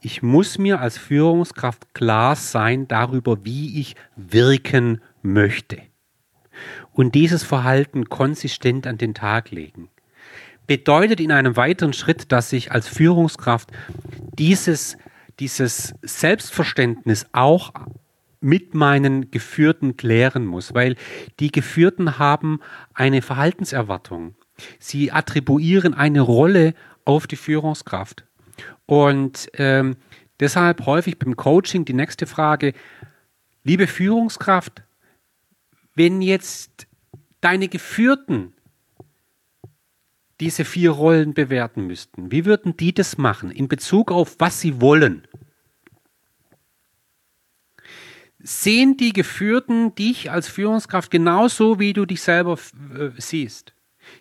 Ich 0.00 0.22
muss 0.22 0.58
mir 0.58 0.80
als 0.80 0.98
Führungskraft 0.98 1.94
klar 1.94 2.34
sein 2.36 2.88
darüber, 2.88 3.44
wie 3.44 3.80
ich 3.80 3.94
wirken 4.16 5.00
möchte. 5.22 5.78
Und 6.92 7.14
dieses 7.14 7.42
Verhalten 7.44 8.08
konsistent 8.08 8.86
an 8.86 8.98
den 8.98 9.14
Tag 9.14 9.50
legen. 9.50 9.90
Bedeutet 10.66 11.20
in 11.20 11.32
einem 11.32 11.56
weiteren 11.56 11.92
Schritt, 11.92 12.32
dass 12.32 12.52
ich 12.52 12.72
als 12.72 12.88
Führungskraft 12.88 13.70
dieses 14.38 14.96
dieses 15.40 15.94
Selbstverständnis 16.02 17.26
auch 17.32 17.72
mit 18.40 18.74
meinen 18.74 19.30
Geführten 19.30 19.96
klären 19.96 20.46
muss, 20.46 20.74
weil 20.74 20.96
die 21.40 21.50
Geführten 21.50 22.18
haben 22.18 22.60
eine 22.94 23.22
Verhaltenserwartung. 23.22 24.34
Sie 24.78 25.12
attribuieren 25.12 25.94
eine 25.94 26.20
Rolle 26.20 26.74
auf 27.04 27.26
die 27.26 27.36
Führungskraft. 27.36 28.24
Und 28.86 29.50
ähm, 29.54 29.96
deshalb 30.40 30.86
häufig 30.86 31.18
beim 31.18 31.36
Coaching 31.36 31.84
die 31.84 31.92
nächste 31.92 32.26
Frage, 32.26 32.72
liebe 33.64 33.86
Führungskraft, 33.86 34.82
wenn 35.94 36.22
jetzt 36.22 36.86
deine 37.40 37.68
Geführten 37.68 38.52
diese 40.40 40.64
vier 40.64 40.90
Rollen 40.90 41.34
bewerten 41.34 41.86
müssten, 41.86 42.30
wie 42.30 42.44
würden 42.44 42.76
die 42.76 42.92
das 42.92 43.18
machen 43.18 43.50
in 43.50 43.68
Bezug 43.68 44.12
auf 44.12 44.36
was 44.38 44.60
sie 44.60 44.80
wollen? 44.80 45.26
Sehen 48.38 48.96
die 48.96 49.12
Geführten 49.12 49.94
dich 49.94 50.30
als 50.30 50.48
Führungskraft 50.48 51.10
genauso, 51.10 51.80
wie 51.80 51.92
du 51.92 52.04
dich 52.04 52.22
selber 52.22 52.58
äh, 52.94 53.10
siehst? 53.16 53.74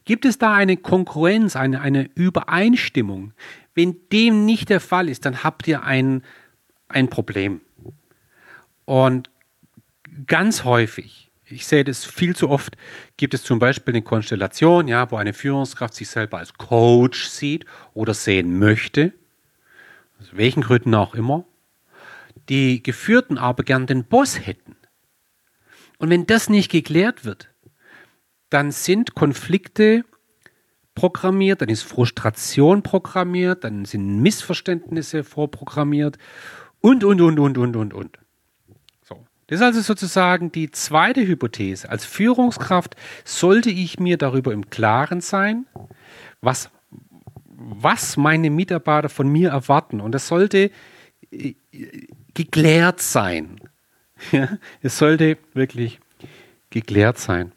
Gibt 0.03 0.25
es 0.25 0.37
da 0.37 0.53
eine 0.53 0.77
Konkurrenz, 0.77 1.55
eine, 1.55 1.81
eine 1.81 2.09
Übereinstimmung? 2.15 3.33
Wenn 3.75 3.97
dem 4.11 4.45
nicht 4.45 4.69
der 4.69 4.79
Fall 4.79 5.09
ist, 5.09 5.25
dann 5.25 5.43
habt 5.43 5.67
ihr 5.67 5.83
ein, 5.83 6.23
ein 6.87 7.09
Problem. 7.09 7.61
Und 8.85 9.29
ganz 10.25 10.63
häufig 10.63 11.24
ich 11.47 11.65
sehe 11.65 11.83
das 11.83 12.05
viel 12.05 12.35
zu 12.35 12.49
oft, 12.49 12.75
gibt 13.17 13.33
es 13.33 13.43
zum 13.43 13.59
Beispiel 13.59 13.93
eine 13.93 14.01
Konstellation, 14.01 14.87
ja, 14.87 15.09
wo 15.11 15.17
eine 15.17 15.33
Führungskraft 15.33 15.93
sich 15.93 16.09
selber 16.09 16.39
als 16.39 16.53
Coach 16.53 17.27
sieht 17.27 17.65
oder 17.93 18.13
sehen 18.13 18.57
möchte, 18.57 19.13
aus 20.19 20.29
welchen 20.31 20.61
Gründen 20.63 20.95
auch 20.95 21.13
immer, 21.13 21.45
die 22.49 22.81
Geführten 22.81 23.37
aber 23.37 23.63
gern 23.63 23.87
den 23.87 24.05
Boss 24.05 24.45
hätten. 24.45 24.75
Und 25.97 26.09
wenn 26.09 26.25
das 26.25 26.49
nicht 26.49 26.71
geklärt 26.71 27.25
wird, 27.25 27.49
dann 28.49 28.71
sind 28.71 29.15
Konflikte 29.15 30.03
programmiert, 30.93 31.61
dann 31.61 31.69
ist 31.69 31.83
Frustration 31.83 32.81
programmiert, 32.81 33.63
dann 33.63 33.85
sind 33.85 34.21
Missverständnisse 34.21 35.23
vorprogrammiert 35.23 36.17
und, 36.81 37.03
und, 37.03 37.21
und, 37.21 37.39
und, 37.39 37.57
und, 37.57 37.75
und, 37.75 37.93
und. 37.93 38.24
Das 39.47 39.59
ist 39.59 39.63
also 39.63 39.81
sozusagen 39.81 40.51
die 40.51 40.71
zweite 40.71 41.25
Hypothese. 41.25 41.89
Als 41.89 42.05
Führungskraft 42.05 42.95
sollte 43.23 43.69
ich 43.69 43.99
mir 43.99 44.17
darüber 44.17 44.51
im 44.53 44.69
Klaren 44.69 45.21
sein, 45.21 45.67
was, 46.41 46.71
was 47.47 48.17
meine 48.17 48.49
Mitarbeiter 48.49 49.09
von 49.09 49.27
mir 49.27 49.51
erwarten. 49.51 50.01
Und 50.01 50.13
das 50.13 50.27
sollte 50.27 50.71
äh, 51.31 51.53
geklärt 52.33 53.01
sein. 53.01 53.59
Ja, 54.31 54.47
es 54.81 54.97
sollte 54.97 55.37
wirklich 55.53 55.99
geklärt 56.69 57.17
sein. 57.17 57.51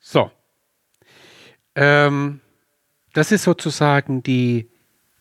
So. 0.00 0.32
Ähm, 1.76 2.40
das 3.12 3.30
ist 3.30 3.44
sozusagen 3.44 4.24
die, 4.24 4.68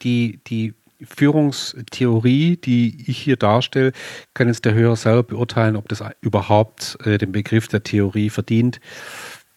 die, 0.02 0.40
die 0.48 0.74
Führungstheorie, 1.02 2.58
die 2.58 3.04
ich 3.08 3.18
hier 3.18 3.36
darstelle, 3.36 3.92
kann 4.34 4.48
jetzt 4.48 4.66
der 4.66 4.74
Hörer 4.74 4.96
selber 4.96 5.24
beurteilen, 5.24 5.76
ob 5.76 5.90
das 5.90 6.04
überhaupt 6.22 6.98
äh, 7.06 7.18
den 7.18 7.32
Begriff 7.32 7.68
der 7.68 7.84
Theorie 7.84 8.30
verdient. 8.30 8.80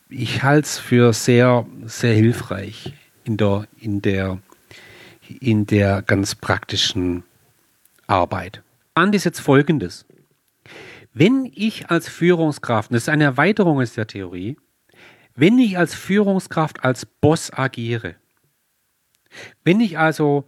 Ich 0.08 0.42
halte 0.42 0.66
es 0.66 0.78
für 0.78 1.12
sehr, 1.12 1.66
sehr 1.84 2.14
hilfreich 2.14 2.94
in 3.24 3.36
der, 3.36 3.68
in 3.78 4.02
der, 4.02 4.38
in 5.40 5.66
der 5.66 6.02
ganz 6.02 6.34
praktischen 6.34 7.24
Arbeit. 8.06 8.62
An 8.94 9.12
ist 9.12 9.24
jetzt 9.24 9.40
folgendes. 9.40 10.06
Wenn 11.12 11.50
ich 11.54 11.90
als 11.90 12.08
Führungskraft, 12.08 12.90
das 12.92 13.02
ist 13.02 13.08
eine 13.08 13.24
Erweiterung 13.24 13.84
der 13.84 14.06
Theorie, 14.06 14.56
wenn 15.34 15.58
ich 15.58 15.78
als 15.78 15.94
Führungskraft 15.94 16.84
als 16.84 17.06
Boss 17.06 17.52
agiere, 17.52 18.16
wenn 19.62 19.80
ich 19.80 19.98
also 19.98 20.44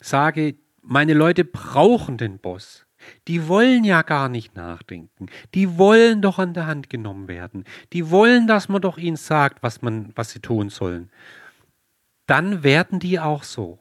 sage, 0.00 0.56
meine 0.82 1.14
Leute 1.14 1.44
brauchen 1.44 2.16
den 2.16 2.38
Boss. 2.38 2.86
Die 3.28 3.46
wollen 3.46 3.84
ja 3.84 4.02
gar 4.02 4.28
nicht 4.28 4.56
nachdenken. 4.56 5.26
Die 5.54 5.78
wollen 5.78 6.20
doch 6.22 6.38
an 6.38 6.54
der 6.54 6.66
Hand 6.66 6.90
genommen 6.90 7.28
werden. 7.28 7.64
Die 7.92 8.10
wollen, 8.10 8.46
dass 8.46 8.68
man 8.68 8.82
doch 8.82 8.98
ihnen 8.98 9.16
sagt, 9.16 9.62
was 9.62 9.82
man, 9.82 10.12
was 10.14 10.30
sie 10.30 10.40
tun 10.40 10.68
sollen. 10.68 11.10
Dann 12.26 12.62
werden 12.62 12.98
die 12.98 13.20
auch 13.20 13.42
so. 13.42 13.78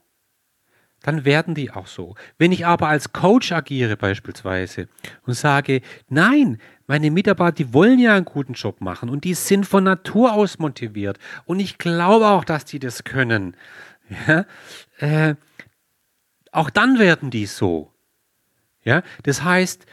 Dann 1.03 1.25
werden 1.25 1.55
die 1.55 1.71
auch 1.71 1.87
so. 1.87 2.15
Wenn 2.37 2.51
ich 2.51 2.65
aber 2.65 2.87
als 2.87 3.13
Coach 3.13 3.51
agiere 3.51 3.97
beispielsweise 3.97 4.87
und 5.25 5.35
sage, 5.35 5.81
nein, 6.09 6.59
meine 6.87 7.11
Mitarbeiter, 7.11 7.55
die 7.55 7.73
wollen 7.73 7.99
ja 7.99 8.15
einen 8.15 8.25
guten 8.25 8.53
Job 8.53 8.81
machen 8.81 9.09
und 9.09 9.23
die 9.23 9.33
sind 9.33 9.65
von 9.65 9.83
Natur 9.83 10.33
aus 10.33 10.59
motiviert. 10.59 11.19
Und 11.45 11.59
ich 11.59 11.77
glaube 11.77 12.27
auch, 12.27 12.43
dass 12.43 12.65
die 12.65 12.79
das 12.79 13.03
können. 13.03 13.55
Ja? 14.27 14.45
Äh, 14.99 15.35
auch 16.57 16.69
dann 16.69 16.97
werden 16.97 17.29
die 17.29 17.45
so. 17.45 17.93
Ja? 18.83 19.03
Das 19.23 19.43
heißt, 19.43 19.85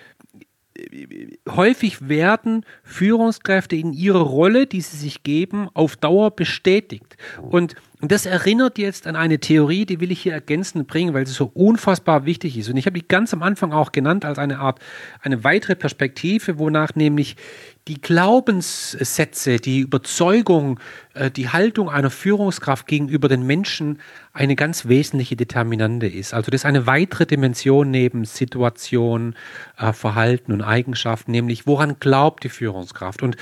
häufig 1.49 2.09
werden 2.09 2.65
Führungskräfte 2.83 3.77
in 3.77 3.93
ihrer 3.93 4.23
Rolle, 4.23 4.67
die 4.67 4.81
sie 4.81 4.97
sich 4.97 5.23
geben, 5.23 5.69
auf 5.75 5.97
Dauer 5.97 6.31
bestätigt. 6.31 7.17
Und 7.41 7.75
das 8.11 8.27
erinnert 8.27 8.79
jetzt 8.79 9.07
an 9.07 9.17
eine 9.17 9.39
Theorie, 9.39 9.87
die 9.87 10.01
will 10.01 10.11
ich 10.11 10.23
hier 10.23 10.33
ergänzend 10.33 10.87
bringen, 10.87 11.15
weil 11.15 11.27
sie 11.27 11.33
so 11.33 11.51
unfassbar 11.55 12.27
wichtig 12.27 12.59
ist. 12.59 12.69
Und 12.69 12.77
ich 12.77 12.87
habe 12.87 12.99
die 12.99 13.07
ganz 13.07 13.33
am 13.33 13.43
Anfang 13.43 13.73
auch 13.73 13.93
genannt 13.93 14.25
als 14.25 14.39
eine 14.39 14.59
Art, 14.59 14.81
eine 15.23 15.45
weitere 15.45 15.77
Perspektive, 15.77 16.59
wonach 16.59 16.95
nämlich 16.95 17.37
die 17.87 18.01
Glaubenssätze, 18.01 19.59
die 19.59 19.81
Überzeugung, 19.81 20.81
äh, 21.13 21.31
die 21.31 21.51
Haltung 21.51 21.91
einer 21.91 22.09
Führungskraft 22.09 22.87
gegenüber 22.87 23.29
den 23.29 23.47
Menschen 23.47 23.99
eine 24.33 24.57
ganz 24.57 24.89
wesentliche 24.89 25.37
Determinante 25.37 26.07
ist. 26.07 26.33
Also 26.33 26.51
das 26.51 26.63
ist 26.63 26.65
eine 26.65 26.87
weitere 26.87 27.27
Dimension 27.27 27.91
neben 27.91 28.25
Situation, 28.25 29.35
äh, 29.77 29.93
Verhalten 29.93 30.53
und 30.53 30.63
Eigenschaften, 30.63 31.31
nämlich 31.33 31.67
woran 31.67 31.99
glaubt 32.01 32.45
die 32.45 32.49
Führungskraft. 32.49 33.23
Und 33.23 33.37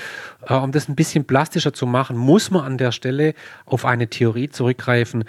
äh, 0.45 0.53
um 0.53 0.73
das 0.73 0.89
ein 0.89 0.95
bisschen 0.95 1.23
plastischer 1.23 1.73
zu 1.73 1.85
machen, 1.85 2.17
muss 2.17 2.51
man 2.51 2.65
an 2.65 2.77
der 2.77 2.91
Stelle 2.91 3.35
auf 3.65 3.85
eine 3.85 4.09
Theorie 4.09 4.49
zurückgreifen, 4.53 5.25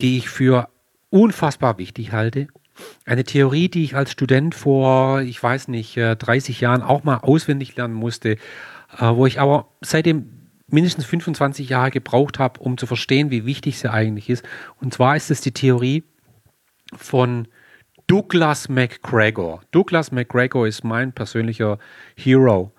die 0.00 0.18
ich 0.18 0.28
für 0.28 0.68
unfassbar 1.10 1.78
wichtig 1.78 2.12
halte 2.12 2.48
eine 3.04 3.24
Theorie, 3.24 3.68
die 3.68 3.84
ich 3.84 3.96
als 3.96 4.10
Student 4.10 4.54
vor, 4.54 5.20
ich 5.20 5.42
weiß 5.42 5.68
nicht, 5.68 5.96
30 5.96 6.58
äh, 6.58 6.62
Jahren 6.62 6.82
auch 6.82 7.04
mal 7.04 7.18
auswendig 7.18 7.76
lernen 7.76 7.94
musste, 7.94 8.30
äh, 8.30 8.38
wo 9.00 9.26
ich 9.26 9.40
aber 9.40 9.68
seitdem 9.80 10.30
mindestens 10.68 11.04
25 11.04 11.68
Jahre 11.68 11.90
gebraucht 11.90 12.38
habe, 12.38 12.60
um 12.60 12.78
zu 12.78 12.86
verstehen, 12.86 13.30
wie 13.30 13.46
wichtig 13.46 13.78
sie 13.78 13.92
eigentlich 13.92 14.30
ist. 14.30 14.44
Und 14.80 14.94
zwar 14.94 15.16
ist 15.16 15.30
es 15.30 15.40
die 15.40 15.52
Theorie 15.52 16.04
von 16.96 17.48
Douglas 18.06 18.68
McGregor. 18.68 19.62
Douglas 19.70 20.10
McGregor 20.10 20.66
ist 20.66 20.84
mein 20.84 21.12
persönlicher 21.12 21.78
Hero. 22.16 22.72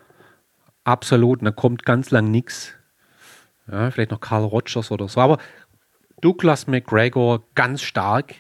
Absolut. 0.84 1.40
Und 1.40 1.46
da 1.46 1.52
kommt 1.52 1.86
ganz 1.86 2.12
lang 2.12 2.30
nichts. 2.30 2.74
Ja, 3.72 3.90
vielleicht 3.90 4.12
noch 4.12 4.20
Carl 4.20 4.44
Rogers 4.44 4.92
oder 4.92 5.08
so. 5.08 5.20
Aber 5.22 5.40
Douglas 6.26 6.66
McGregor 6.66 7.44
ganz 7.54 7.84
stark. 7.84 8.34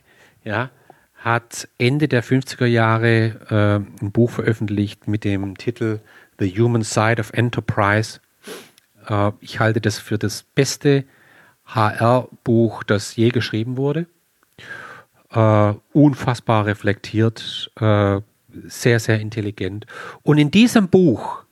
Ja, 0.43 0.71
hat 1.17 1.67
Ende 1.77 2.07
der 2.07 2.23
50er 2.23 2.65
Jahre 2.65 3.39
äh, 3.51 4.03
ein 4.03 4.11
Buch 4.11 4.31
veröffentlicht 4.31 5.07
mit 5.07 5.23
dem 5.23 5.55
Titel 5.55 5.99
The 6.39 6.49
Human 6.59 6.81
Side 6.81 7.19
of 7.19 7.31
Enterprise. 7.33 8.21
Äh, 9.07 9.33
ich 9.39 9.59
halte 9.59 9.81
das 9.81 9.99
für 9.99 10.17
das 10.17 10.41
beste 10.41 11.03
HR-Buch, 11.67 12.83
das 12.83 13.15
je 13.15 13.29
geschrieben 13.29 13.77
wurde. 13.77 14.07
Äh, 15.29 15.73
unfassbar 15.93 16.65
reflektiert, 16.65 17.71
äh, 17.79 18.19
sehr, 18.65 18.99
sehr 18.99 19.19
intelligent. 19.19 19.85
Und 20.23 20.39
in 20.39 20.49
diesem 20.49 20.87
Buch 20.87 21.44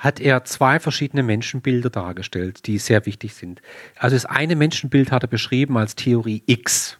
hat 0.00 0.18
er 0.18 0.44
zwei 0.44 0.80
verschiedene 0.80 1.22
Menschenbilder 1.22 1.90
dargestellt, 1.90 2.66
die 2.66 2.78
sehr 2.78 3.04
wichtig 3.04 3.34
sind. 3.34 3.60
Also 3.98 4.16
das 4.16 4.24
eine 4.24 4.56
Menschenbild 4.56 5.12
hat 5.12 5.24
er 5.24 5.28
beschrieben 5.28 5.76
als 5.76 5.94
Theorie 5.94 6.42
X. 6.46 6.98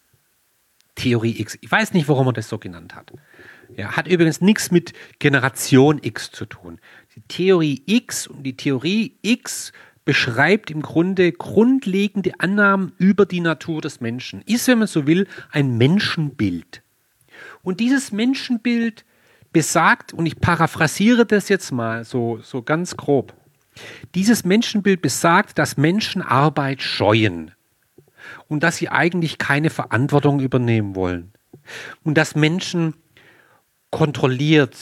Theorie 0.96 1.40
X. 1.40 1.56
Ich 1.62 1.72
weiß 1.72 1.94
nicht, 1.94 2.08
warum 2.08 2.26
er 2.26 2.34
das 2.34 2.50
so 2.50 2.58
genannt 2.58 2.94
hat. 2.94 3.10
Ja, 3.74 3.96
hat 3.96 4.06
übrigens 4.06 4.42
nichts 4.42 4.70
mit 4.70 4.92
Generation 5.18 5.98
X 6.02 6.30
zu 6.30 6.44
tun. 6.44 6.78
Die 7.16 7.22
Theorie 7.22 7.82
X 7.86 8.26
und 8.26 8.42
die 8.42 8.56
Theorie 8.56 9.16
X 9.22 9.72
beschreibt 10.04 10.70
im 10.70 10.82
Grunde 10.82 11.32
grundlegende 11.32 12.38
Annahmen 12.38 12.92
über 12.98 13.24
die 13.24 13.40
Natur 13.40 13.80
des 13.80 14.02
Menschen. 14.02 14.42
Ist, 14.42 14.68
wenn 14.68 14.78
man 14.78 14.88
so 14.88 15.06
will, 15.06 15.26
ein 15.50 15.78
Menschenbild. 15.78 16.82
Und 17.62 17.80
dieses 17.80 18.12
Menschenbild 18.12 19.06
besagt, 19.52 20.12
und 20.12 20.26
ich 20.26 20.40
paraphrasiere 20.40 21.26
das 21.26 21.48
jetzt 21.48 21.72
mal 21.72 22.04
so, 22.04 22.38
so 22.42 22.62
ganz 22.62 22.96
grob, 22.96 23.34
dieses 24.14 24.44
Menschenbild 24.44 25.02
besagt, 25.02 25.58
dass 25.58 25.76
Menschen 25.76 26.22
Arbeit 26.22 26.82
scheuen 26.82 27.52
und 28.48 28.62
dass 28.62 28.76
sie 28.76 28.88
eigentlich 28.88 29.38
keine 29.38 29.70
Verantwortung 29.70 30.40
übernehmen 30.40 30.94
wollen. 30.94 31.32
Und 32.02 32.16
dass 32.18 32.34
Menschen 32.34 32.94
kontrolliert, 33.90 34.76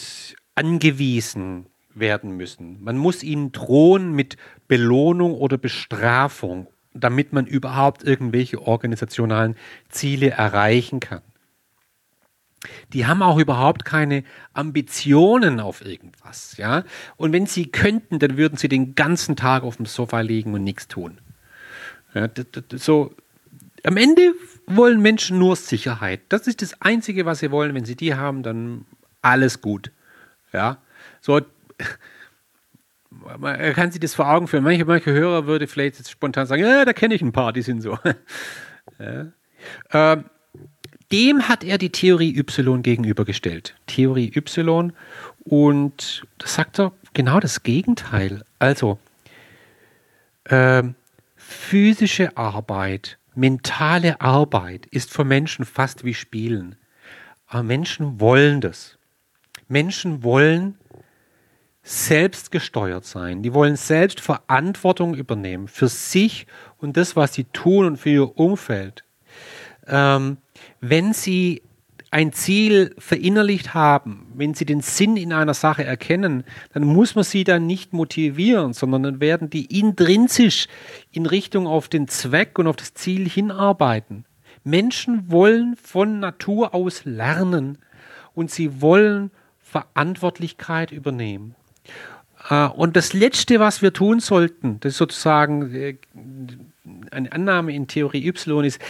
angewiesen 0.55 1.66
werden 1.95 2.37
müssen. 2.37 2.83
Man 2.83 2.97
muss 2.97 3.23
ihnen 3.23 3.53
drohen 3.53 4.12
mit 4.12 4.37
Belohnung 4.66 5.35
oder 5.35 5.57
Bestrafung, 5.59 6.66
damit 6.95 7.33
man 7.33 7.47
überhaupt 7.47 8.03
irgendwelche 8.03 8.61
organisationalen 8.61 9.57
Ziele 9.89 10.31
erreichen 10.31 11.01
kann. 11.01 11.23
Die 12.93 13.07
haben 13.07 13.23
auch 13.23 13.39
überhaupt 13.39 13.85
keine 13.85 14.25
Ambitionen 14.53 15.61
auf 15.61 15.85
irgendwas, 15.85 16.57
ja. 16.57 16.85
Und 17.17 17.33
wenn 17.33 17.47
sie 17.47 17.71
könnten, 17.71 18.19
dann 18.19 18.37
würden 18.37 18.59
sie 18.59 18.69
den 18.69 18.95
ganzen 18.95 19.37
Tag 19.37 19.63
auf 19.63 19.77
dem 19.77 19.87
Sofa 19.87 20.21
liegen 20.21 20.55
und 20.55 20.65
nichts 20.65 20.89
tun. 20.89 21.21
Ja, 22.15 22.29
so 22.73 23.15
am 23.85 23.97
Ende 23.97 24.35
wollen 24.67 25.01
Menschen 25.01 25.39
nur 25.39 25.57
Sicherheit. 25.57 26.21
Das 26.29 26.47
ist 26.47 26.63
das 26.63 26.81
Einzige, 26.81 27.27
was 27.27 27.41
sie 27.41 27.51
wollen. 27.51 27.75
Wenn 27.75 27.85
sie 27.85 27.97
die 27.97 28.15
haben, 28.15 28.43
dann 28.43 28.85
alles 29.23 29.61
gut. 29.61 29.93
Ja, 30.53 30.79
so. 31.21 31.41
Man 33.39 33.75
kann 33.75 33.91
sich 33.91 34.01
das 34.01 34.15
vor 34.15 34.29
Augen 34.29 34.49
führen. 34.49 34.65
Manche, 34.65 34.85
manche 34.85 35.13
Hörer 35.13 35.47
würde 35.47 35.67
vielleicht 35.67 35.99
jetzt 35.99 36.11
spontan 36.11 36.47
sagen, 36.47 36.63
ja, 36.63 36.85
da 36.85 36.93
kenne 36.93 37.15
ich 37.15 37.23
ein 37.23 37.33
paar, 37.33 37.53
die 37.53 37.63
sind 37.63 37.81
so. 37.81 37.99
ja. 38.99 39.33
ähm, 39.93 40.25
dem 41.13 41.49
hat 41.49 41.65
er 41.65 41.79
die 41.79 41.91
Theorie 41.91 42.37
Y 42.37 42.83
gegenübergestellt. 42.83 43.75
Theorie 43.87 44.33
Y. 44.35 44.93
Und 45.41 46.27
das 46.39 46.55
sagt 46.55 46.79
er 46.79 46.93
genau 47.15 47.41
das 47.41 47.63
Gegenteil. 47.63 48.45
Also, 48.59 48.99
ähm, 50.51 50.95
physische 51.37 52.37
Arbeit 52.37 53.19
mentale 53.39 54.21
Arbeit 54.21 54.87
ist 54.87 55.13
für 55.13 55.25
Menschen 55.25 55.65
fast 55.65 56.05
wie 56.05 56.15
Spielen. 56.15 56.77
Aber 57.47 57.63
Menschen 57.63 58.21
wollen 58.21 58.61
das. 58.61 58.99
Menschen 59.69 60.23
wollen 60.25 60.77
selbst 61.83 62.51
gesteuert 62.51 63.07
sein. 63.07 63.43
Die 63.43 63.55
wollen 63.55 63.77
selbst 63.77 64.21
Verantwortung 64.21 65.15
übernehmen 65.15 65.69
für 65.69 65.89
sich 65.89 66.47
und 66.79 66.97
das, 66.97 67.17
was 67.17 67.33
sie 67.33 67.45
tun 67.45 67.87
und 67.87 67.97
für 67.97 68.11
ihr 68.11 68.39
Umfeld. 68.39 69.05
Ähm, 69.89 70.39
wenn 70.80 71.12
sie 71.12 71.62
ein 72.11 72.32
Ziel 72.32 72.95
verinnerlicht 72.99 73.74
haben, 73.74 74.26
wenn 74.34 74.55
sie 74.55 74.64
den 74.64 74.80
Sinn 74.80 75.16
in 75.16 75.32
einer 75.32 75.55
Sache 75.55 75.84
erkennen, 75.84 76.45
dann 76.72 76.84
muss 76.84 77.14
man 77.14 77.24
sie 77.24 77.45
dann 77.45 77.66
nicht 77.66 77.93
motivieren, 77.93 78.72
sondern 78.72 79.03
dann 79.03 79.20
werden 79.20 79.51
die 79.51 79.78
intrinsisch 79.78 80.68
in 81.12 81.26
Richtung 81.26 81.66
auf 81.66 81.89
den 81.89 82.09
Zweck 82.09 82.59
und 82.59 82.66
auf 82.66 82.76
das 82.76 82.95
Ziel 82.95 83.28
hinarbeiten. 83.28 84.24
Menschen 84.64 85.30
wollen 85.30 85.76
von 85.76 86.20
Natur 86.20 86.74
aus 86.74 87.05
lernen 87.05 87.78
und 88.34 88.51
sie 88.51 88.80
wollen 88.80 89.30
Verantwortlichkeit 89.61 90.93
übernehmen. 90.93 91.55
Äh, 92.49 92.68
und 92.68 92.97
das 92.97 93.12
Letzte, 93.12 93.61
was 93.61 93.82
wir 93.82 93.93
tun 93.93 94.20
sollten, 94.20 94.80
das 94.80 94.93
ist 94.93 94.99
sozusagen 94.99 95.74
äh, 95.74 95.97
eine 97.11 97.32
Annahme 97.32 97.74
in 97.74 97.86
Theorie 97.86 98.26
Y 98.26 98.64
ist, 98.64 98.80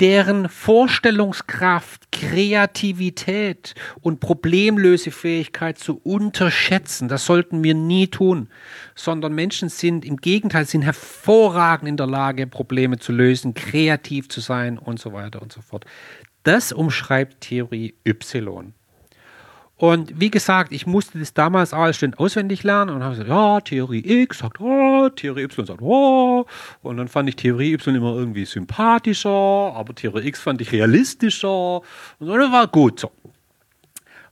deren 0.00 0.48
Vorstellungskraft, 0.48 2.10
Kreativität 2.12 3.74
und 4.00 4.20
Problemlösefähigkeit 4.20 5.78
zu 5.78 6.00
unterschätzen. 6.02 7.08
Das 7.08 7.26
sollten 7.26 7.62
wir 7.64 7.74
nie 7.74 8.08
tun, 8.08 8.48
sondern 8.94 9.34
Menschen 9.34 9.68
sind 9.68 10.04
im 10.04 10.16
Gegenteil, 10.16 10.66
sind 10.66 10.82
hervorragend 10.82 11.88
in 11.88 11.96
der 11.96 12.06
Lage, 12.06 12.46
Probleme 12.46 12.98
zu 12.98 13.12
lösen, 13.12 13.54
kreativ 13.54 14.28
zu 14.28 14.40
sein 14.40 14.78
und 14.78 14.98
so 14.98 15.12
weiter 15.12 15.42
und 15.42 15.52
so 15.52 15.60
fort. 15.60 15.84
Das 16.42 16.72
umschreibt 16.72 17.40
Theorie 17.40 17.94
Y. 18.06 18.72
Und 19.78 20.18
wie 20.18 20.30
gesagt, 20.30 20.72
ich 20.72 20.86
musste 20.86 21.18
das 21.18 21.34
damals 21.34 21.74
als 21.74 21.96
Student 21.96 22.18
auswendig 22.18 22.62
lernen 22.62 22.96
und 22.96 23.02
habe 23.02 23.12
gesagt, 23.12 23.28
ja, 23.28 23.60
Theorie 23.60 24.22
X 24.22 24.38
sagt, 24.38 24.58
oh, 24.58 25.10
Theorie 25.10 25.42
Y 25.42 25.66
sagt, 25.66 25.82
oh. 25.82 26.46
Und 26.82 26.96
dann 26.96 27.08
fand 27.08 27.28
ich 27.28 27.36
Theorie 27.36 27.74
Y 27.74 27.94
immer 27.94 28.14
irgendwie 28.14 28.46
sympathischer, 28.46 29.28
aber 29.28 29.94
Theorie 29.94 30.28
X 30.28 30.40
fand 30.40 30.62
ich 30.62 30.72
realistischer. 30.72 31.82
Und 32.18 32.26
das 32.26 32.52
war 32.52 32.66
gut 32.68 33.00
so. 33.00 33.10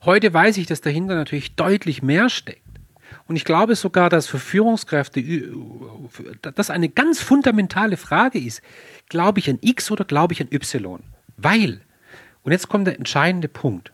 Heute 0.02 0.32
weiß 0.32 0.56
ich, 0.56 0.66
dass 0.66 0.80
dahinter 0.80 1.14
natürlich 1.14 1.56
deutlich 1.56 2.02
mehr 2.02 2.30
steckt. 2.30 2.60
Und 3.26 3.36
ich 3.36 3.44
glaube 3.44 3.74
sogar, 3.74 4.10
dass 4.10 4.26
für 4.26 4.38
Führungskräfte 4.38 5.22
das 6.54 6.70
eine 6.70 6.88
ganz 6.88 7.20
fundamentale 7.20 7.96
Frage 7.96 8.38
ist. 8.38 8.62
Glaube 9.08 9.40
ich 9.40 9.48
an 9.48 9.58
X 9.60 9.90
oder 9.90 10.04
glaube 10.04 10.34
ich 10.34 10.40
an 10.40 10.48
Y? 10.50 11.02
Weil, 11.36 11.80
und 12.42 12.52
jetzt 12.52 12.68
kommt 12.68 12.86
der 12.86 12.98
entscheidende 12.98 13.48
Punkt, 13.48 13.93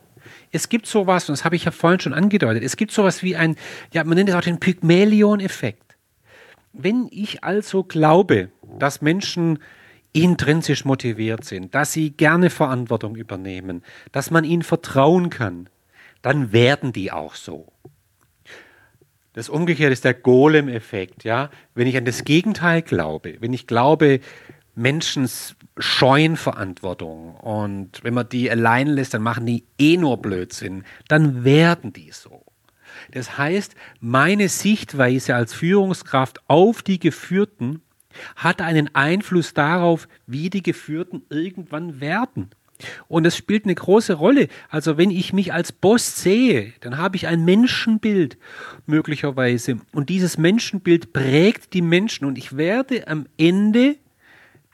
es 0.51 0.69
gibt 0.69 0.85
sowas, 0.85 1.29
und 1.29 1.33
das 1.37 1.45
habe 1.45 1.55
ich 1.55 1.65
ja 1.65 1.71
vorhin 1.71 1.99
schon 1.99 2.13
angedeutet, 2.13 2.63
es 2.63 2.77
gibt 2.77 2.91
sowas 2.91 3.23
wie 3.23 3.35
ein, 3.35 3.55
ja, 3.93 4.03
man 4.03 4.15
nennt 4.15 4.29
es 4.29 4.35
auch 4.35 4.41
den 4.41 4.59
Pygmalion-Effekt. 4.59 5.95
Wenn 6.73 7.07
ich 7.11 7.43
also 7.43 7.83
glaube, 7.83 8.49
dass 8.79 9.01
Menschen 9.01 9.59
intrinsisch 10.13 10.85
motiviert 10.85 11.45
sind, 11.45 11.73
dass 11.73 11.93
sie 11.93 12.11
gerne 12.11 12.49
Verantwortung 12.49 13.15
übernehmen, 13.15 13.83
dass 14.11 14.31
man 14.31 14.43
ihnen 14.43 14.63
vertrauen 14.63 15.29
kann, 15.29 15.69
dann 16.21 16.51
werden 16.51 16.91
die 16.93 17.11
auch 17.11 17.35
so. 17.35 17.71
Das 19.33 19.47
Umgekehrte 19.47 19.93
ist 19.93 20.03
der 20.03 20.13
Golem-Effekt, 20.13 21.23
ja. 21.23 21.49
Wenn 21.73 21.87
ich 21.87 21.95
an 21.95 22.03
das 22.03 22.25
Gegenteil 22.25 22.81
glaube, 22.81 23.37
wenn 23.39 23.53
ich 23.53 23.65
glaube, 23.65 24.19
Menschen 24.75 25.29
scheuen 25.77 26.35
Verantwortung 26.35 27.35
und 27.35 28.03
wenn 28.03 28.13
man 28.13 28.27
die 28.29 28.51
allein 28.51 28.87
lässt, 28.87 29.13
dann 29.13 29.21
machen 29.21 29.45
die 29.45 29.63
eh 29.79 29.97
nur 29.97 30.17
Blödsinn, 30.17 30.83
dann 31.07 31.43
werden 31.43 31.93
die 31.93 32.11
so. 32.11 32.43
Das 33.11 33.37
heißt, 33.37 33.75
meine 33.99 34.49
Sichtweise 34.49 35.35
als 35.35 35.53
Führungskraft 35.53 36.41
auf 36.47 36.81
die 36.81 36.99
Geführten 36.99 37.81
hat 38.35 38.61
einen 38.61 38.93
Einfluss 38.93 39.53
darauf, 39.53 40.07
wie 40.27 40.49
die 40.49 40.63
Geführten 40.63 41.23
irgendwann 41.29 42.01
werden. 42.01 42.49
Und 43.07 43.25
es 43.25 43.37
spielt 43.37 43.65
eine 43.65 43.75
große 43.75 44.13
Rolle. 44.13 44.47
Also 44.69 44.97
wenn 44.97 45.11
ich 45.11 45.33
mich 45.33 45.53
als 45.53 45.71
Boss 45.71 46.21
sehe, 46.21 46.73
dann 46.81 46.97
habe 46.97 47.15
ich 47.15 47.27
ein 47.27 47.45
Menschenbild 47.45 48.37
möglicherweise. 48.85 49.79
Und 49.93 50.09
dieses 50.09 50.37
Menschenbild 50.37 51.13
prägt 51.13 51.73
die 51.73 51.81
Menschen. 51.83 52.25
Und 52.25 52.37
ich 52.37 52.57
werde 52.57 53.07
am 53.07 53.27
Ende 53.37 53.97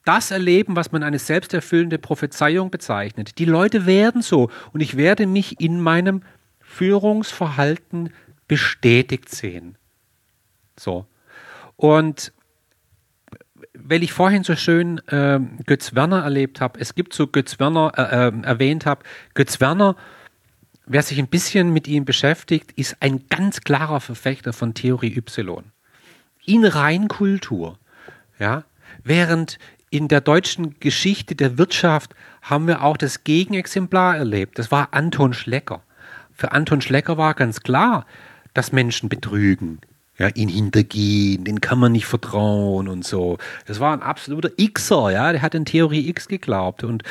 das 0.08 0.32
erleben, 0.32 0.76
was 0.76 0.92
man 0.92 1.04
eine 1.04 1.20
selbsterfüllende 1.20 1.98
Prophezeiung 1.98 2.72
bezeichnet. 2.72 3.38
Die 3.40 3.46
Leute 3.46 3.86
werden 3.86 4.22
so. 4.22 4.50
Und 4.72 4.82
ich 4.82 4.96
werde 4.96 5.28
mich 5.28 5.60
in 5.60 5.82
meinem 5.82 6.22
Führungsverhalten 6.60 8.14
bestätigt 8.48 9.30
sehen. 9.30 9.78
So. 10.80 11.06
Und 11.76 12.32
weil 13.74 14.04
ich 14.04 14.14
vorhin 14.14 14.44
so 14.44 14.56
schön 14.56 15.00
äh, 15.08 15.40
Götz 15.66 15.94
Werner 15.94 16.24
erlebt 16.24 16.62
habe, 16.62 16.80
es 16.80 16.96
gibt 16.96 17.14
so 17.14 17.28
Götz 17.28 17.60
Werner 17.60 17.92
äh, 17.96 18.28
äh, 18.28 18.42
erwähnt 18.44 18.86
habe, 18.86 19.04
Götz 19.34 19.60
Werner, 19.60 19.96
wer 20.86 21.04
sich 21.04 21.20
ein 21.20 21.28
bisschen 21.28 21.74
mit 21.74 21.88
ihm 21.88 22.06
beschäftigt, 22.06 22.72
ist 22.74 22.98
ein 23.02 23.28
ganz 23.30 23.62
klarer 23.62 24.00
Verfechter 24.00 24.54
von 24.54 24.74
Theorie 24.74 25.16
Y. 25.18 25.64
In 26.46 26.66
Reinkultur. 26.66 27.78
Ja, 28.40 28.64
während 29.04 29.58
in 29.90 30.08
der 30.08 30.22
deutschen 30.22 30.80
Geschichte 30.80 31.36
der 31.36 31.58
Wirtschaft 31.58 32.14
haben 32.42 32.68
wir 32.68 32.84
auch 32.84 32.98
das 32.98 33.24
Gegenexemplar 33.24 34.18
erlebt. 34.18 34.60
Das 34.60 34.72
war 34.72 34.90
Anton 34.92 35.34
Schlecker. 35.34 35.82
Für 36.34 36.52
Anton 36.52 36.82
Schlecker 36.82 37.18
war 37.18 37.34
ganz 37.34 37.62
klar, 37.62 38.06
dass 38.54 38.72
Menschen 38.72 39.10
betrügen, 39.10 39.80
ja, 40.18 40.30
ihn 40.30 40.50
hintergehen, 40.50 41.44
den 41.44 41.62
kann 41.62 41.80
man 41.80 41.92
nicht 41.92 42.06
vertrauen 42.06 42.88
und 42.88 43.06
so. 43.06 43.38
Das 43.66 43.80
war 43.80 43.94
ein 43.94 44.02
absoluter 44.02 44.50
Xer, 44.50 45.12
ja, 45.12 45.32
der 45.32 45.42
hat 45.42 45.56
in 45.56 45.66
Theorie 45.66 46.10
X 46.10 46.28
geglaubt 46.28 46.84
und 46.84 47.04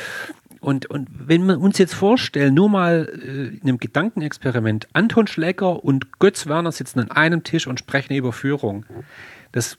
und, 0.59 0.87
und 0.87 1.07
wenn 1.11 1.45
wir 1.45 1.59
uns 1.59 1.77
jetzt 1.77 1.93
vorstellen, 1.93 2.53
nur 2.53 2.67
mal 2.67 3.07
äh, 3.23 3.55
in 3.55 3.61
einem 3.61 3.77
Gedankenexperiment, 3.77 4.87
Anton 4.91 5.27
Schlecker 5.27 5.83
und 5.83 6.19
Götz 6.19 6.47
Werner 6.47 6.71
sitzen 6.71 6.99
an 6.99 7.11
einem 7.11 7.43
Tisch 7.43 7.67
und 7.67 7.79
sprechen 7.79 8.15
über 8.15 8.33
Führung. 8.33 8.85
Das, 9.51 9.77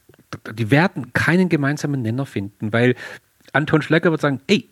die 0.53 0.71
werden 0.71 1.13
keinen 1.13 1.49
gemeinsamen 1.49 2.03
Nenner 2.03 2.27
finden, 2.27 2.73
weil 2.73 2.95
Anton 3.53 3.83
Schlecker 3.83 4.11
wird 4.11 4.21
sagen, 4.21 4.41
ey, 4.47 4.69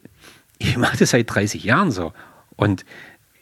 ich 0.59 0.77
mache 0.77 0.97
das 0.99 1.11
seit 1.11 1.35
30 1.35 1.65
Jahren 1.65 1.91
so. 1.91 2.13
Und 2.57 2.85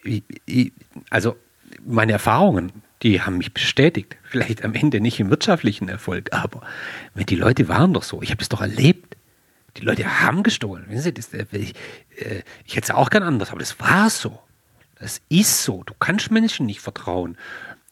ich, 0.04 0.72
also 1.10 1.36
meine 1.84 2.12
Erfahrungen, 2.12 2.72
die 3.02 3.20
haben 3.20 3.38
mich 3.38 3.52
bestätigt. 3.52 4.16
Vielleicht 4.22 4.64
am 4.64 4.74
Ende 4.74 5.00
nicht 5.00 5.20
im 5.20 5.30
wirtschaftlichen 5.30 5.88
Erfolg, 5.88 6.32
aber 6.32 6.62
die 7.14 7.36
Leute 7.36 7.68
waren 7.68 7.92
doch 7.92 8.02
so. 8.02 8.22
Ich 8.22 8.30
habe 8.30 8.42
es 8.42 8.48
doch 8.48 8.60
erlebt. 8.60 9.16
Die 9.76 9.84
Leute 9.84 10.20
haben 10.20 10.42
gestohlen. 10.42 10.86
Sie, 10.90 11.12
das, 11.12 11.32
äh, 11.34 11.46
ich, 11.52 11.74
äh, 12.16 12.42
ich 12.64 12.76
hätte 12.76 12.84
es 12.84 12.90
auch 12.90 13.10
gern 13.10 13.24
anders, 13.24 13.50
aber 13.50 13.58
das 13.58 13.78
war 13.80 14.08
so. 14.08 14.38
Das 14.98 15.20
ist 15.28 15.64
so. 15.64 15.82
Du 15.82 15.94
kannst 15.98 16.30
Menschen 16.30 16.66
nicht 16.66 16.80
vertrauen. 16.80 17.36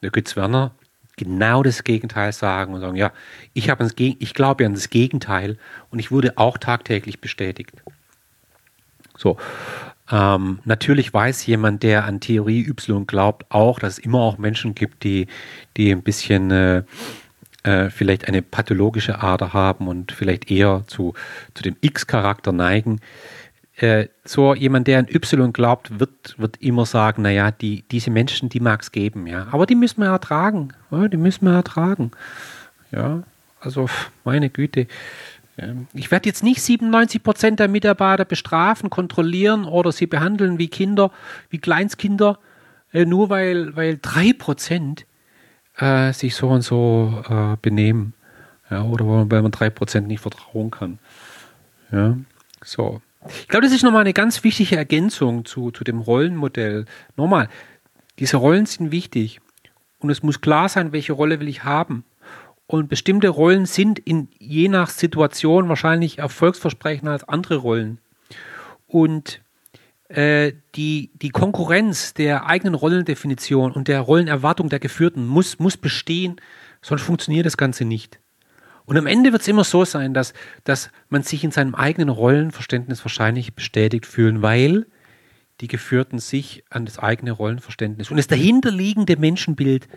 Da 0.01 0.09
Götz 0.09 0.37
Werner 0.37 0.75
genau 1.16 1.62
das 1.62 1.84
Gegenteil 1.84 2.32
sagen 2.32 2.74
und 2.74 2.80
sagen, 2.80 2.96
ja, 2.96 3.12
ich, 3.52 3.70
ich 3.98 4.34
glaube 4.34 4.66
an 4.66 4.74
das 4.74 4.90
Gegenteil 4.90 5.58
und 5.90 5.98
ich 5.98 6.10
wurde 6.10 6.36
auch 6.36 6.58
tagtäglich 6.58 7.20
bestätigt. 7.20 7.82
So, 9.16 9.36
ähm, 10.10 10.58
natürlich 10.64 11.12
weiß 11.12 11.46
jemand, 11.46 11.82
der 11.82 12.04
an 12.04 12.20
Theorie 12.20 12.66
Y 12.68 13.06
glaubt, 13.06 13.46
auch, 13.50 13.78
dass 13.78 13.94
es 13.94 13.98
immer 13.98 14.20
auch 14.20 14.38
Menschen 14.38 14.74
gibt, 14.74 15.04
die, 15.04 15.26
die 15.76 15.90
ein 15.90 16.02
bisschen 16.02 16.50
äh, 16.50 16.82
äh, 17.62 17.90
vielleicht 17.90 18.26
eine 18.26 18.42
pathologische 18.42 19.22
Ader 19.22 19.52
haben 19.52 19.88
und 19.88 20.12
vielleicht 20.12 20.50
eher 20.50 20.84
zu, 20.86 21.14
zu 21.54 21.62
dem 21.62 21.76
X-Charakter 21.80 22.52
neigen. 22.52 23.00
Äh, 23.83 24.11
so 24.24 24.55
jemand, 24.55 24.87
der 24.87 25.01
an 25.01 25.09
Y 25.09 25.53
glaubt, 25.53 25.99
wird, 25.99 26.39
wird 26.39 26.57
immer 26.59 26.87
sagen, 26.87 27.22
naja, 27.22 27.51
die, 27.51 27.83
diese 27.91 28.12
Menschen, 28.12 28.49
die 28.49 28.61
mag 28.61 28.80
es 28.80 28.93
geben, 28.93 29.26
ja. 29.26 29.49
Aber 29.51 29.66
die 29.66 29.74
müssen 29.74 30.03
wir 30.03 30.11
ertragen. 30.11 30.68
Ja, 30.93 31.09
die 31.09 31.16
müssen 31.16 31.47
wir 31.47 31.55
ertragen. 31.55 32.12
Ja, 32.93 33.24
also 33.59 33.89
meine 34.22 34.51
Güte. 34.51 34.87
Ich 35.95 36.12
werde 36.12 36.28
jetzt 36.28 36.45
nicht 36.45 36.62
97 36.62 37.24
Prozent 37.24 37.59
der 37.59 37.66
Mitarbeiter 37.66 38.24
bestrafen, 38.24 38.89
kontrollieren 38.89 39.64
oder 39.64 39.91
sie 39.91 40.07
behandeln 40.07 40.59
wie 40.59 40.68
Kinder, 40.68 41.11
wie 41.51 41.59
Kleinstkinder, 41.59 42.39
äh, 42.93 43.05
nur 43.05 43.30
weil, 43.30 43.74
weil 43.74 43.99
3 44.01 44.33
Prozent 44.35 45.07
äh, 45.76 46.12
sich 46.12 46.37
so 46.37 46.49
und 46.51 46.62
so 46.62 47.20
äh, 47.28 47.57
benehmen. 47.61 48.14
Ja, 48.70 48.85
oder 48.85 49.28
weil 49.28 49.43
man 49.43 49.51
3 49.51 49.70
Prozent 49.70 50.07
nicht 50.07 50.20
vertrauen 50.20 50.70
kann. 50.70 51.01
Ja, 51.91 52.16
so. 52.64 53.03
Ich 53.29 53.49
glaube, 53.49 53.64
das 53.64 53.75
ist 53.75 53.83
nochmal 53.83 54.03
eine 54.03 54.12
ganz 54.12 54.43
wichtige 54.45 54.77
Ergänzung 54.77 55.45
zu, 55.45 55.70
zu 55.70 55.85
dem 55.85 56.01
Rollenmodell. 56.01 56.87
Nochmal, 57.16 57.49
diese 58.18 58.37
Rollen 58.37 58.66
sind 58.66 58.91
wichtig. 58.91 59.41
Und 60.01 60.11
es 60.11 60.23
muss 60.23 60.41
klar 60.41 60.68
sein, 60.68 60.93
welche 60.93 61.12
Rolle 61.12 61.39
will 61.39 61.49
ich 61.49 61.64
haben. 61.64 62.05
Und 62.66 62.89
bestimmte 62.89 63.29
Rollen 63.29 63.66
sind 63.66 63.99
in 63.99 64.29
je 64.39 64.68
nach 64.68 64.91
Situation 64.91 65.68
wahrscheinlich 65.68 66.18
erfolgsversprechender 66.18 67.12
als 67.12 67.29
andere 67.29 67.57
Rollen. 67.57 67.99
Und 68.87 69.41
äh, 70.09 70.53
die, 70.75 71.11
die 71.14 71.31
Konkurrenz 71.31 72.14
der 72.14 72.47
eigenen 72.47 72.75
Rollendefinition 72.75 73.73
und 73.73 73.89
der 73.89 74.01
Rollenerwartung 74.01 74.68
der 74.68 74.81
Geführten 74.81 75.27
muss, 75.27 75.59
muss 75.59 75.77
bestehen, 75.77 76.41
sonst 76.81 77.03
funktioniert 77.03 77.47
das 77.47 77.57
Ganze 77.57 77.85
nicht. 77.85 78.18
Und 78.85 78.97
am 78.97 79.07
Ende 79.07 79.33
wird 79.33 79.43
es 79.43 79.49
immer 79.49 79.64
so 79.64 79.85
sein, 79.85 80.14
dass, 80.14 80.35
dass 80.64 80.91
man 81.09 81.22
sich 81.22 81.45
in 81.45 81.51
seinem 81.51 81.74
eigenen 81.74 82.09
Rollenverständnis 82.09 83.05
wahrscheinlich 83.05 83.55
bestätigt 83.55 84.07
fühlen, 84.07 84.43
weil 84.43 84.87
die 85.61 85.68
Geführten 85.68 86.18
sich 86.18 86.64
an 86.70 86.85
das 86.85 86.99
eigene 86.99 87.33
Rollenverständnis 87.33 88.11
und 88.11 88.16
das 88.16 88.26
dahinterliegende 88.26 89.16
Menschenbild 89.16 89.89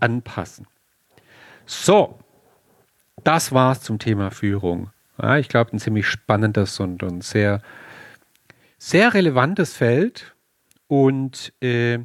anpassen. 0.00 0.66
So, 1.64 2.18
das 3.22 3.52
war's 3.52 3.82
zum 3.82 3.98
Thema 3.98 4.30
Führung. 4.30 4.90
Ja, 5.20 5.38
ich 5.38 5.48
glaube, 5.48 5.72
ein 5.72 5.78
ziemlich 5.78 6.06
spannendes 6.06 6.78
und, 6.80 7.02
und 7.02 7.24
sehr, 7.24 7.62
sehr 8.78 9.14
relevantes 9.14 9.74
Feld. 9.74 10.34
Und 10.88 11.52
äh, 11.60 12.00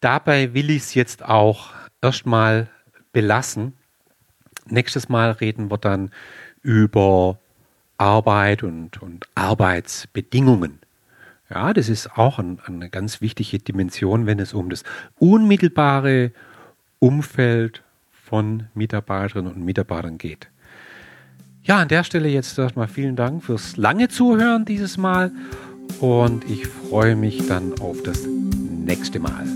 dabei 0.00 0.54
will 0.54 0.70
ich 0.70 0.82
es 0.82 0.94
jetzt 0.94 1.24
auch 1.24 1.70
erstmal 2.00 2.68
belassen. 3.12 3.74
Nächstes 4.68 5.08
Mal 5.08 5.32
reden 5.32 5.70
wir 5.70 5.78
dann 5.78 6.10
über 6.62 7.38
Arbeit 7.98 8.62
und, 8.62 9.00
und 9.02 9.26
Arbeitsbedingungen. 9.34 10.78
Ja, 11.50 11.72
das 11.72 11.88
ist 11.88 12.16
auch 12.16 12.38
ein, 12.38 12.58
eine 12.66 12.88
ganz 12.88 13.20
wichtige 13.20 13.58
Dimension, 13.58 14.26
wenn 14.26 14.38
es 14.38 14.54
um 14.54 14.70
das 14.70 14.82
unmittelbare 15.18 16.32
Umfeld 16.98 17.82
von 18.10 18.64
Mitarbeiterinnen 18.74 19.52
und 19.52 19.64
Mitarbeitern 19.64 20.18
geht. 20.18 20.48
Ja, 21.62 21.78
an 21.78 21.88
der 21.88 22.04
Stelle 22.04 22.28
jetzt 22.28 22.58
erstmal 22.58 22.88
vielen 22.88 23.16
Dank 23.16 23.42
fürs 23.42 23.76
lange 23.76 24.08
Zuhören 24.08 24.64
dieses 24.64 24.96
Mal 24.96 25.32
und 26.00 26.48
ich 26.50 26.66
freue 26.66 27.16
mich 27.16 27.46
dann 27.46 27.78
auf 27.80 28.02
das 28.02 28.26
nächste 28.26 29.18
Mal. 29.18 29.46